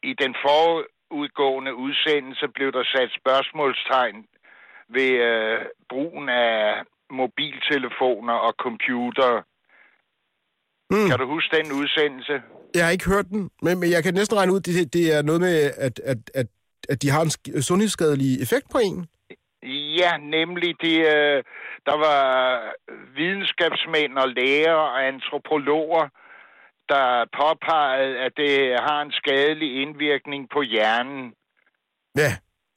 i 0.03 0.12
den 0.23 0.35
forudgående 0.45 1.75
udsendelse 1.75 2.49
blev 2.55 2.73
der 2.73 2.85
sat 2.95 3.11
spørgsmålstegn 3.21 4.27
ved 4.88 5.11
øh, 5.11 5.59
brugen 5.88 6.29
af 6.29 6.83
mobiltelefoner 7.11 8.35
og 8.35 8.55
computere. 8.64 9.43
Mm. 10.91 11.09
Kan 11.09 11.19
du 11.19 11.27
huske 11.27 11.57
den 11.57 11.73
udsendelse? 11.73 12.43
Jeg 12.75 12.85
har 12.85 12.91
ikke 12.93 13.11
hørt 13.14 13.29
den, 13.29 13.51
men, 13.62 13.81
men 13.81 13.91
jeg 13.91 14.03
kan 14.03 14.14
næsten 14.14 14.38
regne 14.38 14.53
ud, 14.53 14.61
det, 14.61 14.93
det 14.93 15.14
er 15.17 15.23
noget 15.23 15.41
med, 15.41 15.55
at, 15.87 16.01
at, 16.12 16.19
at, 16.35 16.47
at 16.88 17.03
de 17.03 17.11
har 17.11 17.23
en 17.23 17.33
sk- 17.37 17.61
sundhedsskadelig 17.61 18.43
effekt 18.43 18.67
på 18.71 18.79
en. 18.79 19.07
Ja, 19.63 20.17
nemlig 20.17 20.75
det, 20.81 20.98
øh, 21.17 21.44
der 21.87 21.96
var 22.06 22.25
videnskabsmænd 23.17 24.19
og 24.19 24.29
læger 24.29 24.73
og 24.73 25.06
antropologer, 25.06 26.09
der 26.88 27.25
påpegede, 27.40 28.19
at 28.19 28.33
det 28.37 28.81
har 28.81 29.02
en 29.02 29.13
skadelig 29.13 29.83
indvirkning 29.83 30.48
på 30.52 30.63
hjernen. 30.63 31.35
Ja. 32.17 32.33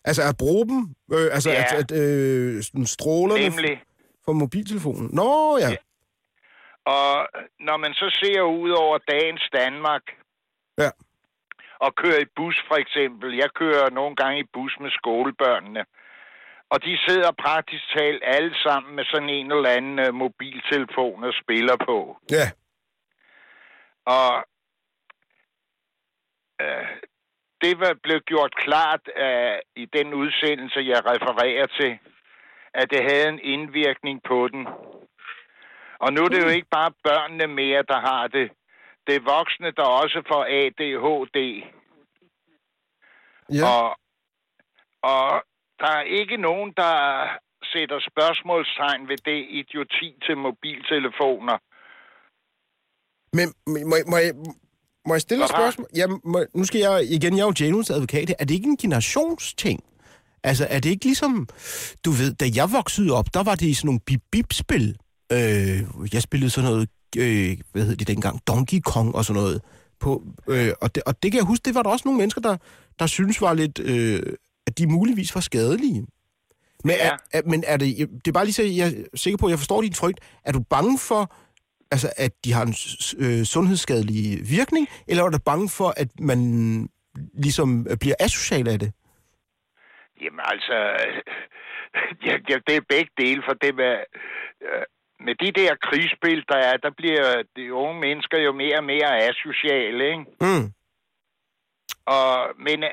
Altså 0.05 0.21
at 0.29 0.35
bruge 0.39 0.65
dem, 0.67 0.81
øh, 1.13 1.27
altså 1.35 1.49
Ja. 1.51 1.63
at, 1.63 1.91
at 1.91 1.91
øh, 2.01 2.63
strålerne 2.85 3.49
Nemlig. 3.49 3.83
fra 4.25 4.31
mobiltelefonen. 4.31 5.09
Nå 5.13 5.57
ja. 5.57 5.69
Ja. 5.69 5.75
Og 6.85 7.27
når 7.59 7.77
man 7.77 7.93
så 7.93 8.19
ser 8.23 8.41
ud 8.41 8.69
over 8.71 8.97
dagens 8.97 9.43
Danmark, 9.53 10.01
Ja. 10.77 10.89
og 11.79 11.95
kører 11.95 12.19
i 12.21 12.31
bus 12.35 12.55
for 12.67 12.75
eksempel, 12.75 13.35
jeg 13.35 13.49
kører 13.55 13.89
nogle 13.89 14.15
gange 14.15 14.39
i 14.39 14.47
bus 14.53 14.73
med 14.79 14.91
skolebørnene, 14.91 15.83
og 16.71 16.83
de 16.83 16.97
sidder 17.07 17.31
praktisk 17.31 17.83
talt 17.97 18.23
alle 18.25 18.55
sammen 18.63 18.95
med 18.95 19.05
sådan 19.05 19.29
en 19.29 19.51
eller 19.51 19.69
anden 19.69 19.99
øh, 19.99 20.13
mobiltelefon 20.13 21.23
og 21.23 21.33
spiller 21.43 21.77
på. 21.85 22.17
Ja. 22.31 22.47
Og 24.05 24.45
øh, 26.61 26.87
det 27.61 27.79
var 27.79 27.93
blevet 28.03 28.25
gjort 28.25 28.55
klart 28.55 29.03
uh, 29.25 29.57
i 29.75 29.85
den 29.85 30.13
udsendelse, 30.13 30.79
jeg 30.79 31.05
refererer 31.05 31.67
til, 31.79 31.99
at 32.73 32.91
det 32.91 33.01
havde 33.09 33.29
en 33.29 33.39
indvirkning 33.39 34.21
på 34.23 34.47
den. 34.47 34.67
Og 35.99 36.13
nu 36.13 36.21
er 36.23 36.29
det 36.29 36.43
jo 36.43 36.49
ikke 36.49 36.67
bare 36.71 36.91
børnene 37.03 37.47
mere, 37.47 37.83
der 37.87 37.99
har 37.99 38.27
det. 38.27 38.51
Det 39.07 39.15
er 39.15 39.33
voksne, 39.37 39.71
der 39.71 39.83
også 39.83 40.23
får 40.27 40.43
ADHD. 40.59 41.37
Ja. 43.49 43.65
Og, 43.67 43.97
og 45.01 45.43
der 45.81 45.91
er 45.99 46.03
ikke 46.19 46.37
nogen, 46.47 46.69
der 46.81 46.95
sætter 47.73 47.99
spørgsmålstegn 48.11 49.01
ved 49.11 49.17
det 49.29 49.39
idioti 49.59 50.07
til 50.25 50.35
mobiltelefoner. 50.47 51.57
Men 53.37 53.47
må, 53.89 53.95
jeg- 53.97 54.05
må, 54.11 54.17
jeg, 54.17 54.33
må 55.07 55.13
jeg 55.13 55.21
stille 55.21 55.43
et 55.43 55.49
spørgsmål? 55.49 55.87
Ja, 55.95 56.05
må, 56.23 56.45
nu 56.53 56.63
skal 56.65 56.79
jeg 56.79 57.03
igen, 57.15 57.37
jeg 57.37 57.43
er 57.43 57.47
jo 57.47 57.53
Janus 57.59 57.89
advokat. 57.89 58.29
Er 58.39 58.45
det 58.45 58.51
ikke 58.55 58.69
en 58.69 58.77
generationsting? 58.77 59.83
Altså, 60.43 60.67
er 60.69 60.79
det 60.79 60.89
ikke 60.89 61.05
ligesom, 61.05 61.47
du 62.05 62.11
ved, 62.11 62.33
da 62.33 62.45
jeg 62.55 62.67
voksede 62.71 63.11
op, 63.19 63.33
der 63.33 63.43
var 63.43 63.55
det 63.55 63.65
i 63.67 63.73
sådan 63.73 63.85
nogle 63.87 63.99
bip-bip-spil. 64.05 64.97
Øh, 65.31 65.79
jeg 66.13 66.21
spillede 66.21 66.49
sådan 66.51 66.69
noget, 66.69 66.89
øh, 67.17 67.57
hvad 67.71 67.83
hed 67.85 67.95
det 67.95 68.07
dengang, 68.07 68.39
Donkey 68.47 68.79
Kong 68.85 69.15
og 69.15 69.25
sådan 69.25 69.41
noget. 69.41 69.61
På, 69.99 70.23
øh, 70.47 70.71
og, 70.81 70.95
det, 70.95 71.03
og 71.03 71.23
det 71.23 71.31
kan 71.31 71.37
jeg 71.39 71.45
huske, 71.47 71.63
det 71.65 71.75
var 71.75 71.83
der 71.83 71.89
også 71.89 72.07
nogle 72.07 72.17
mennesker, 72.17 72.41
der, 72.41 72.57
der 72.99 73.07
synes 73.07 73.41
var 73.41 73.53
lidt, 73.53 73.79
øh, 73.79 74.23
at 74.67 74.77
de 74.77 74.87
muligvis 74.87 75.35
var 75.35 75.41
skadelige. 75.41 76.07
Men, 76.83 76.95
Ja. 76.95 77.07
er, 77.07 77.17
er, 77.33 77.41
men 77.45 77.63
er 77.67 77.77
det, 77.77 77.97
det 77.97 78.27
er 78.27 78.31
bare 78.31 78.45
lige 78.45 78.53
så, 78.53 78.63
jeg 78.63 78.87
er 78.87 79.17
sikker 79.17 79.37
på, 79.37 79.45
at 79.45 79.49
jeg 79.49 79.59
forstår 79.59 79.81
din 79.81 79.93
frygt. 79.93 80.19
Er 80.45 80.51
du 80.51 80.59
bange 80.69 80.99
for, 80.99 81.35
altså, 81.91 82.13
at 82.17 82.31
de 82.45 82.53
har 82.53 82.63
en 82.65 82.75
øh, 83.25 83.43
sundhedsskadelig 83.45 84.49
virkning, 84.49 84.87
eller 85.07 85.23
er 85.23 85.29
du 85.29 85.39
bange 85.45 85.69
for, 85.69 85.93
at 85.97 86.07
man 86.19 86.39
ligesom 87.33 87.87
øh, 87.89 87.97
bliver 87.97 88.15
asocial 88.19 88.67
af 88.67 88.79
det? 88.79 88.91
Jamen 90.21 90.39
altså, 90.53 90.73
ja, 92.27 92.35
ja, 92.49 92.57
det 92.67 92.75
er 92.75 92.81
begge 92.89 93.11
dele, 93.17 93.41
for 93.47 93.53
det 93.53 93.75
med, 93.75 93.95
øh, 94.61 94.83
med 95.25 95.35
de 95.43 95.51
der 95.61 95.71
krigsspil, 95.87 96.43
der 96.49 96.57
er, 96.69 96.77
der 96.77 96.91
bliver 96.97 97.43
de 97.55 97.73
unge 97.73 97.99
mennesker 97.99 98.37
jo 98.37 98.51
mere 98.51 98.77
og 98.77 98.83
mere 98.83 99.11
asociale, 99.29 100.03
ikke? 100.11 100.25
Mm. 100.41 100.65
Og, 102.05 102.31
men 102.67 102.83
øh, 102.83 102.89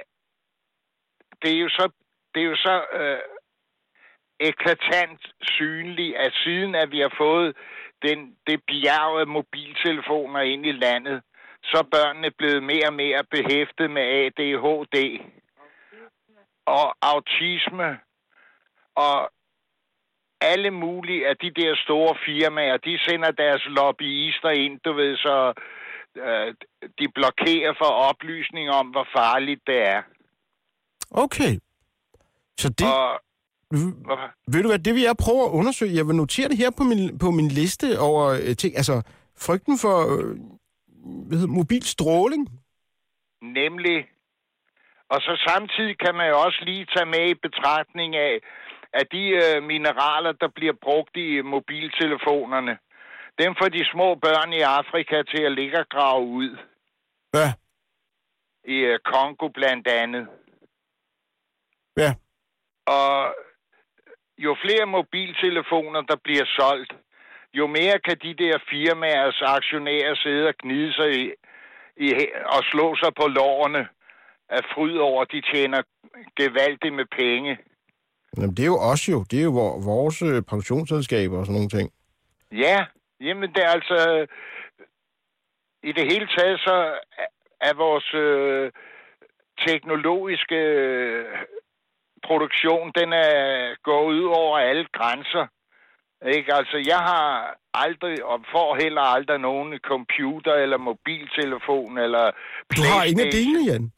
det 1.43 1.51
er 1.57 1.59
jo 1.59 1.69
så, 1.69 1.91
det 2.35 2.43
er 2.43 2.47
jo 2.47 2.57
så 2.57 2.85
øh, 2.93 3.19
eklatant 4.41 5.21
synligt, 5.43 6.17
at 6.17 6.33
siden 6.45 6.75
at 6.75 6.91
vi 6.91 7.01
har 7.01 7.15
fået 7.19 7.57
den, 8.03 8.37
det 8.47 8.63
bjerg 8.67 9.21
af 9.21 9.27
mobiltelefoner 9.27 10.41
ind 10.41 10.67
i 10.67 10.73
landet, 10.73 11.23
så 11.63 11.79
er 11.79 11.97
børnene 11.97 12.31
blevet 12.31 12.63
mere 12.63 12.87
og 12.87 12.95
mere 12.95 13.25
behæftet 13.31 13.91
med 13.91 14.03
ADHD 14.03 15.21
og 16.67 16.95
autisme 17.03 17.99
og 18.95 19.31
alle 20.41 20.71
mulige 20.71 21.29
af 21.29 21.37
de 21.37 21.51
der 21.51 21.77
store 21.85 22.17
firmaer, 22.27 22.77
de 22.77 22.99
sender 22.99 23.31
deres 23.31 23.63
lobbyister 23.67 24.51
ind, 24.51 24.81
du 24.85 24.93
ved, 24.93 25.17
så 25.17 25.53
øh, 26.17 26.55
de 26.99 27.07
blokerer 27.15 27.75
for 27.79 27.91
oplysning 28.09 28.71
om, 28.71 28.87
hvor 28.87 29.09
farligt 29.17 29.61
det 29.67 29.89
er. 29.89 30.03
Okay. 31.11 31.53
Så 32.59 32.69
det, 32.69 32.87
Og, 32.87 33.21
v- 33.75 34.53
ved 34.53 34.63
du 34.63 34.69
hvad, 34.69 34.79
det 34.79 34.95
vil 34.95 35.03
jeg 35.03 35.17
prøve 35.25 35.43
at 35.45 35.51
undersøge. 35.51 35.95
Jeg 35.97 36.07
vil 36.07 36.17
notere 36.17 36.49
det 36.49 36.57
her 36.59 36.71
på 36.79 36.83
min, 36.85 37.19
på 37.19 37.31
min 37.31 37.49
liste 37.49 37.87
over 38.01 38.25
øh, 38.29 38.57
ting. 38.57 38.77
Altså, 38.77 39.03
frygten 39.37 39.79
for 39.79 39.97
øh, 40.15 40.37
hvad 41.27 41.39
hedder, 41.39 41.53
mobil 41.61 41.83
stråling. 41.83 42.49
Nemlig. 43.43 43.99
Og 45.09 45.21
så 45.21 45.45
samtidig 45.49 45.99
kan 45.99 46.15
man 46.15 46.29
jo 46.29 46.37
også 46.41 46.61
lige 46.65 46.87
tage 46.97 47.07
med 47.07 47.25
i 47.31 47.35
betragtning 47.35 48.17
af, 48.17 48.41
at 48.93 49.07
de 49.13 49.23
øh, 49.45 49.63
mineraler, 49.63 50.33
der 50.33 50.49
bliver 50.49 50.73
brugt 50.83 51.17
i 51.17 51.41
mobiltelefonerne, 51.41 52.79
dem 53.39 53.55
får 53.59 53.69
de 53.69 53.85
små 53.93 54.15
børn 54.15 54.53
i 54.53 54.61
Afrika 54.61 55.23
til 55.23 55.43
at 55.43 55.53
ligge 55.53 55.79
og 55.79 55.89
grave 55.89 56.25
ud. 56.27 56.57
Ja. 57.35 57.49
I 58.65 58.77
øh, 58.91 58.99
Kongo 59.05 59.49
blandt 59.49 59.87
andet. 59.87 60.29
Ja. 62.03 62.11
Og 62.87 63.35
jo 64.39 64.57
flere 64.65 64.87
mobiltelefoner, 64.87 66.01
der 66.11 66.17
bliver 66.25 66.45
solgt, 66.59 66.93
jo 67.55 67.67
mere 67.67 67.99
kan 68.07 68.17
de 68.23 68.35
der 68.35 68.59
firmaers 68.71 69.43
aktionærer 69.43 70.15
sidde 70.15 70.49
og 70.49 70.55
gnide 70.63 70.93
sig 70.93 71.11
i, 71.21 71.33
i, 71.97 72.09
og 72.55 72.61
slå 72.73 72.97
sig 72.97 73.11
på 73.21 73.27
lårene 73.29 73.89
af 74.49 74.63
fryd 74.75 74.97
over, 74.99 75.23
at 75.23 75.33
de 75.33 75.41
tjener 75.53 75.83
gevaldigt 76.37 76.95
med 76.95 77.05
penge. 77.21 77.59
Jamen, 78.37 78.51
det 78.57 78.63
er 78.63 78.67
jo 78.67 78.79
også 78.91 79.13
jo. 79.13 79.25
Det 79.31 79.39
er 79.41 79.45
jo 79.45 79.51
vor- 79.51 79.81
vores 79.85 80.23
øh, 80.23 80.43
pensionsselskaber 80.43 81.39
og 81.39 81.47
sådan 81.47 81.55
nogle 81.55 81.69
ting. 81.69 81.91
Ja, 82.53 82.87
jamen 83.21 83.49
det 83.55 83.63
er 83.65 83.69
altså... 83.69 84.27
I 85.83 85.93
det 85.93 86.13
hele 86.13 86.29
taget 86.37 86.61
så 86.61 86.77
er- 87.61 87.75
vores 87.75 88.15
øh, 88.15 88.73
teknologiske 89.67 90.61
produktion, 92.27 92.93
den 92.99 93.13
er 93.13 93.37
gået 93.83 94.15
ud 94.15 94.25
over 94.43 94.59
alle 94.59 94.87
grænser. 94.99 95.47
Ikke? 96.37 96.55
Altså, 96.55 96.77
jeg 96.93 96.99
har 97.11 97.27
aldrig, 97.75 98.25
og 98.25 98.39
får 98.55 98.77
heller 98.83 99.03
aldrig 99.17 99.39
nogen 99.39 99.79
computer 99.93 100.55
eller 100.55 100.79
mobiltelefon 100.79 101.99
eller 101.99 102.25
Du 102.77 102.83
har 102.93 103.05
ingen 103.05 103.27
af 103.27 103.33
delene, 103.33 103.63
Jan. 103.71 103.93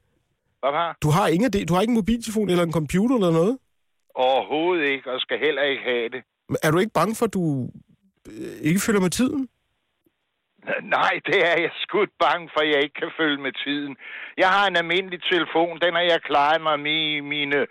Hvad 0.60 0.72
har? 0.80 0.96
Du 1.02 1.10
har 1.10 1.26
ingen 1.28 1.44
af 1.44 1.52
det. 1.52 1.68
Du 1.68 1.74
har 1.74 1.80
ikke 1.80 1.90
en 1.96 2.00
mobiltelefon 2.02 2.48
eller 2.50 2.64
en 2.64 2.72
computer 2.80 3.14
eller 3.16 3.32
noget. 3.40 3.58
Overhovedet 4.14 4.88
ikke, 4.88 5.12
og 5.12 5.20
skal 5.20 5.38
heller 5.38 5.62
ikke 5.62 5.82
have 5.82 6.08
det. 6.08 6.22
Men 6.48 6.56
Er 6.62 6.70
du 6.70 6.78
ikke 6.78 6.98
bange 7.00 7.14
for, 7.18 7.24
at 7.26 7.34
du 7.34 7.44
øh, 8.28 8.56
ikke 8.68 8.80
følger 8.86 9.00
med 9.00 9.10
tiden? 9.10 9.48
Nej, 10.82 11.14
det 11.26 11.38
er 11.50 11.54
jeg 11.62 11.70
skudt 11.86 12.12
bange 12.24 12.50
for, 12.52 12.60
at 12.60 12.70
jeg 12.74 12.80
ikke 12.82 12.98
kan 13.02 13.12
følge 13.20 13.38
med 13.46 13.52
tiden. 13.64 13.96
Jeg 14.42 14.48
har 14.48 14.64
en 14.66 14.76
almindelig 14.76 15.20
telefon, 15.32 15.80
den 15.84 15.92
har 15.94 16.06
jeg 16.12 16.20
klaret 16.30 16.62
mig 16.62 16.80
med 16.80 17.00
i 17.16 17.20
mine 17.20 17.66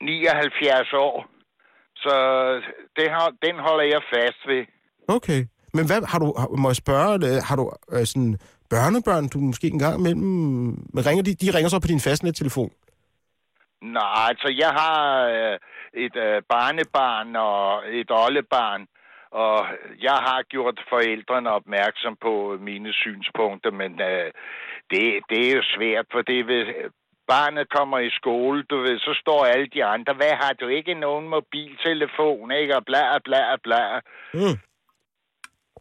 79 0.00 0.92
år. 0.92 1.26
Så 1.96 2.14
det 2.96 3.10
har, 3.10 3.32
den 3.42 3.56
holder 3.58 3.84
jeg 3.84 4.02
fast 4.14 4.40
ved. 4.46 4.64
Okay. 5.08 5.40
Men 5.76 5.86
hvad 5.86 6.00
har 6.12 6.18
du, 6.18 6.28
må 6.62 6.68
jeg 6.68 6.76
spørge, 6.76 7.12
øh, 7.28 7.38
har 7.48 7.56
du 7.56 7.64
øh, 7.92 8.04
sådan 8.10 8.38
børnebørn, 8.70 9.28
du 9.28 9.38
måske 9.38 9.66
en 9.66 9.78
gang 9.78 9.98
imellem, 9.98 10.22
men 10.94 11.06
ringer 11.06 11.22
de, 11.24 11.34
de 11.34 11.54
ringer 11.56 11.68
så 11.68 11.80
på 11.80 11.90
din 11.92 12.06
fastnettelefon? 12.06 12.70
Nej, 13.82 14.28
altså 14.28 14.48
jeg 14.62 14.72
har 14.80 14.98
øh, 15.34 15.58
et 16.04 16.16
øh, 16.16 16.42
barnebarn 16.48 17.36
og 17.36 17.64
et 18.00 18.10
oldebarn, 18.10 18.86
og 19.30 19.66
jeg 20.06 20.18
har 20.26 20.42
gjort 20.42 20.78
forældrene 20.88 21.50
opmærksom 21.50 22.16
på 22.22 22.56
mine 22.60 22.92
synspunkter, 22.92 23.70
men 23.70 23.92
øh, 24.10 24.30
det, 24.90 25.04
det 25.30 25.38
er 25.48 25.52
jo 25.56 25.62
svært, 25.74 26.06
for 26.12 26.22
det 26.22 26.46
ved, 26.46 26.64
barnet 27.28 27.68
kommer 27.76 27.98
i 27.98 28.10
skole, 28.10 28.62
du 28.70 28.76
ved, 28.78 28.98
så 28.98 29.12
står 29.20 29.44
alle 29.44 29.66
de 29.74 29.84
andre, 29.84 30.14
hvad 30.14 30.32
har 30.42 30.52
du 30.60 30.66
ikke 30.68 30.94
nogen 30.94 31.28
mobiltelefon, 31.28 32.50
ikke, 32.52 32.76
og 32.76 32.84
bla, 32.84 33.18
bla, 33.18 33.56
bla. 33.64 34.00
Mm. 34.34 34.58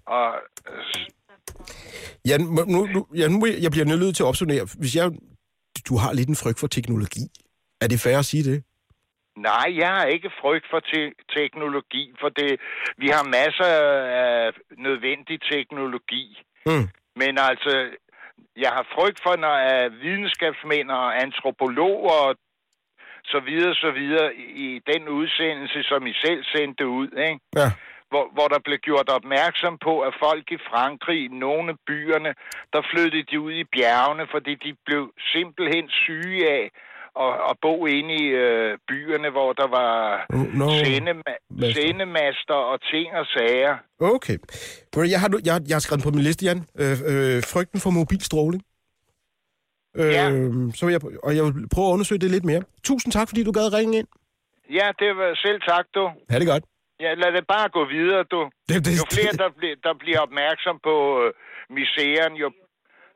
Og 0.06 0.30
må- 2.56 2.66
nu, 2.76 2.86
nu, 2.86 3.08
ja, 3.16 3.28
nu 3.28 3.46
jeg 3.46 3.72
bliver 3.72 3.86
nødt 3.86 4.16
til 4.16 4.24
at 4.24 4.28
opsummere. 4.28 4.68
Hvis 4.80 4.96
jeg, 4.96 5.12
du 5.90 5.98
har 5.98 6.14
lidt 6.14 6.30
en 6.30 6.36
frygt 6.44 6.60
for 6.60 6.68
teknologi. 6.68 7.24
Er 7.82 7.88
det 7.88 8.00
fair 8.00 8.18
at 8.20 8.26
sige 8.26 8.44
det? 8.52 8.64
Nej, 9.38 9.68
jeg 9.82 9.88
har 9.88 10.06
ikke 10.06 10.30
frygt 10.42 10.66
for 10.72 10.80
te- 10.80 11.16
teknologi, 11.38 12.14
for 12.22 12.30
det, 12.30 12.60
vi 12.98 13.08
har 13.08 13.24
masser 13.24 13.72
af 14.26 14.52
nødvendig 14.78 15.38
teknologi. 15.52 16.26
Mm. 16.66 16.88
Men 17.16 17.38
altså, 17.50 17.74
jeg 18.64 18.72
har 18.78 18.86
frygt 18.96 19.20
for, 19.24 19.36
når 19.36 19.56
uh, 19.72 20.02
videnskabsmænd 20.02 20.92
og 20.92 21.22
antropologer 21.22 22.18
og 22.28 22.36
så 23.26 23.40
videre, 23.40 23.76
så 23.76 23.92
videre, 23.92 24.36
i, 24.36 24.46
i 24.66 24.82
den 24.92 25.10
udsendelse, 25.10 25.84
som 25.84 26.08
I 26.08 26.14
selv 26.26 26.44
sendte 26.56 26.88
ud, 26.88 27.10
ikke? 27.28 27.40
Ja. 27.56 27.70
Hvor, 28.10 28.30
hvor 28.34 28.48
der 28.48 28.60
blev 28.60 28.78
gjort 28.78 29.10
opmærksom 29.10 29.78
på, 29.78 30.02
at 30.02 30.14
folk 30.20 30.52
i 30.52 30.58
Frankrig, 30.70 31.26
i 31.26 31.28
nogle 31.28 31.70
af 31.70 31.78
byerne, 31.88 32.34
der 32.74 32.82
flyttede 32.92 33.24
de 33.32 33.40
ud 33.40 33.52
i 33.52 33.64
bjergene, 33.64 34.28
fordi 34.32 34.56
de 34.56 34.76
blev 34.86 35.14
simpelthen 35.34 35.90
syge 35.90 36.50
af 36.50 36.72
at, 37.24 37.34
at 37.50 37.56
bo 37.62 37.86
inde 37.86 38.14
i 38.24 38.26
øh, 38.46 38.78
byerne, 38.88 39.30
hvor 39.30 39.54
der 39.54 39.68
var 39.68 39.92
Oh, 40.34 40.46
no. 40.60 40.68
sendema- 40.70 41.38
Master. 41.50 41.82
sendemaster 41.82 42.54
og 42.72 42.78
ting 42.92 43.08
og 43.14 43.26
sager. 43.26 43.76
Okay. 44.00 44.38
Jeg 45.14 45.20
har, 45.22 45.30
jeg, 45.46 45.62
jeg 45.70 45.76
har 45.76 45.80
skrevet 45.86 46.04
på 46.04 46.10
min 46.10 46.24
liste, 46.24 46.46
Jan. 46.46 46.60
Øh, 46.82 46.92
øh, 47.12 47.44
frygten 47.54 47.80
for 47.80 47.90
mobilstråling. 47.90 48.64
Øh, 50.00 50.12
Ja. 50.18 50.26
så 50.80 50.84
jeg, 50.94 51.00
og 51.24 51.36
jeg 51.36 51.44
vil 51.46 51.70
prøve 51.74 51.88
at 51.90 51.94
undersøge 51.96 52.20
det 52.24 52.32
lidt 52.32 52.46
mere. 52.46 52.62
Tusind 52.84 53.12
tak, 53.14 53.28
fordi 53.30 53.44
du 53.44 53.52
gad 53.52 53.74
ringe 53.74 53.98
ind. 54.00 54.08
Ja, 54.80 54.88
det 55.02 55.10
var 55.18 55.30
selv 55.46 55.60
tak, 55.72 55.86
du. 55.96 56.04
Ha' 56.30 56.40
det 56.40 56.48
godt. 56.48 56.64
Ja, 57.00 57.14
lad 57.14 57.32
det 57.38 57.46
bare 57.48 57.70
gå 57.78 57.84
videre, 57.98 58.24
du. 58.34 58.40
Det, 58.70 58.76
det, 58.86 58.92
Jo 59.00 59.06
flere, 59.18 59.34
der, 59.44 59.50
bliver, 59.58 59.76
der 59.88 59.94
bliver 60.04 60.20
opmærksom 60.28 60.76
på 60.84 60.96
øh, 61.24 61.30
misæren, 61.78 62.34
jo, 62.44 62.48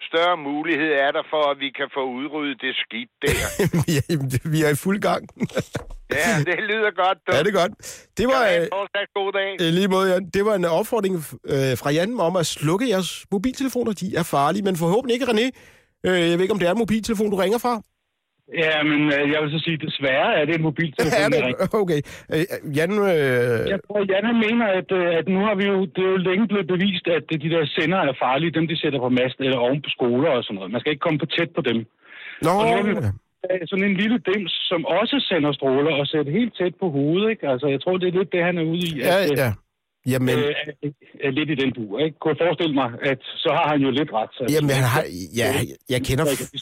større 0.01 0.37
mulighed 0.37 0.91
er 1.05 1.11
der 1.11 1.23
for, 1.29 1.43
at 1.51 1.57
vi 1.59 1.69
kan 1.79 1.87
få 1.93 2.03
udryddet 2.19 2.57
det 2.61 2.73
skidt 2.83 3.11
der. 3.21 3.37
er, 3.97 4.49
vi 4.53 4.63
er 4.63 4.69
i 4.69 4.75
fuld 4.75 4.99
gang. 5.01 5.23
ja, 6.19 6.29
det 6.49 6.59
lyder 6.69 6.91
godt. 7.03 7.17
Du. 7.27 7.35
ja, 7.35 7.39
det 7.43 7.47
er 7.55 7.57
godt. 7.61 7.73
Det 8.17 8.27
var, 8.27 8.45
Ja, 8.45 8.61
øh, 8.61 8.67
god 9.19 9.31
dag. 9.39 9.67
i 9.67 9.71
lige 9.71 9.87
måde, 9.87 10.11
Jan, 10.13 10.29
det 10.29 10.45
var 10.45 10.55
en 10.55 10.65
opfordring 10.65 11.15
øh, 11.45 11.77
fra 11.81 11.89
Jan 11.91 12.19
om 12.19 12.35
at 12.35 12.45
slukke 12.45 12.89
jeres 12.89 13.25
mobiltelefoner. 13.31 13.93
De 13.93 14.15
er 14.15 14.23
farlige, 14.23 14.63
men 14.63 14.75
forhåbentlig 14.77 15.13
ikke, 15.13 15.25
René. 15.25 15.45
Øh, 16.05 16.19
jeg 16.29 16.37
ved 16.37 16.41
ikke, 16.41 16.53
om 16.53 16.59
det 16.59 16.67
er 16.67 16.71
en 16.71 16.77
mobiltelefon, 16.77 17.29
du 17.31 17.35
ringer 17.35 17.57
fra. 17.57 17.81
Ja, 18.63 18.83
men 18.83 19.01
øh, 19.15 19.23
jeg 19.33 19.39
vil 19.41 19.51
så 19.55 19.59
sige, 19.65 19.77
desværre 19.87 20.29
er 20.39 20.43
det 20.45 20.55
en 20.55 20.61
mobiltelefon. 20.69 21.21
er 21.25 21.29
det? 21.35 21.73
Okay. 21.81 22.01
Øh, 22.33 22.45
Jan, 22.77 22.91
øh, 22.91 23.59
Jeg 23.73 23.79
tror, 23.85 23.99
Jan 24.11 24.25
mener, 24.45 24.67
at, 24.79 24.89
øh, 24.99 25.19
at 25.19 25.25
nu 25.35 25.39
har 25.47 25.55
vi 25.59 25.65
jo, 25.73 25.77
det 25.95 26.01
er 26.07 26.11
jo 26.15 26.17
længe 26.29 26.47
blevet 26.51 26.67
bevist, 26.73 27.05
at 27.17 27.25
de 27.43 27.49
der 27.55 27.63
sender 27.77 27.99
er 28.09 28.13
farlige, 28.25 28.55
dem 28.57 28.67
de 28.71 28.79
sætter 28.81 28.99
på 28.99 29.09
mast 29.09 29.37
eller 29.39 29.57
oven 29.65 29.81
på 29.85 29.89
skoler 29.97 30.29
og 30.37 30.43
sådan 30.43 30.55
noget. 30.55 30.71
Man 30.71 30.79
skal 30.79 30.91
ikke 30.91 31.05
komme 31.05 31.19
på 31.23 31.29
tæt 31.35 31.49
på 31.57 31.61
dem. 31.69 31.77
Nå, 32.45 32.51
Og 32.61 32.65
nu 32.87 32.91
øh, 33.47 33.61
sådan 33.69 33.85
en 33.89 33.97
lille 34.01 34.17
dims, 34.29 34.53
som 34.69 34.81
også 34.99 35.15
sender 35.29 35.51
stråler 35.51 35.93
og 36.01 36.07
sætter 36.07 36.31
helt 36.39 36.53
tæt 36.59 36.73
på 36.81 36.87
hovedet, 36.97 37.29
ikke? 37.29 37.47
Altså, 37.53 37.67
jeg 37.67 37.81
tror, 37.81 37.97
det 37.97 38.07
er 38.07 38.17
lidt 38.19 38.31
det, 38.33 38.43
han 38.49 38.57
er 38.57 38.65
ude 38.71 38.85
i. 38.89 38.91
ja, 38.99 39.15
at, 39.23 39.31
øh, 39.31 39.37
ja. 39.43 39.49
Jamen, 40.11 40.39
Øh, 40.39 40.55
er, 41.27 41.31
lidt 41.31 41.49
i 41.49 41.55
den 41.61 41.69
bur, 41.77 41.99
ikke? 41.99 42.15
Kunne 42.19 42.31
jeg 42.33 42.45
forestille 42.45 42.75
mig, 42.81 42.89
at 43.11 43.19
så 43.43 43.49
har 43.57 43.67
han 43.71 43.79
jo 43.81 43.89
lidt 43.99 44.09
ret. 44.13 44.29
Så 44.37 44.43
jamen 44.55 44.69
han 44.69 44.83
har, 44.83 45.03
ja, 45.35 45.49
jeg 45.89 46.01
kender... 46.01 46.25
Altså. 46.25 46.55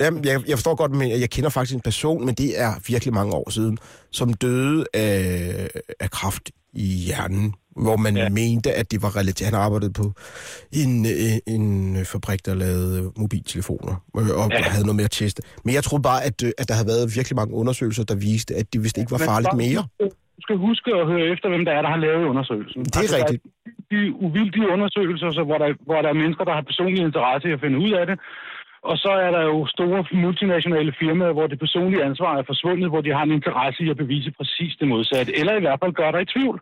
Jamen, 0.00 0.24
jeg, 0.24 0.36
jeg 0.48 0.56
forstår 0.58 0.74
godt, 0.74 0.92
men 0.92 1.10
jeg 1.24 1.30
kender 1.30 1.50
faktisk 1.50 1.74
en 1.74 1.80
person, 1.80 2.26
men 2.26 2.34
det 2.34 2.60
er 2.60 2.72
virkelig 2.92 3.14
mange 3.14 3.34
år 3.34 3.50
siden, 3.50 3.78
som 4.12 4.34
døde 4.34 4.84
af, 4.94 5.68
af 6.00 6.10
kraft 6.10 6.50
i 6.72 6.86
hjernen, 7.06 7.54
hvor 7.76 7.96
man 7.96 8.16
ja. 8.16 8.28
Mente, 8.28 8.72
at 8.72 8.90
det 8.90 9.02
var 9.02 9.16
relateret. 9.16 9.50
Han 9.50 9.60
arbejdede 9.60 9.92
på 9.92 10.12
en, 10.72 11.06
en, 11.06 11.40
en 11.46 12.04
fabrik, 12.04 12.46
der 12.46 12.54
lavede 12.54 13.12
mobiltelefoner, 13.16 13.94
øh, 14.18 14.28
og 14.28 14.50
ja. 14.50 14.62
Havde 14.62 14.84
noget 14.84 14.96
mere 14.96 15.04
at 15.04 15.10
teste. 15.10 15.42
Men 15.64 15.74
jeg 15.74 15.84
troede 15.84 16.02
bare, 16.02 16.24
at, 16.24 16.42
øh, 16.42 16.52
at 16.58 16.68
der 16.68 16.74
havde 16.74 16.88
været 16.88 17.16
virkelig 17.16 17.36
mange 17.36 17.54
undersøgelser, 17.54 18.04
der 18.04 18.14
viste, 18.14 18.54
at 18.54 18.72
det 18.72 18.84
vist 18.84 18.98
ikke 18.98 19.10
var 19.10 19.18
farligt 19.18 19.56
mere. 19.56 19.86
Du 20.38 20.42
skal 20.46 20.56
huske 20.68 20.90
at 21.00 21.06
høre 21.12 21.26
efter, 21.32 21.48
hvem 21.48 21.64
der 21.64 21.72
er, 21.72 21.82
der 21.82 21.92
har 21.94 22.00
lavet 22.06 22.24
undersøgelsen. 22.32 22.82
Det 22.84 22.96
er 22.96 23.16
rigtigt. 23.18 23.42
Der 23.44 23.96
er 23.96 24.02
de 24.02 24.12
uvildige 24.26 24.68
undersøgelser, 24.74 25.28
så 25.38 25.42
hvor, 25.48 25.58
der, 25.62 25.68
hvor 25.88 26.00
der 26.02 26.10
er 26.10 26.20
mennesker, 26.22 26.44
der 26.44 26.54
har 26.58 26.68
personlig 26.70 27.02
interesse 27.08 27.48
i 27.48 27.52
at 27.56 27.60
finde 27.64 27.78
ud 27.86 27.92
af 28.00 28.06
det. 28.06 28.16
Og 28.90 28.96
så 29.04 29.12
er 29.26 29.30
der 29.36 29.42
jo 29.52 29.66
store 29.66 30.00
multinationale 30.24 30.92
firmaer, 31.00 31.32
hvor 31.32 31.46
det 31.46 31.58
personlige 31.58 32.04
ansvar 32.10 32.32
er 32.38 32.44
forsvundet, 32.52 32.88
hvor 32.90 33.00
de 33.00 33.12
har 33.16 33.22
en 33.22 33.36
interesse 33.38 33.80
i 33.84 33.90
at 33.90 33.96
bevise 33.96 34.30
præcis 34.38 34.72
det 34.80 34.88
modsatte. 34.88 35.30
Eller 35.38 35.54
i 35.56 35.60
hvert 35.64 35.80
fald 35.82 35.92
gøre 36.00 36.12
dig 36.12 36.22
i 36.22 36.32
tvivl. 36.34 36.56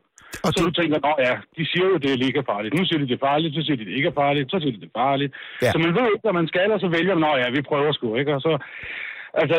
Og 0.45 0.51
Så 0.53 0.59
du 0.67 0.71
tænker, 0.71 0.97
nå 1.07 1.13
ja, 1.27 1.35
de 1.57 1.63
siger 1.71 1.87
jo, 1.93 1.97
det 2.03 2.09
er 2.11 2.27
ikke 2.27 2.43
er 2.45 2.51
farligt. 2.55 2.75
Nu 2.79 2.85
siger 2.85 2.99
de, 3.01 3.09
det 3.11 3.19
er 3.21 3.27
farligt, 3.31 3.55
så 3.55 3.63
siger 3.67 3.77
de, 3.77 3.85
det 3.89 3.95
ikke 3.99 4.13
er 4.13 4.21
farligt, 4.25 4.51
så 4.51 4.59
siger 4.61 4.73
de, 4.75 4.81
det 4.83 4.91
er 4.95 4.99
farligt. 5.05 5.33
Ja. 5.63 5.71
Så 5.73 5.79
man 5.85 5.93
ved 5.97 6.07
ikke, 6.13 6.25
hvad 6.27 6.37
man 6.41 6.49
skal, 6.53 6.69
og 6.77 6.81
så 6.81 6.89
vælger 6.97 7.15
man, 7.15 7.25
nå 7.27 7.33
ja, 7.43 7.49
vi 7.57 7.69
prøver 7.71 7.93
sgu, 7.93 8.07
ikke? 8.21 8.35
Og 8.37 8.41
så, 8.47 8.53
altså, 9.43 9.57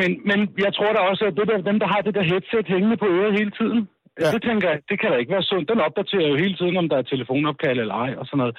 men, 0.00 0.10
men 0.30 0.38
jeg 0.64 0.72
tror 0.76 0.90
da 0.96 1.00
også, 1.10 1.24
at 1.30 1.34
det 1.38 1.46
der, 1.50 1.58
dem, 1.70 1.78
der 1.82 1.88
har 1.94 2.00
det 2.06 2.14
der 2.18 2.24
headset 2.32 2.66
hængende 2.74 2.96
på 3.02 3.06
øret 3.18 3.38
hele 3.40 3.52
tiden, 3.60 3.80
Ja. 4.22 4.30
det 4.34 4.42
tænker 4.48 4.66
jeg, 4.70 4.78
det 4.90 4.96
kan 5.00 5.10
da 5.10 5.16
ikke 5.18 5.32
være 5.36 5.48
sundt. 5.50 5.68
Den 5.72 5.80
opdaterer 5.88 6.28
jo 6.32 6.36
hele 6.44 6.56
tiden, 6.60 6.76
om 6.82 6.88
der 6.88 6.96
er 6.98 7.02
telefonopkald 7.12 7.78
eller 7.82 7.94
ej, 8.06 8.10
og 8.20 8.24
sådan 8.26 8.38
noget. 8.42 8.54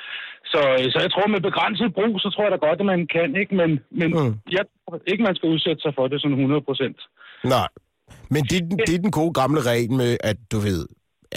Så, 0.53 0.59
så 0.93 0.97
jeg 1.05 1.11
tror, 1.11 1.27
med 1.35 1.41
begrænset 1.49 1.93
brug, 1.97 2.13
så 2.23 2.29
tror 2.33 2.43
jeg 2.45 2.51
da 2.55 2.59
godt, 2.67 2.79
at 2.79 2.85
man 2.93 3.01
kan, 3.15 3.29
ikke? 3.41 3.55
Men, 3.61 3.69
men 3.99 4.09
Mm. 4.17 4.33
jeg 4.57 4.63
tror 4.81 4.99
ikke, 5.11 5.23
man 5.23 5.35
skal 5.35 5.49
udsætte 5.55 5.81
sig 5.81 5.93
for 5.97 6.07
det 6.07 6.21
sådan 6.21 6.37
100 6.37 6.61
procent. 6.69 6.97
Nej, 7.55 7.67
men 8.33 8.41
det, 8.49 8.57
er 8.61 8.65
den- 8.69 8.79
det 8.87 8.93
er 8.95 9.03
den 9.07 9.11
gode 9.19 9.33
gamle 9.41 9.61
regel 9.71 9.91
med, 10.01 10.11
at 10.31 10.37
du 10.51 10.57
ved, 10.67 10.81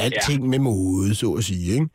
alting 0.04 0.40
ja. 0.44 0.48
med 0.52 0.58
mode, 0.68 1.14
så 1.22 1.28
at 1.38 1.44
sige, 1.50 1.66
ikke? 1.76 1.88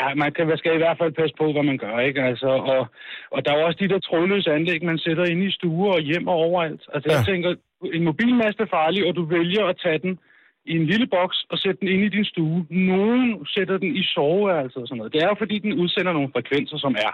Ja, 0.00 0.14
man 0.14 0.32
kan, 0.32 0.46
man 0.46 0.58
skal 0.58 0.74
i 0.74 0.82
hvert 0.82 0.98
fald 0.98 1.12
passe 1.12 1.34
på, 1.40 1.52
hvad 1.52 1.62
man 1.62 1.78
gør, 1.78 1.98
ikke? 1.98 2.22
Altså, 2.22 2.46
og, 2.46 2.86
og 3.30 3.44
der 3.44 3.52
er 3.52 3.64
også 3.64 3.78
de 3.80 3.88
der 3.88 3.98
trådløse 3.98 4.52
anlæg, 4.52 4.84
man 4.84 4.98
sætter 4.98 5.24
ind 5.24 5.42
i 5.42 5.50
stuer 5.50 5.92
og 5.92 6.00
hjem 6.00 6.28
og 6.28 6.34
overalt. 6.34 6.82
Altså. 6.94 7.08
Ja. 7.10 7.16
jeg 7.16 7.26
tænker, 7.26 7.54
en 7.92 8.04
mobilmast 8.04 8.60
er 8.60 8.66
farlig, 8.66 9.06
og 9.08 9.16
du 9.16 9.24
vælger 9.24 9.64
at 9.64 9.80
tage 9.82 9.98
den 9.98 10.18
i 10.64 10.76
en 10.76 10.86
lille 10.86 11.06
boks 11.06 11.38
og 11.50 11.58
sætte 11.58 11.80
den 11.80 11.88
ind 11.88 12.02
i 12.04 12.08
din 12.08 12.24
stue. 12.24 12.66
Nogen 12.70 13.46
sætter 13.54 13.78
den 13.78 13.96
i 13.96 14.02
soveværelset 14.04 14.82
og 14.82 14.88
sådan 14.88 14.98
noget. 14.98 15.12
Det 15.12 15.22
er 15.22 15.28
jo, 15.28 15.34
fordi 15.38 15.58
den 15.58 15.72
udsender 15.72 16.12
nogle 16.12 16.32
frekvenser, 16.32 16.78
som 16.78 16.94
er 17.06 17.12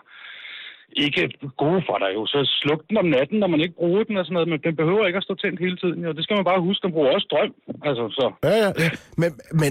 ikke 0.97 1.23
gode 1.63 1.83
for 1.89 1.97
dig 2.03 2.11
jo. 2.17 2.23
Så 2.27 2.39
sluk 2.61 2.81
den 2.89 2.97
om 3.03 3.09
natten, 3.17 3.39
når 3.39 3.47
man 3.55 3.61
ikke 3.61 3.75
bruger 3.75 4.05
den 4.05 4.17
og 4.17 4.25
sådan 4.25 4.35
noget, 4.35 4.49
men 4.49 4.61
den 4.67 4.77
behøver 4.77 5.07
ikke 5.07 5.17
at 5.17 5.27
stå 5.29 5.35
tændt 5.35 5.61
hele 5.61 5.77
tiden. 5.83 6.05
Jo. 6.05 6.13
Det 6.13 6.25
skal 6.25 6.37
man 6.37 6.45
bare 6.45 6.61
huske, 6.69 6.83
den 6.87 6.93
bruger 6.93 7.11
også 7.15 7.27
strøm. 7.31 7.53
Altså, 7.89 8.05
så 8.19 8.27
Ja, 8.49 8.57
ja. 8.65 8.71
Men, 9.23 9.31
men 9.61 9.71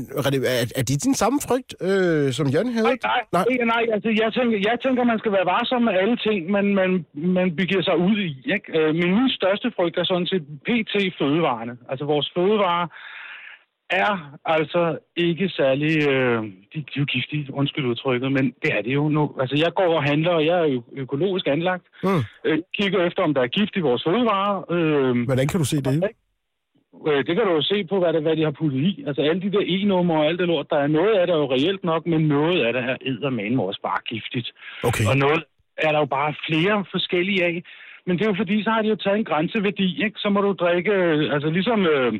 er, 0.58 0.66
er 0.80 0.84
det 0.90 1.04
din 1.06 1.16
samme 1.24 1.40
frygt, 1.48 1.72
øh, 1.88 2.28
som 2.38 2.48
Jan 2.56 2.70
havde? 2.76 2.88
Nej, 2.92 2.98
nej, 3.12 3.22
nej. 3.38 3.46
Ikke, 3.52 3.66
nej 3.76 3.84
altså, 3.96 4.10
jeg, 4.22 4.30
tænker, 4.38 4.58
jeg 4.70 4.78
tænker, 4.84 5.04
man 5.04 5.20
skal 5.22 5.32
være 5.38 5.50
varsom 5.54 5.82
med 5.88 5.94
alle 6.02 6.18
ting, 6.28 6.40
man, 6.56 6.66
man, 6.80 6.92
man 7.38 7.48
begiver 7.62 7.84
sig 7.90 7.98
ud 8.10 8.18
i. 8.30 8.32
Ikke? 8.56 8.68
Øh, 8.78 8.90
Men 9.00 9.10
min 9.20 9.30
største 9.40 9.68
frygt 9.78 9.98
er 9.98 10.06
sådan 10.12 10.30
set 10.32 10.44
PT 10.68 10.94
fødevarene. 11.20 11.74
Altså 11.92 12.06
vores 12.06 12.28
fødevarer 12.36 12.88
er 13.92 14.38
altså 14.46 14.98
ikke 15.16 15.50
særlig... 15.50 16.08
Øh, 16.10 16.44
de, 16.74 16.78
de 16.80 16.96
er 16.96 17.00
jo 17.00 17.06
giftige, 17.06 17.54
undskyld 17.54 17.86
udtrykket, 17.86 18.32
men 18.32 18.46
det 18.62 18.70
er 18.78 18.82
det 18.82 18.94
jo 18.94 19.10
nu. 19.10 19.36
Altså 19.42 19.56
jeg 19.66 19.74
går 19.74 19.96
og 19.96 20.04
handler, 20.04 20.32
og 20.32 20.46
jeg 20.46 20.60
er 20.60 20.68
jo 20.68 20.84
økologisk 20.92 21.48
anlagt. 21.48 21.86
Mm. 22.04 22.10
Øh, 22.46 22.60
kigger 22.78 23.06
efter, 23.08 23.24
om 23.24 23.34
der 23.34 23.42
er 23.42 23.48
gift 23.48 23.76
i 23.76 23.80
vores 23.80 24.04
fødevarer. 24.04 24.72
Øh, 24.72 25.26
Hvordan 25.26 25.48
kan 25.48 25.60
du 25.60 25.66
se 25.66 25.78
det? 25.82 26.04
Øh, 27.08 27.26
det 27.28 27.36
kan 27.36 27.46
du 27.46 27.52
jo 27.52 27.62
se 27.62 27.84
på, 27.90 28.00
hvad, 28.00 28.14
det, 28.14 28.22
hvad 28.22 28.36
de 28.36 28.44
har 28.44 28.52
puttet 28.52 28.80
i. 28.80 29.04
Altså 29.08 29.22
alle 29.22 29.42
de 29.42 29.52
der 29.52 29.64
e-numre 29.66 30.18
og 30.20 30.26
alt 30.26 30.40
det 30.40 30.48
lort, 30.48 30.70
der 30.70 30.78
er 30.78 30.88
noget 30.88 31.14
af 31.20 31.28
det 31.28 31.34
er 31.34 31.40
jo 31.40 31.54
reelt 31.54 31.84
nok, 31.84 32.06
men 32.08 32.22
noget 32.28 32.66
af 32.66 32.74
det 32.74 32.82
er 32.82 32.96
eddermame 33.06 33.64
også 33.64 33.82
bare 33.84 34.02
giftigt. 34.14 34.52
Okay. 34.84 35.06
Og 35.10 35.18
noget 35.18 35.44
er 35.78 35.92
der 35.92 36.00
jo 36.00 36.06
bare 36.06 36.34
flere 36.48 36.86
forskellige 36.92 37.46
af. 37.46 37.64
Men 38.06 38.18
det 38.18 38.24
er 38.24 38.30
jo 38.30 38.36
fordi, 38.38 38.64
så 38.64 38.70
har 38.70 38.82
de 38.82 38.90
jo 38.90 38.96
taget 38.96 39.18
en 39.18 39.30
grænseværdi, 39.32 40.04
ikke? 40.04 40.20
Så 40.20 40.30
må 40.30 40.42
du 40.42 40.52
drikke, 40.54 40.92
øh, 40.92 41.34
altså 41.34 41.50
ligesom 41.50 41.86
øh, 41.86 42.14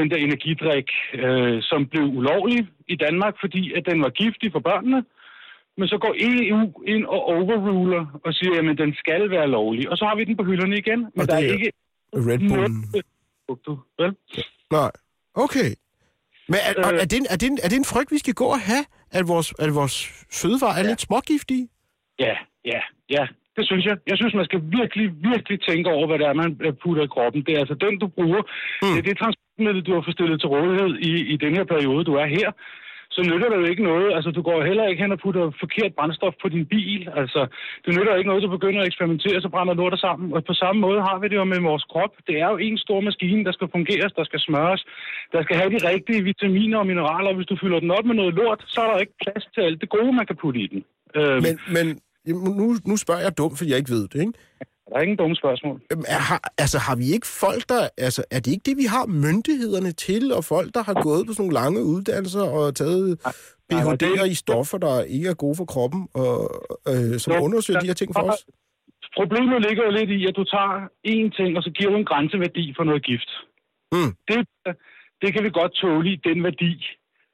den 0.00 0.08
der 0.10 0.16
energidrik, 0.26 0.88
øh, 1.24 1.56
som 1.70 1.80
blev 1.92 2.04
ulovlig 2.18 2.60
i 2.88 2.96
Danmark, 3.04 3.34
fordi 3.42 3.62
at 3.76 3.82
den 3.90 3.98
var 4.04 4.10
giftig 4.22 4.48
for 4.52 4.62
børnene. 4.70 5.00
Men 5.78 5.88
så 5.92 5.96
går 6.04 6.14
EU 6.30 6.60
ind 6.94 7.04
og 7.14 7.20
overruler 7.34 8.02
og 8.26 8.30
siger, 8.38 8.70
at 8.72 8.78
den 8.78 8.94
skal 9.02 9.30
være 9.30 9.48
lovlig. 9.48 9.90
Og 9.90 9.96
så 9.98 10.04
har 10.08 10.16
vi 10.16 10.24
den 10.24 10.36
på 10.36 10.44
hylderne 10.50 10.76
igen. 10.82 11.00
Men 11.00 11.20
Og 11.20 11.26
der 11.28 11.34
er 11.34 11.38
er 11.48 11.52
ikke 11.56 11.70
Red 12.28 12.38
Bull. 12.38 12.70
noget 13.48 13.78
vel? 13.98 14.12
Nej. 14.70 14.90
Okay. 15.44 15.68
Men 16.52 16.58
er, 16.68 16.72
Øh. 16.78 16.84
er, 16.94 17.00
er, 17.02 17.06
det 17.12 17.16
en, 17.22 17.26
er, 17.32 17.36
det 17.40 17.46
en, 17.52 17.58
er 17.64 17.68
det 17.72 17.76
en 17.82 17.88
frygt, 17.92 18.10
vi 18.16 18.18
skal 18.24 18.34
gå 18.42 18.44
og 18.56 18.60
have, 18.70 18.84
at 19.18 19.24
vores, 19.32 19.48
at 19.64 19.70
vores 19.80 19.96
fødevarer 20.40 20.76
er 20.80 20.84
Ja. 20.84 20.88
lidt 20.90 21.00
smågiftige? 21.00 21.68
Ja, 22.26 22.34
ja, 22.72 22.80
ja. 23.16 23.24
Det 23.56 23.66
synes 23.70 23.84
jeg. 23.90 23.96
Jeg 24.10 24.16
synes, 24.20 24.34
man 24.40 24.44
skal 24.50 24.60
virkelig, 24.78 25.06
virkelig 25.30 25.56
tænke 25.68 25.86
over, 25.96 26.06
hvad 26.06 26.18
det 26.18 26.26
er, 26.26 26.34
man 26.42 26.50
putter 26.82 27.02
i 27.04 27.10
kroppen. 27.14 27.40
Det 27.46 27.52
er 27.54 27.60
altså 27.64 27.74
den, 27.84 27.94
du 28.02 28.06
bruger. 28.18 28.42
Mm. 28.82 28.88
Det 28.94 28.98
er 29.02 29.06
det 29.10 29.16
transportmiddel, 29.58 29.86
du 29.86 29.94
har 29.94 30.02
fået 30.04 30.16
stillet 30.18 30.40
til 30.40 30.52
rådighed 30.56 30.92
i, 31.10 31.12
i 31.34 31.36
den 31.44 31.52
her 31.58 31.64
periode, 31.74 32.04
du 32.04 32.14
er 32.22 32.26
her. 32.38 32.50
Så 33.16 33.20
nytter 33.30 33.48
det 33.50 33.58
jo 33.62 33.70
ikke 33.72 33.88
noget. 33.90 34.08
Altså, 34.16 34.30
du 34.30 34.42
går 34.48 34.58
heller 34.68 34.84
ikke 34.88 35.02
hen 35.02 35.16
og 35.16 35.20
putter 35.24 35.44
forkert 35.62 35.92
brændstof 35.98 36.34
på 36.42 36.48
din 36.54 36.66
bil. 36.74 37.02
Altså, 37.20 37.40
det 37.84 37.90
nytter 37.96 38.14
ikke 38.16 38.30
noget, 38.30 38.42
du 38.46 38.50
begynder 38.56 38.80
at 38.80 38.88
eksperimentere, 38.90 39.40
så 39.40 39.48
brænder 39.54 39.74
lortet 39.74 40.00
sammen. 40.06 40.26
Og 40.36 40.40
på 40.50 40.54
samme 40.62 40.78
måde 40.86 41.00
har 41.08 41.16
vi 41.18 41.26
det 41.28 41.36
jo 41.40 41.44
med 41.44 41.60
vores 41.70 41.84
krop. 41.92 42.12
Det 42.28 42.36
er 42.44 42.48
jo 42.52 42.56
en 42.66 42.78
stor 42.84 43.00
maskine, 43.08 43.44
der 43.48 43.52
skal 43.56 43.68
fungeres, 43.76 44.12
der 44.18 44.24
skal 44.28 44.40
smøres, 44.46 44.82
der 45.34 45.40
skal 45.44 45.56
have 45.60 45.70
de 45.74 45.80
rigtige 45.90 46.22
vitaminer 46.30 46.78
og 46.82 46.86
mineraler. 46.90 47.36
Hvis 47.36 47.50
du 47.52 47.56
fylder 47.62 47.80
den 47.84 47.90
op 47.96 48.04
med 48.10 48.16
noget 48.20 48.34
lort, 48.40 48.60
så 48.72 48.78
er 48.84 48.88
der 48.90 48.98
ikke 49.04 49.16
plads 49.24 49.44
til 49.54 49.62
alt 49.68 49.80
det 49.82 49.88
gode, 49.96 50.12
man 50.20 50.26
kan 50.30 50.36
putte 50.42 50.60
i 50.64 50.66
den. 50.72 50.80
Øhm. 51.18 51.40
Men, 51.46 51.54
men 51.76 51.86
nu, 52.60 52.66
nu 52.90 52.94
spørger 53.04 53.22
jeg 53.26 53.38
dumt, 53.40 53.54
fordi 53.58 53.70
jeg 53.70 53.78
ikke 53.82 53.94
ved 53.96 54.04
det, 54.12 54.20
ikke? 54.26 54.34
Der 54.88 54.96
er 54.98 55.02
ingen 55.02 55.18
dumme 55.22 55.36
spørgsmål. 55.36 55.76
Øhm, 55.92 56.04
Er, 56.16 56.20
har, 56.30 56.40
altså, 56.58 56.78
har 56.78 56.96
vi 56.96 57.06
ikke 57.16 57.26
folk, 57.26 57.62
der... 57.68 57.88
Altså, 58.06 58.22
er 58.30 58.40
det 58.40 58.50
ikke 58.54 58.66
det, 58.70 58.76
vi 58.76 58.86
har 58.94 59.04
myndighederne 59.06 59.92
til, 59.92 60.32
og 60.32 60.42
folk, 60.44 60.68
der 60.74 60.82
har 60.88 60.94
gået 61.08 61.22
på 61.26 61.32
sådan 61.32 61.42
nogle 61.42 61.54
lange 61.62 61.80
uddannelser 61.92 62.44
og 62.58 62.74
taget 62.74 63.08
nej, 63.24 63.32
PhD'er 63.82 64.22
det- 64.24 64.30
i 64.30 64.34
stoffer, 64.34 64.78
der 64.78 64.94
ikke 65.16 65.28
er 65.28 65.34
gode 65.44 65.56
for 65.60 65.64
kroppen, 65.64 66.00
og 66.22 66.34
øh, 66.90 67.14
som 67.22 67.32
Ja, 67.32 67.40
undersøger 67.46 67.78
ja. 67.78 67.82
de 67.82 67.90
her 67.90 67.94
ting 68.02 68.10
for 68.18 68.24
os? 68.32 68.40
Problemet 69.20 69.58
ligger 69.66 69.82
jo 69.88 69.90
lidt 69.98 70.10
i, 70.18 70.20
at 70.30 70.36
du 70.40 70.44
tager 70.54 70.74
én 71.14 71.26
ting, 71.38 71.50
og 71.58 71.62
så 71.66 71.70
giver 71.76 71.90
du 71.90 71.96
en 71.96 72.04
grænseværdi 72.10 72.64
for 72.76 72.84
noget 72.84 73.02
gift. 73.10 73.30
Mm. 73.92 74.10
Det, 74.30 74.38
det 75.22 75.28
kan 75.34 75.42
vi 75.46 75.50
godt 75.60 75.72
tåle 75.82 76.06
i 76.12 76.16
den 76.28 76.38
værdi. 76.48 76.72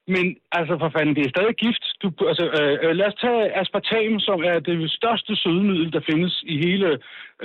Men 0.06 0.24
altså 0.58 0.74
for 0.82 0.90
fanden, 0.96 1.16
det 1.16 1.24
er 1.26 1.34
stadig 1.36 1.56
gift. 1.64 1.84
Du, 2.02 2.08
altså, 2.30 2.44
øh, 2.58 2.76
øh, 2.82 2.92
lad 2.98 3.06
os 3.10 3.20
tage 3.24 3.42
aspartam, 3.60 4.12
som 4.28 4.38
er 4.50 4.58
det 4.68 4.90
største 4.98 5.32
sødemiddel, 5.42 5.92
der 5.92 6.02
findes 6.10 6.34
i 6.52 6.56
hele, 6.66 6.88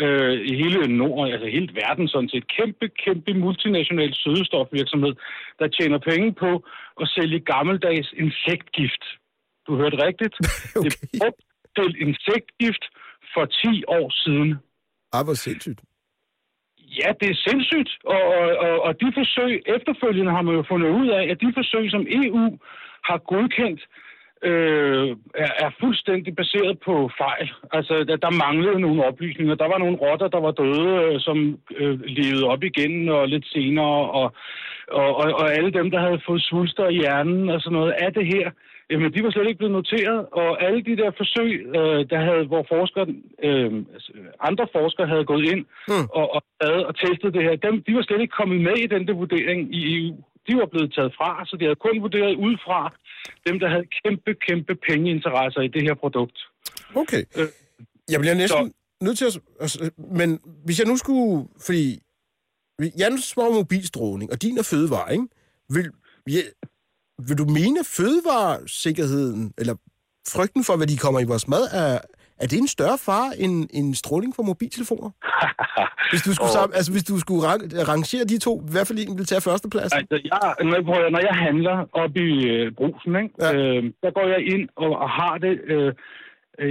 øh, 0.03 0.35
i 0.51 0.53
hele 0.61 0.79
Norden, 0.97 1.33
altså 1.33 1.47
hele 1.55 1.69
verden 1.83 2.07
sådan 2.07 2.29
set. 2.29 2.45
Kæmpe, 2.57 2.85
kæmpe 3.03 3.33
multinational 3.33 4.11
sødestofvirksomhed, 4.23 5.13
der 5.59 5.67
tjener 5.67 5.99
penge 6.09 6.29
på 6.43 6.51
at 7.01 7.07
sælge 7.15 7.39
gammeldags 7.39 8.09
insektgift. 8.23 9.03
Du 9.67 9.71
hørte 9.81 9.97
rigtigt. 10.07 10.35
Okay. 10.77 10.89
Det 11.11 11.15
er 11.15 11.19
brugt 11.21 11.41
til 11.77 11.91
insektgift 12.07 12.83
for 13.33 13.45
10 13.45 13.83
år 13.87 14.07
siden. 14.23 14.49
Ah, 15.13 15.23
hvor 15.25 15.33
sindssygt. 15.33 15.79
Ja, 16.97 17.09
det 17.19 17.29
er 17.29 17.43
sindssygt, 17.47 17.91
og, 18.03 18.23
og, 18.65 18.81
og, 18.85 19.01
de 19.01 19.11
forsøg, 19.13 19.63
efterfølgende 19.65 20.31
har 20.31 20.41
man 20.41 20.55
jo 20.55 20.63
fundet 20.69 20.89
ud 20.89 21.07
af, 21.07 21.23
at 21.31 21.41
de 21.41 21.53
forsøg, 21.53 21.91
som 21.91 22.07
EU 22.09 22.57
har 23.03 23.17
godkendt, 23.17 23.81
øh, 24.43 25.09
er, 25.35 25.51
er 25.65 25.71
fuldstændig 25.79 26.35
baseret 26.35 26.79
på 26.85 27.09
fejl. 27.17 27.51
Altså, 27.71 28.03
der, 28.03 28.15
der 28.15 28.39
manglede 28.45 28.79
nogle 28.79 29.05
oplysninger. 29.05 29.55
Der 29.55 29.67
var 29.67 29.77
nogle 29.77 29.97
rotter, 29.97 30.27
der 30.27 30.39
var 30.39 30.51
døde, 30.51 30.89
øh, 31.05 31.19
som 31.19 31.59
øh, 31.77 31.99
levede 32.01 32.47
op 32.47 32.63
igen 32.63 33.09
og 33.09 33.27
lidt 33.27 33.47
senere, 33.47 34.09
og, 34.19 34.33
og, 34.91 35.15
og, 35.15 35.27
og 35.41 35.53
alle 35.53 35.71
dem, 35.71 35.91
der 35.91 35.99
havde 35.99 36.21
fået 36.27 36.41
svulster 36.41 36.87
i 36.87 36.95
hjernen 36.95 37.49
og 37.49 37.61
sådan 37.61 37.77
noget 37.79 37.91
af 37.91 38.13
det 38.13 38.25
her, 38.25 38.51
jamen, 38.91 39.13
de 39.13 39.23
var 39.23 39.31
slet 39.31 39.47
ikke 39.47 39.57
blevet 39.63 39.77
noteret, 39.81 40.19
og 40.41 40.49
alle 40.65 40.81
de 40.87 40.95
der 41.01 41.11
forsøg, 41.21 41.51
øh, 41.77 41.99
der 42.11 42.19
havde, 42.27 42.43
hvor 42.51 42.63
forskere, 42.75 43.07
øh, 43.47 43.71
altså, 43.95 44.11
andre 44.49 44.65
forskere 44.77 45.07
havde 45.13 45.25
gået 45.31 45.45
ind 45.53 45.63
Mm. 45.91 46.07
og, 46.19 46.25
og, 46.35 46.41
og 46.89 46.93
testet 47.05 47.33
det 47.35 47.43
her, 47.47 47.55
dem, 47.67 47.75
de 47.87 47.91
var 47.97 48.03
slet 48.07 48.21
ikke 48.21 48.37
kommet 48.41 48.59
med 48.67 48.75
i 48.85 48.87
den 48.95 49.07
der 49.07 49.13
vurdering 49.23 49.61
i 49.77 49.79
EU. 49.97 50.15
De 50.47 50.53
var 50.61 50.65
blevet 50.73 50.93
taget 50.97 51.13
fra, 51.19 51.29
så 51.47 51.53
de 51.59 51.65
havde 51.65 51.75
kun 51.85 52.01
vurderet 52.05 52.35
ud 52.47 52.55
fra 52.65 52.79
dem, 53.47 53.59
der 53.59 53.67
havde 53.73 53.87
kæmpe, 54.03 54.31
kæmpe 54.47 54.73
pengeinteresser 54.89 55.61
i 55.61 55.67
det 55.75 55.81
her 55.87 55.93
produkt. 55.93 56.37
Okay. 56.95 57.23
Øh, 57.39 57.47
Jeg 58.13 58.19
bliver 58.19 58.35
næsten 58.43 58.73
nødt 59.01 59.17
til 59.17 59.25
at... 59.25 59.91
Men 60.19 60.39
hvis 60.65 60.79
jeg 60.79 60.87
nu 60.87 60.97
skulle... 60.97 61.47
Fordi 61.65 61.99
Jans 62.99 63.23
små 63.23 63.53
mobilstråling, 63.53 64.31
og 64.31 64.41
din 64.41 64.57
er 64.57 64.63
fødevare, 64.71 65.11
ikke? 65.13 65.27
Vil, 65.69 65.85
ja, 66.27 66.41
vil 67.27 67.37
du 67.37 67.45
mene, 67.59 67.79
fødevaresikkerheden, 67.97 69.53
eller 69.57 69.75
frygten 70.35 70.63
for, 70.63 70.77
hvad 70.77 70.87
de 70.87 70.97
kommer 70.97 71.19
i 71.19 71.29
vores 71.31 71.47
mad, 71.47 71.63
er, 71.81 71.99
er 72.41 72.47
det 72.47 72.57
en 72.57 72.67
større 72.67 72.97
fare 72.97 73.29
end, 73.43 73.55
end 73.73 73.95
stråling 73.95 74.35
fra 74.35 74.43
mobiltelefoner? 74.43 75.09
hvis 76.11 76.21
du 76.27 76.31
skulle, 76.35 76.53
sammen, 76.57 76.73
altså, 76.79 76.91
hvis 76.91 77.07
du 77.11 77.15
skulle 77.19 77.43
rang, 77.49 77.61
rangere 77.91 78.23
de 78.31 78.37
to, 78.47 78.53
hvad 78.71 78.83
for 78.85 78.93
en 78.93 79.17
vil 79.17 79.25
tage 79.31 79.41
førstepladsen? 79.47 79.99
Altså, 79.99 80.17
jeg, 80.31 80.39
når, 80.69 80.99
jeg, 81.01 81.09
når 81.15 81.21
jeg 81.29 81.35
handler 81.47 81.77
op 82.03 82.13
i 82.27 82.31
øh, 82.53 82.71
brusen, 82.77 83.13
ikke? 83.23 83.33
Ja. 83.41 83.51
Øh, 83.55 83.83
der 84.03 84.11
går 84.17 84.27
jeg 84.33 84.41
ind 84.53 84.69
og, 84.75 84.91
og 85.03 85.09
har 85.09 85.37
det... 85.45 85.53
Øh, 85.73 85.93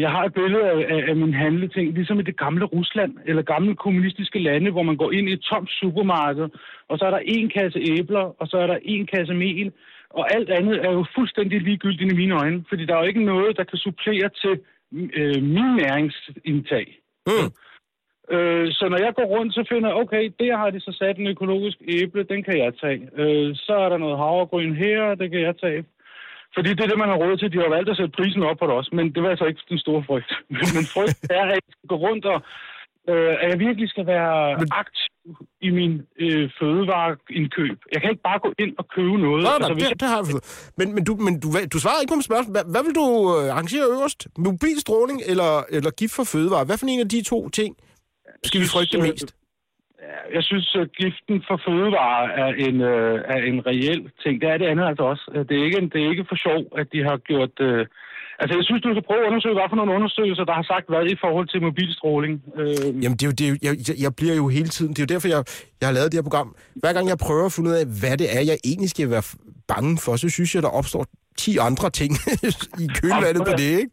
jeg 0.07 0.11
har 0.11 0.24
et 0.24 0.34
billede 0.34 0.64
af, 0.72 0.78
af, 0.94 1.01
af 1.11 1.16
mine 1.16 1.36
handleting, 1.44 1.94
ligesom 1.94 2.20
i 2.20 2.22
det 2.22 2.38
gamle 2.38 2.64
Rusland, 2.64 3.12
eller 3.26 3.42
gamle 3.42 3.76
kommunistiske 3.76 4.38
lande, 4.38 4.70
hvor 4.70 4.82
man 4.82 4.96
går 4.96 5.12
ind 5.12 5.28
i 5.28 5.32
et 5.32 5.40
tomt 5.51 5.70
supermarked, 5.80 6.49
og 6.88 6.99
så 6.99 7.05
er 7.05 7.11
der 7.11 7.22
en 7.24 7.51
kasse 7.57 7.78
æbler, 7.78 8.24
og 8.40 8.46
så 8.49 8.57
er 8.57 8.66
der 8.66 8.78
en 8.82 9.07
kasse 9.14 9.34
mel, 9.34 9.72
og 10.11 10.35
alt 10.35 10.51
andet 10.51 10.77
er 10.87 10.93
jo 10.93 11.05
fuldstændig 11.15 11.61
ligegyldigt 11.61 12.13
i 12.13 12.17
mine 12.17 12.35
øjne, 12.35 12.65
fordi 12.69 12.87
der 12.87 12.95
er 12.95 13.01
jo 13.01 13.11
ikke 13.13 13.25
noget, 13.25 13.57
der 13.57 13.65
kan 13.65 13.79
supplere 13.79 14.29
til 14.43 14.61
øh, 14.93 15.43
min 15.43 15.71
næringsindtag. 15.83 16.87
Mm. 17.27 17.51
Øh, 18.35 18.73
så 18.73 18.89
når 18.89 18.99
jeg 19.05 19.15
går 19.15 19.25
rundt, 19.25 19.55
så 19.55 19.65
finder 19.69 19.89
jeg, 19.89 19.97
okay, 19.97 20.33
der 20.41 20.57
har 20.57 20.71
de 20.71 20.81
så 20.81 20.93
sat 20.99 21.17
en 21.19 21.27
økologisk 21.27 21.79
æble, 21.89 22.23
den 22.23 22.43
kan 22.43 22.59
jeg 22.59 22.73
tage. 22.81 23.03
Øh, 23.17 23.57
så 23.57 23.75
er 23.85 23.89
der 23.89 23.99
noget 23.99 24.19
havregryn 24.19 24.75
her, 24.75 25.15
det 25.15 25.31
kan 25.31 25.41
jeg 25.41 25.57
tage. 25.57 25.85
Fordi 26.55 26.71
det 26.75 26.81
er 26.81 26.91
det, 26.91 26.99
man 26.99 27.09
har 27.09 27.23
råd 27.25 27.37
til. 27.37 27.53
De 27.53 27.59
har 27.65 27.75
valgt 27.77 27.91
at 27.91 27.97
sætte 27.97 28.17
prisen 28.19 28.43
op 28.43 28.59
på 28.59 28.67
det 28.67 28.75
også, 28.75 28.91
men 28.95 29.15
det 29.15 29.23
var 29.23 29.31
altså 29.31 29.45
ikke 29.45 29.61
den 29.69 29.79
store 29.79 30.03
frygt. 30.09 30.33
men 30.77 30.85
frygt 30.95 31.21
er, 31.31 31.45
at 31.45 31.51
jeg 31.67 31.75
skal 31.77 31.89
gå 31.89 31.97
rundt 31.97 32.25
og 32.25 32.43
øh, 33.09 33.35
at 33.43 33.47
jeg 33.53 33.59
virkelig 33.67 33.89
skal 33.89 34.07
være 34.07 34.33
aktiv 34.83 35.13
i 35.61 35.71
min 35.71 35.93
øh, 36.25 36.51
fødevareindkøb. 36.59 37.79
Jeg 37.93 38.01
kan 38.01 38.11
ikke 38.11 38.23
bare 38.23 38.39
gå 38.39 38.53
ind 38.59 38.73
og 38.79 38.89
købe 38.97 39.17
noget. 39.27 39.43
Nå, 39.45 39.49
nej, 39.49 39.69
altså, 39.71 39.75
det, 39.75 40.01
det 40.01 40.09
har 40.09 40.23
fået. 40.33 40.73
Men, 40.79 40.95
men, 40.95 41.05
du, 41.05 41.13
men 41.27 41.41
du, 41.41 41.49
du 41.75 41.79
svarer 41.79 42.01
ikke 42.01 42.13
på 42.13 42.21
mit 42.21 42.25
spørgsmål. 42.31 42.53
Hvad, 42.57 42.65
hvad 42.73 42.83
vil 42.87 42.95
du 43.01 43.07
øh, 43.37 43.53
arrangere 43.55 43.87
øverst? 43.95 44.21
Mobilstråling 44.39 45.19
eller, 45.33 45.53
eller 45.77 45.91
gift 46.01 46.15
for 46.19 46.25
fødevare? 46.33 46.65
Hvad 46.65 46.79
for 46.79 46.87
en 46.87 47.01
af 47.01 47.09
de 47.09 47.23
to 47.33 47.49
ting 47.49 47.77
skal 48.45 48.61
vi 48.61 48.67
frygte 48.75 48.97
øh, 48.99 49.03
mest? 49.03 49.29
Ja, 50.03 50.19
Jeg 50.37 50.43
synes, 50.51 50.77
at 50.83 50.89
giften 51.01 51.37
for 51.49 51.57
fødevare 51.67 52.25
er 52.43 52.51
en, 52.67 52.77
øh, 52.81 53.15
er 53.35 53.41
en 53.51 53.67
reel 53.67 54.11
ting. 54.23 54.35
Det 54.41 54.49
er 54.53 54.59
det 54.59 54.67
andet 54.67 54.87
altså 54.91 55.03
også. 55.13 55.25
Øh, 55.35 55.43
Det 55.49 55.55
er 55.61 55.65
ikke, 55.65 55.81
det 55.93 55.99
er 56.05 56.11
ikke 56.11 56.27
for 56.29 56.37
sjov, 56.47 56.61
at 56.81 56.87
de 56.93 57.01
har 57.09 57.17
gjort... 57.17 57.55
Øh... 57.61 57.87
Altså, 58.41 58.53
jeg 58.59 58.64
synes, 58.68 58.80
du 58.86 58.91
skal 58.95 59.05
prøve 59.09 59.20
at 59.22 59.28
undersøge, 59.30 59.55
hvad 59.59 59.68
for 59.72 59.76
nogle 59.80 59.93
undersøgelser, 59.99 60.45
der 60.51 60.55
har 60.61 60.66
sagt 60.72 60.86
hvad 60.93 61.03
i 61.14 61.16
forhold 61.24 61.47
til 61.53 61.59
mobilstråling. 61.68 62.34
Øh... 62.61 63.03
Jamen, 63.03 63.16
det 63.18 63.22
er 63.26 63.30
jo, 63.30 63.34
det 63.39 63.45
er 63.47 63.51
jo, 63.53 63.57
jeg, 63.66 63.74
jeg- 64.05 64.14
bliver 64.20 64.34
jo 64.43 64.49
hele 64.49 64.68
tiden... 64.76 64.91
Det 64.95 64.99
er 64.99 65.07
jo 65.09 65.12
derfor, 65.14 65.28
jeg, 65.28 65.41
jeg 65.80 65.86
har 65.89 65.95
lavet 65.99 66.12
det 66.12 66.18
her 66.18 66.22
program. 66.28 66.49
Hver 66.82 66.93
gang 66.93 67.09
jeg 67.09 67.18
prøver 67.18 67.47
at 67.47 67.53
finde 67.53 67.70
ud 67.70 67.74
af, 67.74 67.86
hvad 68.01 68.16
det 68.20 68.36
er, 68.36 68.41
jeg 68.51 68.59
egentlig 68.64 68.91
skal 68.91 69.11
være 69.11 69.22
bange 69.72 69.99
for, 70.05 70.16
så 70.16 70.28
synes 70.28 70.55
jeg, 70.55 70.62
der 70.62 70.68
opstår 70.68 71.05
10 71.39 71.57
andre 71.68 71.91
ting 71.91 72.12
i 72.84 72.86
kølvandet 73.01 73.43
på 73.51 73.53
det, 73.62 73.70
ikke? 73.82 73.91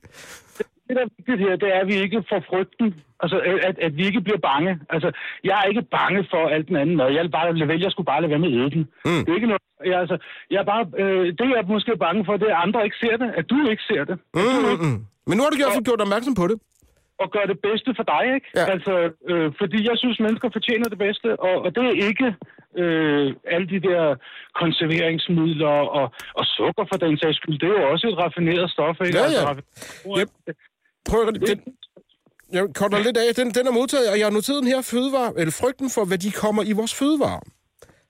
Det, 0.88 0.94
der 0.98 1.04
er 1.08 1.12
vigtigt 1.18 1.40
her, 1.46 1.56
det 1.64 1.70
er, 1.76 1.80
at 1.84 1.88
vi 1.88 1.96
ikke 2.06 2.24
får 2.32 2.42
frygten. 2.50 2.88
Altså, 3.24 3.38
at, 3.70 3.76
at 3.88 3.94
vi 3.98 4.04
ikke 4.10 4.22
bliver 4.28 4.42
bange. 4.52 4.72
Altså, 4.90 5.10
jeg 5.44 5.56
er 5.62 5.66
ikke 5.72 5.82
bange 5.98 6.20
for 6.34 6.44
alt 6.56 6.68
den 6.68 6.76
anden 6.82 6.96
mad. 6.98 7.10
Jeg 7.16 7.24
vil 7.24 7.32
bare 7.38 7.54
lade 7.58 7.70
vælge, 7.72 7.84
jeg 7.84 7.92
skulle 7.92 8.06
bare 8.14 8.22
lade 8.22 8.30
være 8.34 8.44
med 8.46 8.52
at 8.54 8.58
æde 8.60 8.72
den. 8.76 8.84
Mm. 9.06 9.22
Det 9.24 9.30
er 9.32 9.36
ikke 9.40 9.52
noget... 9.54 9.62
Jeg, 9.86 9.98
altså, 10.04 10.18
jeg 10.52 10.60
er 10.64 10.68
bare... 10.74 10.84
Øh, 11.02 11.26
det, 11.38 11.46
jeg 11.54 11.60
er 11.64 11.68
måske 11.76 11.92
bange 12.08 12.26
for, 12.26 12.34
det 12.38 12.48
er, 12.52 12.56
at 12.58 12.64
andre 12.66 12.84
ikke 12.88 12.98
ser 13.04 13.16
det. 13.24 13.30
At 13.40 13.46
du 13.50 13.56
ikke 13.74 13.84
ser 13.92 14.04
det. 14.10 14.16
At 14.34 14.42
du 14.44 14.50
Mm, 14.62 14.72
ikke 14.72 14.84
mm, 14.86 14.92
mm. 14.94 15.00
Men 15.28 15.34
nu 15.38 15.42
har 15.44 15.50
du 15.54 15.58
gjort, 15.62 15.86
gjort 15.90 16.02
opmærksom 16.06 16.36
på 16.42 16.48
det. 16.52 16.58
og 17.24 17.28
gøre 17.36 17.48
det 17.52 17.60
bedste 17.68 17.90
for 17.98 18.06
dig, 18.14 18.24
ikke? 18.36 18.48
Ja. 18.60 18.66
Altså, 18.74 18.94
øh, 19.32 19.48
fordi 19.62 19.80
jeg 19.90 19.96
synes, 20.02 20.18
mennesker 20.26 20.50
fortjener 20.58 20.88
det 20.94 21.00
bedste, 21.06 21.30
og, 21.48 21.56
og 21.66 21.70
det 21.76 21.84
er 21.92 21.96
ikke 22.10 22.28
øh, 22.82 23.26
alle 23.54 23.68
de 23.74 23.80
der 23.90 24.04
konserveringsmidler 24.62 25.76
og, 26.00 26.06
og 26.40 26.46
sukker 26.58 26.86
for 26.92 26.98
den 27.06 27.14
sags 27.22 27.38
skyld. 27.38 27.60
Det 27.60 27.68
er 27.70 27.82
jo 27.82 27.92
også 27.94 28.06
et 28.12 28.18
raffineret 28.24 28.68
stof, 28.76 28.98
ikke? 29.08 29.18
Ja, 29.18 29.24
ja. 29.38 29.50
Altså, 29.50 29.64
Yep. 30.20 30.30
Prøv 31.10 31.28
at... 31.28 31.34
Den, 31.50 31.60
jeg 32.52 32.64
korter 32.76 33.04
lidt 33.04 33.18
af. 33.18 33.36
Den, 33.36 33.48
den 33.58 33.68
er 33.68 33.72
modtaget, 33.72 34.12
og 34.12 34.18
jeg 34.20 34.26
har 34.26 34.32
noteret 34.32 34.64
den 34.64 34.72
her 34.74 34.82
fødevare, 34.82 35.34
eller 35.40 35.54
frygten 35.62 35.90
for, 35.96 36.06
hvad 36.06 36.18
de 36.18 36.32
kommer 36.32 36.64
i 36.64 36.72
vores 36.72 36.94
fødevare. 37.00 37.42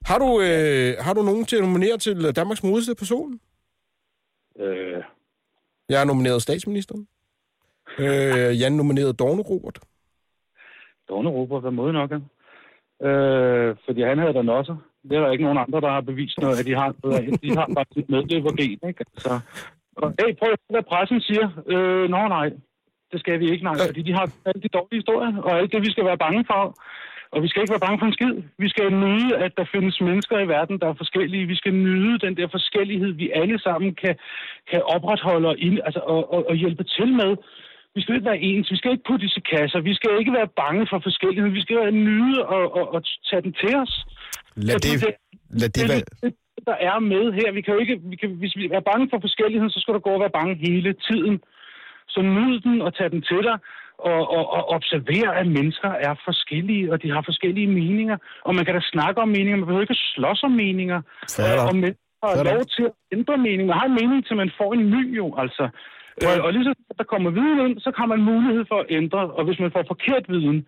Har 0.06 0.20
du, 0.20 0.30
øh, 0.42 0.94
har 1.06 1.14
du 1.14 1.22
nogen 1.22 1.46
til 1.46 1.56
at 1.56 1.64
nominere 1.64 1.98
til 1.98 2.36
Danmarks 2.36 2.64
modigste 2.64 2.96
person? 2.96 3.40
Øh, 4.60 5.04
Jeg 5.90 5.98
har 6.00 6.06
nomineret 6.06 6.42
statsministeren. 6.42 7.08
Øh, 8.00 8.60
Jan 8.62 8.74
nomineret 8.74 9.20
Dorne 9.20 9.42
Robert. 9.42 9.80
Dorne 11.10 11.30
Robert 11.30 11.64
var 11.64 11.70
måde 11.70 11.94
nok, 11.94 12.12
ja. 12.12 12.20
øh, 13.08 13.76
fordi 13.86 14.02
han 14.02 14.18
havde 14.18 14.34
da 14.34 14.52
også. 14.52 14.76
Det 15.04 15.18
er 15.18 15.22
der 15.22 15.32
ikke 15.32 15.44
nogen 15.44 15.58
andre, 15.58 15.82
der 15.82 15.90
har 15.90 16.02
bevist 16.02 16.38
noget, 16.38 16.60
at 16.60 16.66
de 16.66 16.76
har 16.76 16.96
af. 17.04 17.40
De 17.44 17.50
har 17.58 17.68
faktisk 17.78 17.98
et 18.04 18.10
medlevergen, 18.10 18.60
ikke? 18.60 19.06
Altså, 19.14 19.40
og, 19.96 20.14
hey, 20.20 20.36
prøv 20.40 20.52
at 20.52 20.60
hvad 20.70 20.84
pressen 20.84 21.22
siger. 21.22 21.48
Øh, 21.68 22.10
nå, 22.10 22.28
nej, 22.28 22.50
det 23.16 23.22
skal 23.24 23.40
vi 23.42 23.48
ikke, 23.54 23.64
nej. 23.70 23.76
Fordi 23.90 24.02
de 24.10 24.14
har 24.20 24.26
alle 24.48 24.62
de 24.66 24.76
dårlige 24.78 25.00
historier, 25.02 25.34
og 25.48 25.52
alt 25.60 25.72
det, 25.74 25.82
vi 25.88 25.92
skal 25.96 26.06
være 26.10 26.24
bange 26.26 26.42
for. 26.52 26.62
Og 27.34 27.40
vi 27.44 27.48
skal 27.50 27.62
ikke 27.62 27.76
være 27.76 27.86
bange 27.88 28.00
for 28.00 28.08
en 28.08 28.18
skid. 28.18 28.36
Vi 28.64 28.70
skal 28.74 28.88
nyde, 29.06 29.30
at 29.46 29.52
der 29.58 29.66
findes 29.76 29.96
mennesker 30.08 30.36
i 30.40 30.48
verden, 30.56 30.76
der 30.82 30.88
er 30.90 31.02
forskellige. 31.04 31.46
Vi 31.54 31.58
skal 31.62 31.74
nyde 31.88 32.16
den 32.26 32.34
der 32.40 32.48
forskellighed, 32.58 33.12
vi 33.24 33.28
alle 33.42 33.58
sammen 33.66 33.90
kan, 34.04 34.16
kan 34.72 34.82
opretholde 34.96 35.48
og, 35.52 35.58
ind, 35.68 35.78
altså, 35.88 36.02
og, 36.14 36.22
og, 36.34 36.42
og 36.50 36.56
hjælpe 36.56 36.84
til 36.84 37.10
med. 37.22 37.32
Vi 37.96 38.02
skal 38.02 38.16
ikke 38.16 38.30
være 38.32 38.46
ens. 38.50 38.72
Vi 38.72 38.78
skal 38.78 38.92
ikke 38.92 39.08
putte 39.10 39.26
i 39.26 39.42
kasser. 39.54 39.80
Vi 39.90 39.94
skal 40.00 40.12
ikke 40.20 40.34
være 40.40 40.50
bange 40.64 40.84
for 40.92 41.00
forskellighed. 41.08 41.50
Vi 41.60 41.62
skal 41.62 41.94
nyde 42.10 42.38
og, 42.56 42.64
og, 42.78 42.86
og 42.94 43.00
tage 43.30 43.42
den 43.46 43.54
til 43.62 43.74
os. 43.84 43.94
Lad 44.56 44.80
det, 44.86 44.92
lad 45.62 45.70
det 45.70 45.82
det, 45.82 45.90
være... 45.90 46.02
det, 46.24 46.34
der 46.70 46.78
er 46.90 46.98
med 47.14 47.26
her. 47.40 47.48
Vi 47.52 47.62
kan 47.62 47.74
jo 47.74 47.80
ikke, 47.80 47.96
vi 48.12 48.16
kan, 48.22 48.30
hvis 48.42 48.56
vi 48.60 48.64
er 48.78 48.84
bange 48.92 49.06
for 49.12 49.20
forskelligheden, 49.26 49.72
så 49.76 49.80
skal 49.80 49.94
du 49.94 50.00
gå 50.00 50.12
og 50.18 50.24
være 50.26 50.38
bange 50.40 50.54
hele 50.68 50.92
tiden. 51.10 51.36
Så 52.16 52.22
nyd 52.22 52.56
den 52.66 52.76
og 52.82 52.92
tag 52.98 53.12
den 53.12 53.22
til 53.30 53.44
dig, 53.50 53.58
og, 54.10 54.22
og, 54.38 54.44
og 54.58 54.64
observere, 54.76 55.30
at 55.40 55.48
mennesker 55.48 55.92
er 56.08 56.14
forskellige, 56.28 56.92
og 56.94 56.98
de 57.04 57.12
har 57.12 57.22
forskellige 57.30 57.68
meninger. 57.68 58.18
Og 58.46 58.56
man 58.56 58.66
kan 58.66 58.74
da 58.76 58.82
snakke 58.94 59.22
om 59.22 59.28
meninger, 59.28 59.58
man 59.58 59.66
behøver 59.66 59.88
ikke 59.88 60.04
slås 60.16 60.44
om 60.44 60.52
meninger. 60.52 61.02
Og 61.68 61.76
mennesker 61.76 62.06
har 62.24 62.54
lov 62.54 62.66
til 62.76 62.84
at 62.90 62.94
ændre 63.16 63.38
mening. 63.38 63.66
Man 63.68 63.78
har 63.80 63.86
en 63.86 63.98
mening, 64.02 64.26
til 64.26 64.36
man 64.36 64.52
får 64.60 64.74
en 64.74 64.86
ny 64.96 65.18
jo, 65.18 65.28
altså. 65.38 65.70
Øh, 66.24 66.44
og 66.46 66.50
lige 66.54 66.64
så 66.64 66.74
der 66.98 67.04
kommer 67.14 67.30
viden 67.40 67.60
ind, 67.66 67.80
så 67.80 67.90
har 68.00 68.08
man 68.14 68.22
mulighed 68.32 68.64
for 68.72 68.80
at 68.84 68.88
ændre. 68.90 69.22
Og 69.38 69.44
hvis 69.46 69.60
man 69.60 69.72
får 69.76 69.84
forkert 69.94 70.26
viden, 70.30 70.60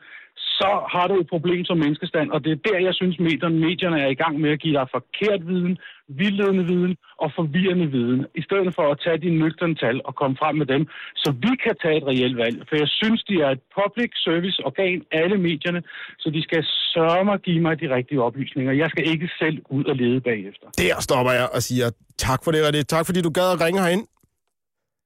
så 0.60 0.72
har 0.94 1.06
du 1.08 1.16
et 1.20 1.30
problem 1.34 1.62
som 1.66 1.78
menneskestand. 1.78 2.28
Og 2.32 2.40
det 2.44 2.52
er 2.52 2.60
der, 2.70 2.78
jeg 2.88 2.94
synes, 3.00 3.16
medierne, 3.20 3.60
medierne 3.68 4.00
er 4.06 4.10
i 4.16 4.20
gang 4.24 4.36
med 4.44 4.50
at 4.56 4.60
give 4.64 4.76
dig 4.80 4.88
forkert 4.98 5.42
viden, 5.52 5.78
vildledende 6.20 6.66
viden 6.72 6.94
og 7.24 7.30
forvirrende 7.40 7.88
viden. 7.98 8.20
I 8.36 8.42
stedet 8.48 8.72
for 8.78 8.86
at 8.92 9.00
tage 9.06 9.20
de 9.26 9.30
nøgterne 9.42 9.76
tal 9.76 9.98
og 10.08 10.16
komme 10.16 10.36
frem 10.42 10.56
med 10.62 10.68
dem, 10.74 10.82
så 11.24 11.30
vi 11.46 11.52
kan 11.64 11.76
tage 11.84 11.98
et 11.98 12.08
reelt 12.12 12.38
valg. 12.44 12.58
For 12.70 12.76
jeg 12.84 12.90
synes, 13.00 13.24
de 13.30 13.36
er 13.46 13.50
et 13.56 13.62
public 13.80 14.12
service 14.28 14.58
organ, 14.70 15.00
alle 15.12 15.38
medierne, 15.48 15.82
så 16.22 16.28
de 16.30 16.42
skal 16.48 16.64
sørge 16.94 17.24
mig 17.26 17.34
at 17.34 17.44
give 17.48 17.62
mig 17.68 17.74
de 17.82 17.88
rigtige 17.96 18.22
oplysninger. 18.22 18.72
Jeg 18.84 18.90
skal 18.90 19.04
ikke 19.14 19.28
selv 19.42 19.58
ud 19.70 19.86
og 19.92 19.96
lede 19.96 20.22
bagefter. 20.22 20.68
Der 20.78 21.02
stopper 21.08 21.32
jeg 21.32 21.48
og 21.56 21.62
siger 21.70 21.88
tak 22.18 22.40
for 22.44 22.52
det, 22.52 22.62
René. 22.68 22.82
Tak 22.96 23.06
fordi 23.06 23.22
du 23.22 23.30
gad 23.30 23.48
at 23.56 23.62
ringe 23.66 23.82
herind. 23.82 24.06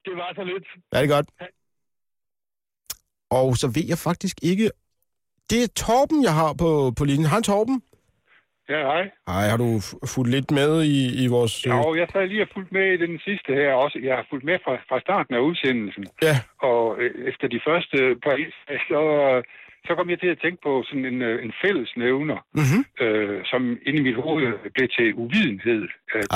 Det 0.06 0.14
var 0.22 0.30
så 0.36 0.44
lidt. 0.44 0.66
Ja, 0.94 0.98
det 1.02 1.12
er 1.12 1.16
godt. 1.16 1.30
Og 3.40 3.48
så 3.62 3.68
ved 3.76 3.86
jeg 3.94 3.98
faktisk 3.98 4.38
ikke... 4.52 4.66
Det 5.50 5.60
er 5.64 5.70
Torben, 5.84 6.24
jeg 6.24 6.34
har 6.42 6.52
på, 6.64 6.70
på 6.98 7.04
linjen. 7.06 7.30
Hej, 7.34 7.42
Torben. 7.42 7.78
Ja, 8.74 8.82
hej. 8.92 9.04
Hej, 9.32 9.46
har 9.52 9.58
du 9.66 9.70
fulgt 10.14 10.32
lidt 10.36 10.52
med 10.60 10.72
i, 10.84 11.24
i 11.24 11.26
vores... 11.36 11.54
øh, 11.68 11.72
Jo, 11.74 11.96
jeg 12.02 12.08
sad 12.14 12.28
lige 12.28 12.42
og 12.46 12.52
fulgt 12.54 12.72
med 12.72 12.86
i 12.94 12.98
den 13.06 13.20
sidste 13.28 13.52
her 13.60 13.74
også. 13.84 13.98
Jeg 14.08 14.16
har 14.16 14.26
fulgt 14.30 14.46
med 14.50 14.58
fra, 14.64 14.74
fra 14.90 15.00
starten 15.06 15.34
af 15.36 15.40
udsendelsen. 15.50 16.06
Ja. 16.28 16.36
Og 16.70 16.84
øh, 17.02 17.12
efter 17.30 17.46
de 17.48 17.60
første 17.68 17.98
par 18.24 18.36
så, 18.90 19.02
så 19.88 19.92
kom 19.98 20.10
jeg 20.10 20.20
til 20.20 20.28
at 20.36 20.40
tænke 20.44 20.60
på 20.68 20.72
sådan 20.88 21.06
en, 21.12 21.22
øh, 21.30 21.46
en 21.46 21.54
fælles 21.64 21.92
nævner, 22.04 22.38
Mm-hmm. 22.60 22.82
øh, 23.06 23.38
som 23.52 23.62
inde 23.88 24.00
i 24.02 24.06
mit 24.08 24.20
hoved 24.24 24.48
blev 24.76 24.88
til 24.98 25.08
uvidenhed. 25.24 25.82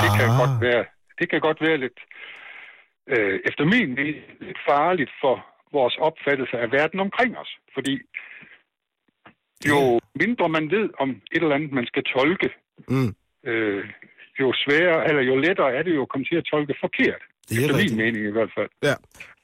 Det, 0.03 0.09
kan 0.20 0.28
Ah. 0.34 0.39
godt 0.41 0.55
være, 0.68 0.84
det 1.20 1.26
kan 1.32 1.39
godt 1.47 1.59
være 1.68 1.78
lidt 1.86 1.99
øh, 3.14 3.39
efter 3.49 3.64
min 3.74 3.89
mening 3.99 4.26
lidt 4.47 4.60
farligt 4.70 5.12
for 5.22 5.36
vores 5.78 5.95
opfattelse 6.08 6.56
af 6.64 6.72
verden 6.72 6.99
omkring 6.99 7.38
os. 7.38 7.51
Fordi 7.74 7.95
jo 9.72 9.99
mindre 10.24 10.49
man 10.49 10.66
ved 10.72 10.89
om 10.99 11.10
et 11.10 11.41
eller 11.43 11.56
andet, 11.56 11.72
man 11.72 11.86
skal 11.86 12.03
tolke, 12.03 12.49
Mm. 12.88 13.16
øh, 13.49 13.84
jo 14.39 14.53
sværere, 14.64 15.08
eller 15.10 15.22
jo 15.22 15.36
lettere 15.36 15.74
er 15.78 15.84
det 15.84 15.95
jo 15.95 16.01
at 16.01 16.10
komme 16.10 16.26
til 16.26 16.36
at 16.36 16.45
tolke 16.51 16.76
forkert. 16.84 17.22
Det 17.49 17.58
er 17.58 17.62
Efter 17.62 17.78
rigtigt. 17.78 17.95
min 17.97 18.06
mening 18.06 18.26
i 18.28 18.32
hvert 18.32 18.51
fald. 18.58 18.70
Ja. 18.84 18.95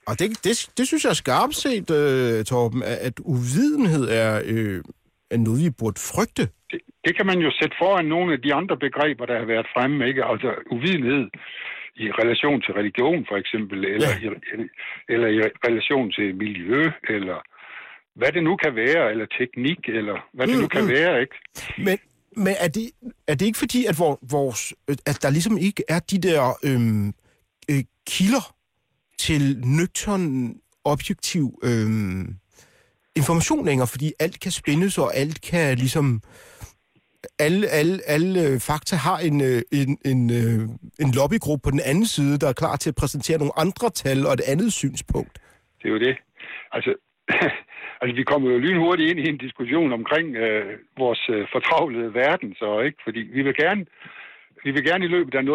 Og 0.07 0.14
det, 0.20 0.28
det, 0.45 0.55
det 0.78 0.88
synes 0.88 1.03
jeg 1.03 1.09
er 1.09 1.22
skarpt 1.24 1.55
set, 1.55 1.88
øh, 2.01 2.45
Torben, 2.45 2.84
at, 3.07 3.16
uvidenhed 3.20 4.03
er, 4.22 4.41
øh, 4.53 4.80
er 5.32 5.38
noget, 5.38 5.59
vi 5.66 5.70
burde 5.80 5.99
frygte. 6.12 6.43
Det, 6.72 6.80
det 7.05 7.18
kan 7.18 7.26
man 7.26 7.39
jo 7.39 7.51
sætte 7.59 7.76
foran 7.82 8.05
nogle 8.05 8.34
af 8.34 8.41
de 8.41 8.53
andre 8.53 8.78
begreber, 8.78 9.26
der 9.26 9.38
har 9.39 9.45
været 9.45 9.68
fremme, 9.76 10.07
ikke? 10.07 10.26
Altså 10.26 10.49
uvidenhed 10.72 11.24
i 12.06 12.08
relation 12.22 12.62
til 12.62 12.74
religion, 12.74 13.26
for 13.30 13.38
eksempel, 13.41 13.86
eller, 13.86 14.12
ja. 14.24 14.30
i, 14.30 14.68
eller 15.14 15.28
i 15.28 15.39
relation 15.68 16.12
til 16.12 16.36
miljø, 16.36 16.82
eller 17.16 17.38
hvad 18.16 18.32
det 18.32 18.43
nu 18.43 18.56
kan 18.56 18.76
være, 18.76 19.12
eller 19.12 19.26
teknik, 19.39 19.80
eller 19.88 20.18
hvad 20.34 20.47
det 20.47 20.56
Mm, 20.56 20.62
nu 20.62 20.68
kan 20.68 20.84
mm. 20.84 20.89
være, 20.89 21.22
ikke? 21.22 21.36
Men, 21.78 21.97
men 22.45 22.54
er, 22.60 22.68
det, 22.68 22.91
er 23.28 23.36
det 23.36 23.45
ikke 23.45 23.60
fordi, 23.60 23.86
at, 23.86 23.95
vor, 23.99 24.20
vores, 24.32 24.74
at 25.06 25.18
der 25.22 25.30
ligesom 25.30 25.58
ikke 25.58 25.84
er 25.89 25.99
de 25.99 26.18
der 26.28 26.41
øhm, 26.64 27.08
øh, 27.72 27.84
kilder 28.08 28.56
til 29.20 29.43
nøgtern, 29.66 30.56
objektiv 30.86 31.60
øhm, 31.64 32.36
information 33.16 33.66
længere, 33.66 33.88
fordi 33.88 34.14
alt 34.20 34.39
kan 34.39 34.52
spindes, 34.52 34.97
og 34.97 35.16
alt 35.16 35.41
kan 35.41 35.78
ligesom... 35.78 36.22
Alle, 37.39 37.67
alle, 37.67 37.99
alle 38.07 38.39
øh, 38.47 38.59
fakta 38.59 38.95
har 38.95 39.17
en, 39.28 39.38
øh, 39.49 39.61
en, 39.80 39.89
en, 40.11 40.22
øh, 40.39 40.61
en 41.03 41.11
lobbygruppe 41.17 41.63
på 41.63 41.72
den 41.76 41.84
anden 41.89 42.05
side, 42.15 42.39
der 42.41 42.47
er 42.49 42.61
klar 42.61 42.76
til 42.76 42.89
at 42.89 42.99
præsentere 43.01 43.38
nogle 43.38 43.59
andre 43.63 43.89
tal 43.89 44.19
og 44.28 44.34
et 44.34 44.43
andet 44.53 44.74
synspunkt. 44.74 45.36
Det 45.80 45.86
er 45.89 45.93
jo 45.95 45.99
det. 46.07 46.15
Altså, 46.76 46.91
altså 48.01 48.13
vi 48.19 48.24
kommer 48.24 48.51
jo 48.51 48.57
lynhurtigt 48.57 49.09
ind 49.11 49.19
i 49.19 49.30
en 49.30 49.38
diskussion 49.38 49.93
omkring 49.93 50.36
øh, 50.36 50.78
vores 50.97 51.24
øh, 51.30 51.47
fortravlede 51.53 52.13
verden, 52.13 52.55
så 52.61 52.80
ikke? 52.80 52.97
Fordi 53.05 53.19
vi 53.19 53.41
vil 53.41 53.55
gerne, 53.63 53.86
vi 54.65 54.72
vil 54.72 54.84
gerne 54.89 55.05
i 55.05 55.13
løbet 55.15 55.36
af 55.36 55.41
0,7 55.41 55.51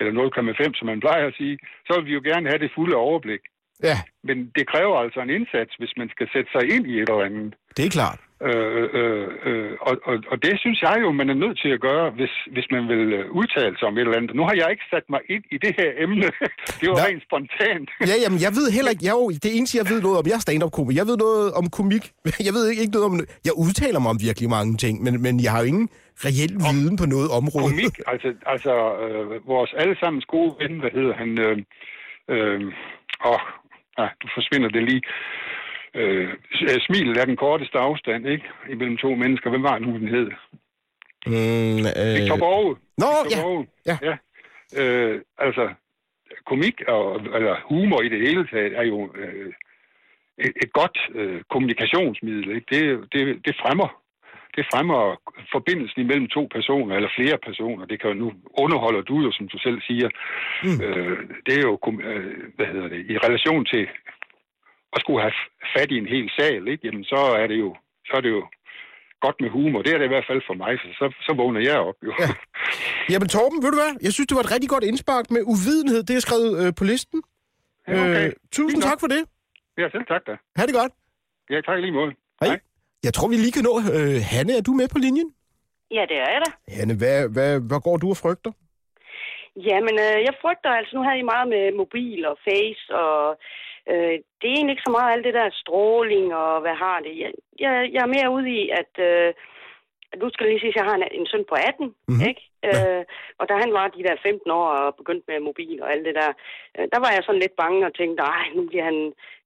eller 0.00 0.12
0,5, 0.70 0.78
som 0.78 0.86
man 0.86 1.00
plejer 1.00 1.26
at 1.26 1.34
sige, 1.38 1.58
så 1.86 1.92
vil 1.96 2.06
vi 2.06 2.12
jo 2.12 2.22
gerne 2.30 2.48
have 2.48 2.62
det 2.64 2.70
fulde 2.76 2.96
overblik. 2.96 3.40
Ja, 3.82 3.98
Men 4.24 4.36
det 4.56 4.64
kræver 4.72 4.96
altså 5.04 5.20
en 5.20 5.30
indsats, 5.30 5.72
hvis 5.78 5.92
man 5.96 6.08
skal 6.14 6.28
sætte 6.32 6.50
sig 6.52 6.64
ind 6.74 6.86
i 6.86 6.94
et 7.00 7.08
eller 7.08 7.24
andet. 7.24 7.54
det 7.76 7.86
er 7.86 7.90
klart. 7.90 8.20
Øh, 8.46 8.88
øh, 9.00 9.28
øh, 9.48 9.72
og, 9.80 9.94
og, 10.04 10.16
og 10.32 10.36
det 10.42 10.54
synes 10.60 10.82
jeg 10.82 10.96
jo, 11.00 11.12
man 11.12 11.28
er 11.30 11.38
nødt 11.44 11.58
til 11.62 11.70
at 11.76 11.80
gøre, 11.80 12.10
hvis, 12.10 12.34
hvis 12.54 12.66
man 12.70 12.88
vil 12.88 13.12
øh, 13.18 13.30
udtale 13.30 13.74
sig 13.78 13.88
om 13.88 13.96
et 13.98 14.00
eller 14.00 14.16
andet. 14.16 14.36
Nu 14.36 14.44
har 14.48 14.54
jeg 14.60 14.68
ikke 14.70 14.86
sat 14.94 15.06
mig 15.14 15.20
ind 15.34 15.44
i 15.54 15.58
det 15.64 15.72
her 15.78 15.90
emne. 16.04 16.26
det 16.80 16.86
var 16.90 16.98
Nå. 16.98 17.06
rent 17.06 17.22
spontant. 17.28 17.88
Ja, 18.10 18.16
jamen, 18.24 18.40
jeg 18.46 18.52
ved 18.58 18.66
heller 18.76 18.90
ikke... 18.90 19.04
Jeg 19.08 19.14
jo, 19.20 19.28
det 19.44 19.50
eneste, 19.56 19.78
jeg 19.80 19.86
ved 19.92 20.00
noget 20.02 20.18
om, 20.18 20.26
jeg 20.30 20.36
er 20.40 20.44
stand-up-komiker. 20.46 21.00
Jeg 21.00 21.06
ved 21.10 21.16
noget 21.26 21.52
om 21.60 21.64
komik. 21.78 22.04
Jeg 22.46 22.52
ved 22.56 22.64
ikke, 22.70 22.82
ikke 22.82 22.94
noget 22.96 23.06
om... 23.10 23.14
Jeg 23.48 23.54
udtaler 23.64 24.00
mig 24.00 24.10
om 24.14 24.20
virkelig 24.28 24.48
mange 24.56 24.76
ting, 24.84 24.94
men, 25.04 25.22
men 25.24 25.34
jeg 25.44 25.50
har 25.52 25.60
jo 25.62 25.66
ingen 25.72 25.88
reel 26.26 26.54
viden 26.66 26.96
på 27.02 27.06
noget 27.14 27.28
område. 27.40 27.72
Komik, 27.74 27.96
altså, 28.12 28.28
altså 28.54 28.74
øh, 29.04 29.46
vores 29.54 29.72
allesammens 29.82 30.26
gode 30.34 30.52
ven, 30.60 30.72
hvad 30.82 30.92
hedder 30.98 31.14
han? 31.22 31.30
Øh, 31.46 31.56
øh, 32.34 32.60
åh, 33.30 33.42
ah, 34.02 34.10
du 34.22 34.26
forsvinder 34.36 34.68
det 34.76 34.82
lige. 34.90 35.02
Øh, 35.94 36.28
smilet 36.86 37.16
er 37.16 37.24
den 37.24 37.36
korteste 37.36 37.78
afstand, 37.78 38.26
ikke? 38.26 38.44
Imellem 38.70 38.96
to 38.96 39.14
mennesker. 39.14 39.50
Hvem 39.50 39.62
var 39.62 39.78
nu, 39.78 39.98
den 39.98 40.08
hed? 40.08 40.30
Mm, 41.26 41.84
øh... 42.00 42.14
Victor 42.16 42.36
Borge. 42.36 42.76
Nå, 42.98 43.06
Victor 43.24 43.38
ja. 43.38 43.42
Borge. 43.42 43.66
Ja. 43.86 43.98
ja. 44.02 44.16
Øh, 44.80 45.20
altså, 45.38 45.68
komik 46.46 46.82
og, 46.88 47.20
eller 47.36 47.56
humor 47.68 48.02
i 48.02 48.08
det 48.08 48.20
hele 48.20 48.46
taget 48.46 48.76
er 48.78 48.82
jo 48.82 49.12
øh, 49.16 49.52
et, 50.38 50.52
et 50.62 50.72
godt 50.72 50.98
øh, 51.14 51.42
kommunikationsmiddel. 51.50 52.50
Ikke? 52.56 52.66
Det, 52.70 53.12
det, 53.12 53.46
det 53.46 53.56
fremmer 53.62 53.88
det 54.58 54.66
fremmer 54.72 55.00
forbindelsen 55.54 56.00
imellem 56.00 56.28
to 56.36 56.42
personer, 56.56 56.92
eller 56.96 57.16
flere 57.18 57.38
personer. 57.48 57.84
Det 57.90 58.00
kan 58.00 58.10
jo 58.10 58.16
nu 58.22 58.28
underholder 58.62 59.02
du 59.10 59.16
jo, 59.26 59.30
som 59.32 59.48
du 59.48 59.58
selv 59.66 59.78
siger. 59.88 60.08
Mm. 60.64 60.78
Øh, 60.84 61.18
det 61.46 61.54
er 61.58 61.64
jo, 61.68 61.74
øh, 62.10 62.36
hvad 62.56 62.66
hedder 62.72 62.88
det, 62.88 63.00
i 63.12 63.14
relation 63.26 63.64
til 63.64 63.82
at 64.98 65.02
skulle 65.04 65.22
have 65.26 65.36
fat 65.74 65.90
i 65.94 65.96
en 66.02 66.08
hel 66.14 66.26
sal, 66.36 66.62
ikke? 66.72 66.82
Jamen, 66.86 67.04
så 67.12 67.20
er 67.42 67.46
det 67.52 67.58
jo, 67.64 67.70
så 68.08 68.12
er 68.18 68.22
det 68.24 68.32
jo 68.36 68.42
godt 69.24 69.38
med 69.42 69.50
humor. 69.56 69.80
Det 69.82 69.92
er 69.92 69.98
det 69.98 70.08
i 70.10 70.14
hvert 70.14 70.28
fald 70.30 70.42
for 70.48 70.56
mig, 70.62 70.72
så, 70.82 70.88
så, 70.98 71.06
så 71.26 71.32
vågner 71.40 71.60
jeg 71.70 71.78
op. 71.88 71.98
Jo. 72.06 72.12
Ja. 72.22 72.28
Jamen 73.12 73.28
Torben, 73.34 73.58
ved 73.62 73.70
du 73.74 73.78
hvad? 73.82 73.92
Jeg 74.06 74.12
synes, 74.12 74.26
det 74.28 74.36
var 74.38 74.44
et 74.46 74.54
rigtig 74.54 74.70
godt 74.74 74.84
indspark 74.90 75.26
med 75.34 75.42
uvidenhed. 75.52 76.00
Det 76.08 76.14
er 76.16 76.22
skrevet 76.26 76.50
øh, 76.60 76.70
på 76.78 76.84
listen. 76.92 77.18
Ja, 77.88 77.94
okay. 78.04 78.26
Øh, 78.26 78.32
tusind 78.58 78.80
tak 78.88 78.98
for 79.02 79.08
det. 79.14 79.22
Ja, 79.80 79.86
selv 79.94 80.06
tak 80.12 80.22
da. 80.28 80.34
Ha' 80.58 80.66
det 80.68 80.74
godt. 80.80 80.92
Ja, 81.52 81.58
tak 81.60 81.78
lige 81.84 81.96
måde. 82.00 82.12
Hej. 82.42 82.58
Jeg 83.06 83.12
tror, 83.14 83.28
vi 83.28 83.36
lige 83.36 83.54
kan 83.56 83.64
nå... 83.68 83.74
Øh, 83.98 84.18
Hanne, 84.32 84.52
er 84.58 84.64
du 84.68 84.72
med 84.80 84.88
på 84.94 84.98
linjen? 85.04 85.28
Ja, 85.96 86.02
det 86.10 86.16
er 86.24 86.30
jeg 86.34 86.40
da. 86.46 86.50
Hanne, 86.76 86.94
hvad, 87.00 87.18
hvad, 87.34 87.52
hvad 87.68 87.80
går 87.86 87.96
du 88.02 88.08
og 88.14 88.18
frygter? 88.24 88.52
Jamen, 89.68 89.96
øh, 90.06 90.18
jeg 90.26 90.34
frygter 90.42 90.70
altså, 90.78 90.92
nu 90.96 91.02
havde 91.06 91.18
I 91.22 91.30
meget 91.32 91.48
med 91.54 91.64
mobil 91.82 92.20
og 92.30 92.36
face, 92.48 92.84
og 93.04 93.18
øh, 93.92 94.16
det 94.38 94.46
er 94.46 94.56
egentlig 94.56 94.74
ikke 94.74 94.88
så 94.88 94.94
meget 94.96 95.12
alt 95.12 95.24
det 95.24 95.34
der 95.34 95.58
stråling 95.62 96.34
og 96.34 96.60
hvad 96.60 96.76
har 96.84 96.98
det. 97.06 97.14
Jeg, 97.22 97.32
jeg, 97.64 97.72
jeg 97.94 98.02
er 98.02 98.14
mere 98.16 98.30
ude 98.36 98.48
i, 98.60 98.62
at 98.80 98.92
øh, 99.10 99.34
nu 100.20 100.26
skal 100.30 100.44
jeg 100.44 100.52
lige 100.52 100.62
sige, 100.62 100.74
at 100.74 100.78
jeg 100.80 100.88
har 100.88 100.96
en, 100.96 101.04
en 101.20 101.26
søn 101.26 101.44
på 101.48 101.54
18, 101.54 101.86
mm-hmm. 101.86 102.28
ikke? 102.30 102.42
Øh, 102.68 103.02
og 103.38 103.44
da 103.48 103.54
han 103.62 103.72
var 103.78 103.86
de 103.88 104.02
der 104.06 104.16
15 104.22 104.50
år 104.50 104.68
og 104.80 104.96
begyndte 105.00 105.28
med 105.28 105.46
mobil 105.48 105.82
og 105.82 105.92
alt 105.92 106.04
det 106.08 106.14
der, 106.20 106.30
øh, 106.76 106.86
der 106.92 106.98
var 107.04 107.10
jeg 107.12 107.22
sådan 107.24 107.42
lidt 107.42 107.56
bange 107.62 107.86
og 107.86 107.94
tænkte, 107.94 108.22
ej, 108.22 108.46
nu 108.56 108.62
bliver 108.70 108.84
han... 108.84 108.98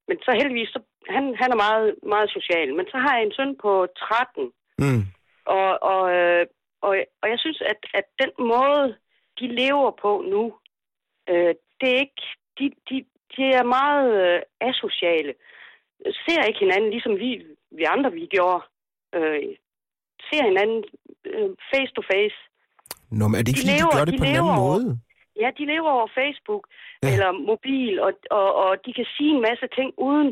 Men 0.09 0.17
så 0.25 0.31
heldigvis, 0.41 0.69
så, 0.69 0.81
han, 1.17 1.25
han 1.41 1.51
er 1.53 1.63
meget, 1.67 1.95
meget 2.15 2.29
social. 2.37 2.75
Men 2.75 2.87
så 2.93 2.97
har 3.05 3.13
jeg 3.15 3.25
en 3.25 3.37
søn 3.39 3.57
på 3.65 3.73
13, 3.99 4.53
Mm. 4.79 5.03
og, 5.47 5.83
og, 5.83 6.03
øh, 6.17 6.47
og, 6.81 6.93
og 7.23 7.27
jeg 7.33 7.39
synes, 7.39 7.63
at, 7.73 7.81
at 7.95 8.07
den 8.23 8.31
måde, 8.39 8.97
de 9.41 9.47
lever 9.47 9.91
på 10.03 10.25
nu, 10.27 10.55
øh, 11.29 11.55
det 11.81 11.89
er 11.95 11.99
ikke... 12.07 12.23
De, 12.59 12.71
de, 12.89 13.05
de 13.37 13.45
er 13.61 13.65
meget 13.79 14.09
øh, 14.25 14.41
asociale. 14.71 15.33
Ser 16.25 16.43
ikke 16.49 16.59
hinanden, 16.65 16.91
ligesom 16.91 17.15
vi, 17.25 17.31
vi 17.79 17.83
andre 17.95 18.11
vi 18.13 18.25
gjorde. 18.37 18.63
Øh, 19.17 19.43
ser 20.29 20.43
hinanden 20.51 20.85
øh, 21.33 21.49
face 21.71 21.93
to 21.97 22.03
face. 22.13 22.37
Nå, 23.19 23.25
men 23.29 23.37
er 23.39 23.43
det 23.43 23.49
ikke, 23.51 23.61
De 23.61 23.67
fordi 23.67 23.79
lever- 23.79 23.93
de 23.93 23.99
gør 23.99 24.05
det 24.09 24.15
de 24.15 24.19
på 24.23 24.25
en 24.25 24.31
anden 24.37 24.51
over- 24.59 24.63
måde? 24.67 24.87
Ja, 25.43 25.49
de 25.59 25.65
lever 25.75 25.91
over 25.97 26.09
Facebook 26.21 26.65
ja. 27.03 27.09
eller 27.13 27.31
mobil, 27.53 27.95
og, 28.07 28.13
og, 28.39 28.49
og 28.65 28.71
de 28.87 28.91
kan 28.99 29.07
sige 29.17 29.31
en 29.37 29.43
masse 29.49 29.67
ting, 29.77 29.89
uden, 30.09 30.29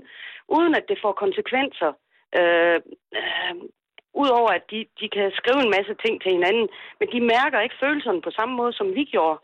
uden 0.57 0.73
at 0.79 0.85
det 0.91 0.99
får 1.05 1.13
konsekvenser. 1.25 1.91
Øh, 2.39 2.79
øh, 3.19 3.55
Udover 4.23 4.51
at 4.59 4.65
de, 4.73 4.79
de 5.01 5.07
kan 5.17 5.27
skrive 5.41 5.61
en 5.67 5.75
masse 5.77 5.95
ting 6.05 6.15
til 6.23 6.31
hinanden, 6.37 6.67
men 7.01 7.09
de 7.15 7.21
mærker 7.35 7.61
ikke 7.61 7.81
følelserne 7.83 8.21
på 8.23 8.31
samme 8.39 8.55
måde, 8.61 8.73
som 8.73 8.87
vi 8.99 9.05
gjorde. 9.15 9.39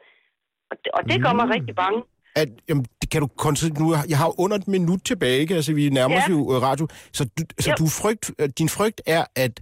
Og 0.70 0.76
det, 0.82 0.90
og 0.98 1.02
det 1.10 1.16
gør 1.24 1.32
mig 1.40 1.46
Mm. 1.46 1.54
rigtig 1.56 1.74
bange. 1.82 2.00
At, 2.40 2.48
jamen, 2.68 2.84
det 3.06 3.12
kan 3.14 3.20
du 3.24 3.28
koncentrere 3.46 3.82
nu. 3.84 3.88
Jeg 4.12 4.18
har 4.22 4.30
under 4.44 4.56
et 4.62 4.68
minut 4.76 5.00
tilbage, 5.10 5.38
ikke? 5.44 5.54
altså 5.54 5.72
vi 5.80 5.84
nærmer 5.98 6.16
os 6.20 6.28
Ja. 6.28 6.32
jo 6.34 6.40
øh, 6.52 6.58
radio. 6.68 6.84
Så, 7.18 7.22
du, 7.38 7.42
så 7.64 7.70
Jo. 7.70 7.74
du 7.80 7.86
frygt, 8.00 8.24
øh, 8.40 8.48
din 8.60 8.68
frygt 8.76 8.98
er, 9.16 9.24
at, 9.44 9.54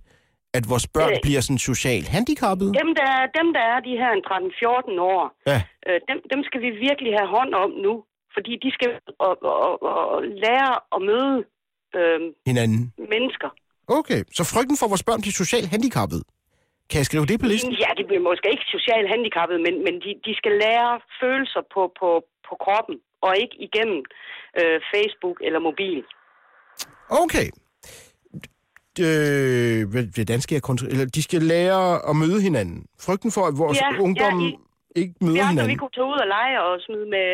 at 0.57 0.65
vores 0.73 0.87
børn 0.97 1.13
Øh. 1.13 1.19
bliver 1.27 1.41
sådan 1.47 1.59
socialt 1.71 2.09
handicappede? 2.17 2.71
Dem, 2.83 2.91
der, 3.01 3.09
er- 3.19 3.29
dem, 3.39 3.49
der 3.57 3.65
er 3.73 3.79
de 3.89 3.93
her 4.01 4.11
en 4.19 4.23
13-14 4.31 5.01
år, 5.15 5.23
Ja. 5.51 5.59
øh, 5.89 5.99
dem, 6.11 6.19
dem 6.33 6.41
skal 6.49 6.61
vi 6.67 6.71
virkelig 6.87 7.13
have 7.19 7.29
hånd 7.37 7.53
om 7.65 7.71
nu. 7.87 7.95
Fordi 8.37 8.53
de 8.65 8.71
skal 8.77 8.89
og, 9.27 9.33
og, 9.67 9.73
og 9.83 10.23
lære 10.45 10.73
at 10.97 11.01
møde 11.11 11.35
øh, 11.99 12.19
Hinanden. 12.51 12.83
mennesker. 13.15 13.49
Okay, 13.99 14.21
så 14.39 14.43
frygten 14.53 14.77
for, 14.79 14.85
at 14.87 14.93
vores 14.95 15.07
børn 15.09 15.21
bliver 15.25 15.39
socialt 15.43 15.69
handicappede. 15.75 16.23
Kan 16.91 16.97
jeg 17.01 17.07
skrive 17.11 17.27
det 17.31 17.37
på 17.41 17.47
listen? 17.53 17.73
Ja, 17.85 17.91
de 17.99 18.05
bliver 18.09 18.25
måske 18.31 18.47
ikke 18.55 18.67
socialt 18.77 19.09
handicappede, 19.15 19.59
men, 19.67 19.75
men 19.87 19.95
de, 20.05 20.11
de 20.27 20.33
skal 20.41 20.53
lære 20.65 20.91
følelser 21.23 21.63
på, 21.75 21.83
på, 22.01 22.09
på 22.49 22.55
kroppen, 22.65 22.97
og 23.27 23.33
ikke 23.43 23.57
igennem 23.67 24.01
øh, 24.61 24.79
Facebook 24.93 25.37
eller 25.47 25.61
mobil. 25.69 25.99
Okay. 27.23 27.49
Øh, 29.07 29.81
hvordan 30.17 30.41
skal 30.45 30.55
jeg 30.55 30.63
kontrollere? 30.63 30.93
Eller 30.95 31.07
de 31.17 31.23
skal 31.23 31.43
lære 31.55 31.83
at 32.11 32.15
møde 32.23 32.41
hinanden. 32.49 32.79
Frygten 33.07 33.31
for, 33.37 33.45
at 33.51 33.55
vores 33.63 33.79
Ja, 33.81 33.89
ungdom 34.07 34.35
ja, 34.41 34.47
i- 34.49 34.59
ikke 35.01 35.15
Vi 35.21 35.27
møder 35.27 35.43
andre, 35.43 35.51
vi 35.51 35.51
hinanden. 35.55 35.79
kunne 35.79 35.95
tage 35.97 36.11
ud 36.13 36.19
og 36.25 36.29
lege 36.37 36.57
og 36.67 36.73
smide 36.87 37.07
med 37.17 37.29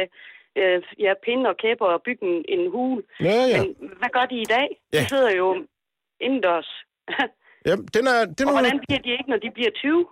øh, 0.61 0.77
ja, 1.05 1.13
pinde 1.25 1.45
og 1.53 1.57
kæpper 1.63 1.87
og 1.95 2.01
bygge 2.07 2.23
en, 2.31 2.37
en 2.55 2.63
hule. 2.75 3.03
Ja, 3.29 3.39
ja. 3.53 3.59
Men 3.63 3.69
hvad 4.01 4.11
gør 4.17 4.27
de 4.33 4.37
i 4.47 4.49
dag? 4.57 4.69
Ja. 4.93 4.99
De 5.01 5.09
sidder 5.13 5.31
jo 5.41 5.47
indendørs. 6.27 6.71
Ja, 7.69 7.75
den 7.97 8.05
er, 8.15 8.19
den 8.39 8.47
og 8.49 8.53
hvordan 8.57 8.77
bliver 8.85 9.01
de 9.07 9.11
ikke, 9.19 9.31
når 9.33 9.41
de 9.45 9.51
bliver 9.57 9.71
20? 9.71 10.07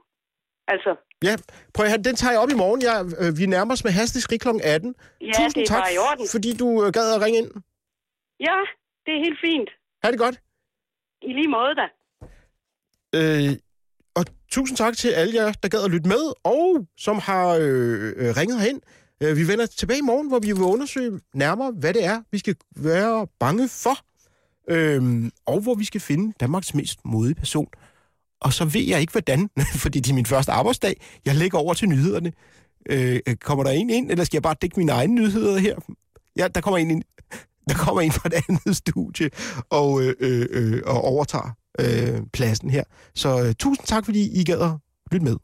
Altså, 0.75 0.91
ja, 1.25 1.37
prøv 1.75 1.87
at 1.87 1.93
høre, 1.93 2.03
den 2.03 2.17
tager 2.17 2.33
jeg 2.33 2.41
op 2.41 2.51
i 2.51 2.55
morgen. 2.55 2.83
Jeg, 2.83 3.07
øh, 3.21 3.39
vi 3.39 3.47
nærmer 3.47 3.73
os 3.73 3.85
med 3.85 3.93
hastig 3.93 4.23
skrig 4.23 4.41
kl. 4.41 4.49
18. 4.65 4.95
Ja, 5.21 5.27
Tusind 5.27 5.55
det 5.55 5.63
er 5.63 5.67
tak, 5.67 5.83
bare 5.83 5.95
i 5.95 5.99
orden. 5.99 6.27
fordi 6.31 6.57
du 6.57 6.85
øh, 6.85 6.93
gad 6.93 7.15
at 7.15 7.21
ringe 7.23 7.39
ind. 7.39 7.51
ja, 8.41 8.57
det 9.07 9.13
er 9.17 9.21
helt 9.27 9.39
fint. 9.45 9.71
Ha' 10.05 10.11
det 10.11 10.19
godt. 10.19 10.41
I 11.23 11.33
lige 11.33 11.49
måde 11.49 11.75
da. 11.81 11.87
Øh, 13.15 13.57
og 14.15 14.25
tusind 14.51 14.77
tak 14.77 14.97
til 14.97 15.09
alle 15.09 15.35
jer, 15.35 15.53
der 15.53 15.69
gad 15.69 15.85
at 15.85 15.91
lytte 15.91 16.09
med, 16.09 16.33
og 16.45 16.87
som 16.99 17.19
har 17.19 17.49
øh, 17.49 18.13
øh, 18.17 18.37
ringet 18.37 18.61
herind. 18.61 18.81
Øh, 19.23 19.37
vi 19.37 19.49
vender 19.49 19.67
tilbage 19.67 19.99
i 19.99 20.03
morgen, 20.03 20.29
hvor 20.29 20.39
vi 20.39 20.47
vil 20.53 20.63
undersøge 20.63 21.21
nærmere, 21.35 21.71
hvad 21.71 21.95
det 21.95 22.05
er, 22.05 22.23
vi 22.31 22.39
skal 22.39 22.57
være 22.77 23.27
bange 23.41 23.69
for. 23.69 23.97
Øhm, 24.71 25.31
og 25.47 25.61
hvor 25.61 25.75
vi 25.75 25.85
skal 25.85 26.01
finde 26.01 26.35
Danmarks 26.41 26.75
mest 26.75 26.99
modige 27.05 27.35
person. 27.35 27.69
Og 28.41 28.53
så 28.53 28.65
ved 28.65 28.81
jeg 28.81 29.01
ikke, 29.01 29.11
hvordan, 29.11 29.51
fordi 29.85 30.01
det 30.01 30.11
er 30.11 30.15
min 30.15 30.27
første 30.27 30.53
arbejdsdag. 30.53 31.01
Jeg 31.25 31.35
lægger 31.35 31.59
over 31.59 31.75
til 31.75 31.89
nyhederne. 31.89 32.33
Øh, 32.89 33.21
øh, 33.27 33.37
kommer 33.37 33.65
der 33.65 33.71
en 33.71 33.91
ind, 33.91 34.11
eller 34.11 34.25
skal 34.25 34.37
jeg 34.37 34.43
bare 34.43 34.57
dække 34.63 34.77
mine 34.77 34.93
egne 34.93 35.15
nyheder 35.15 35.59
her? 35.59 35.77
Ja, 36.37 36.49
der 36.49 36.61
kommer 36.61 36.79
en 36.79 36.91
ind. 36.91 37.03
Der 37.69 37.75
kommer 37.75 38.03
en 38.03 38.13
fra 38.13 38.29
et 38.29 38.35
andet 38.49 38.77
studie 38.77 39.31
og, 39.71 40.03
øh, 40.03 40.15
øh, 40.21 40.47
øh, 40.51 40.83
og 40.87 41.05
overtager 41.05 41.51
øh, 41.81 42.23
pladsen 42.33 42.71
her. 42.71 42.83
Så 43.15 43.43
øh, 43.45 43.55
tusind 43.55 43.87
tak, 43.87 44.05
fordi 44.05 44.41
I 44.41 44.45
gad 44.45 44.61
at 44.61 44.71
lytte 45.13 45.25
med. 45.25 45.37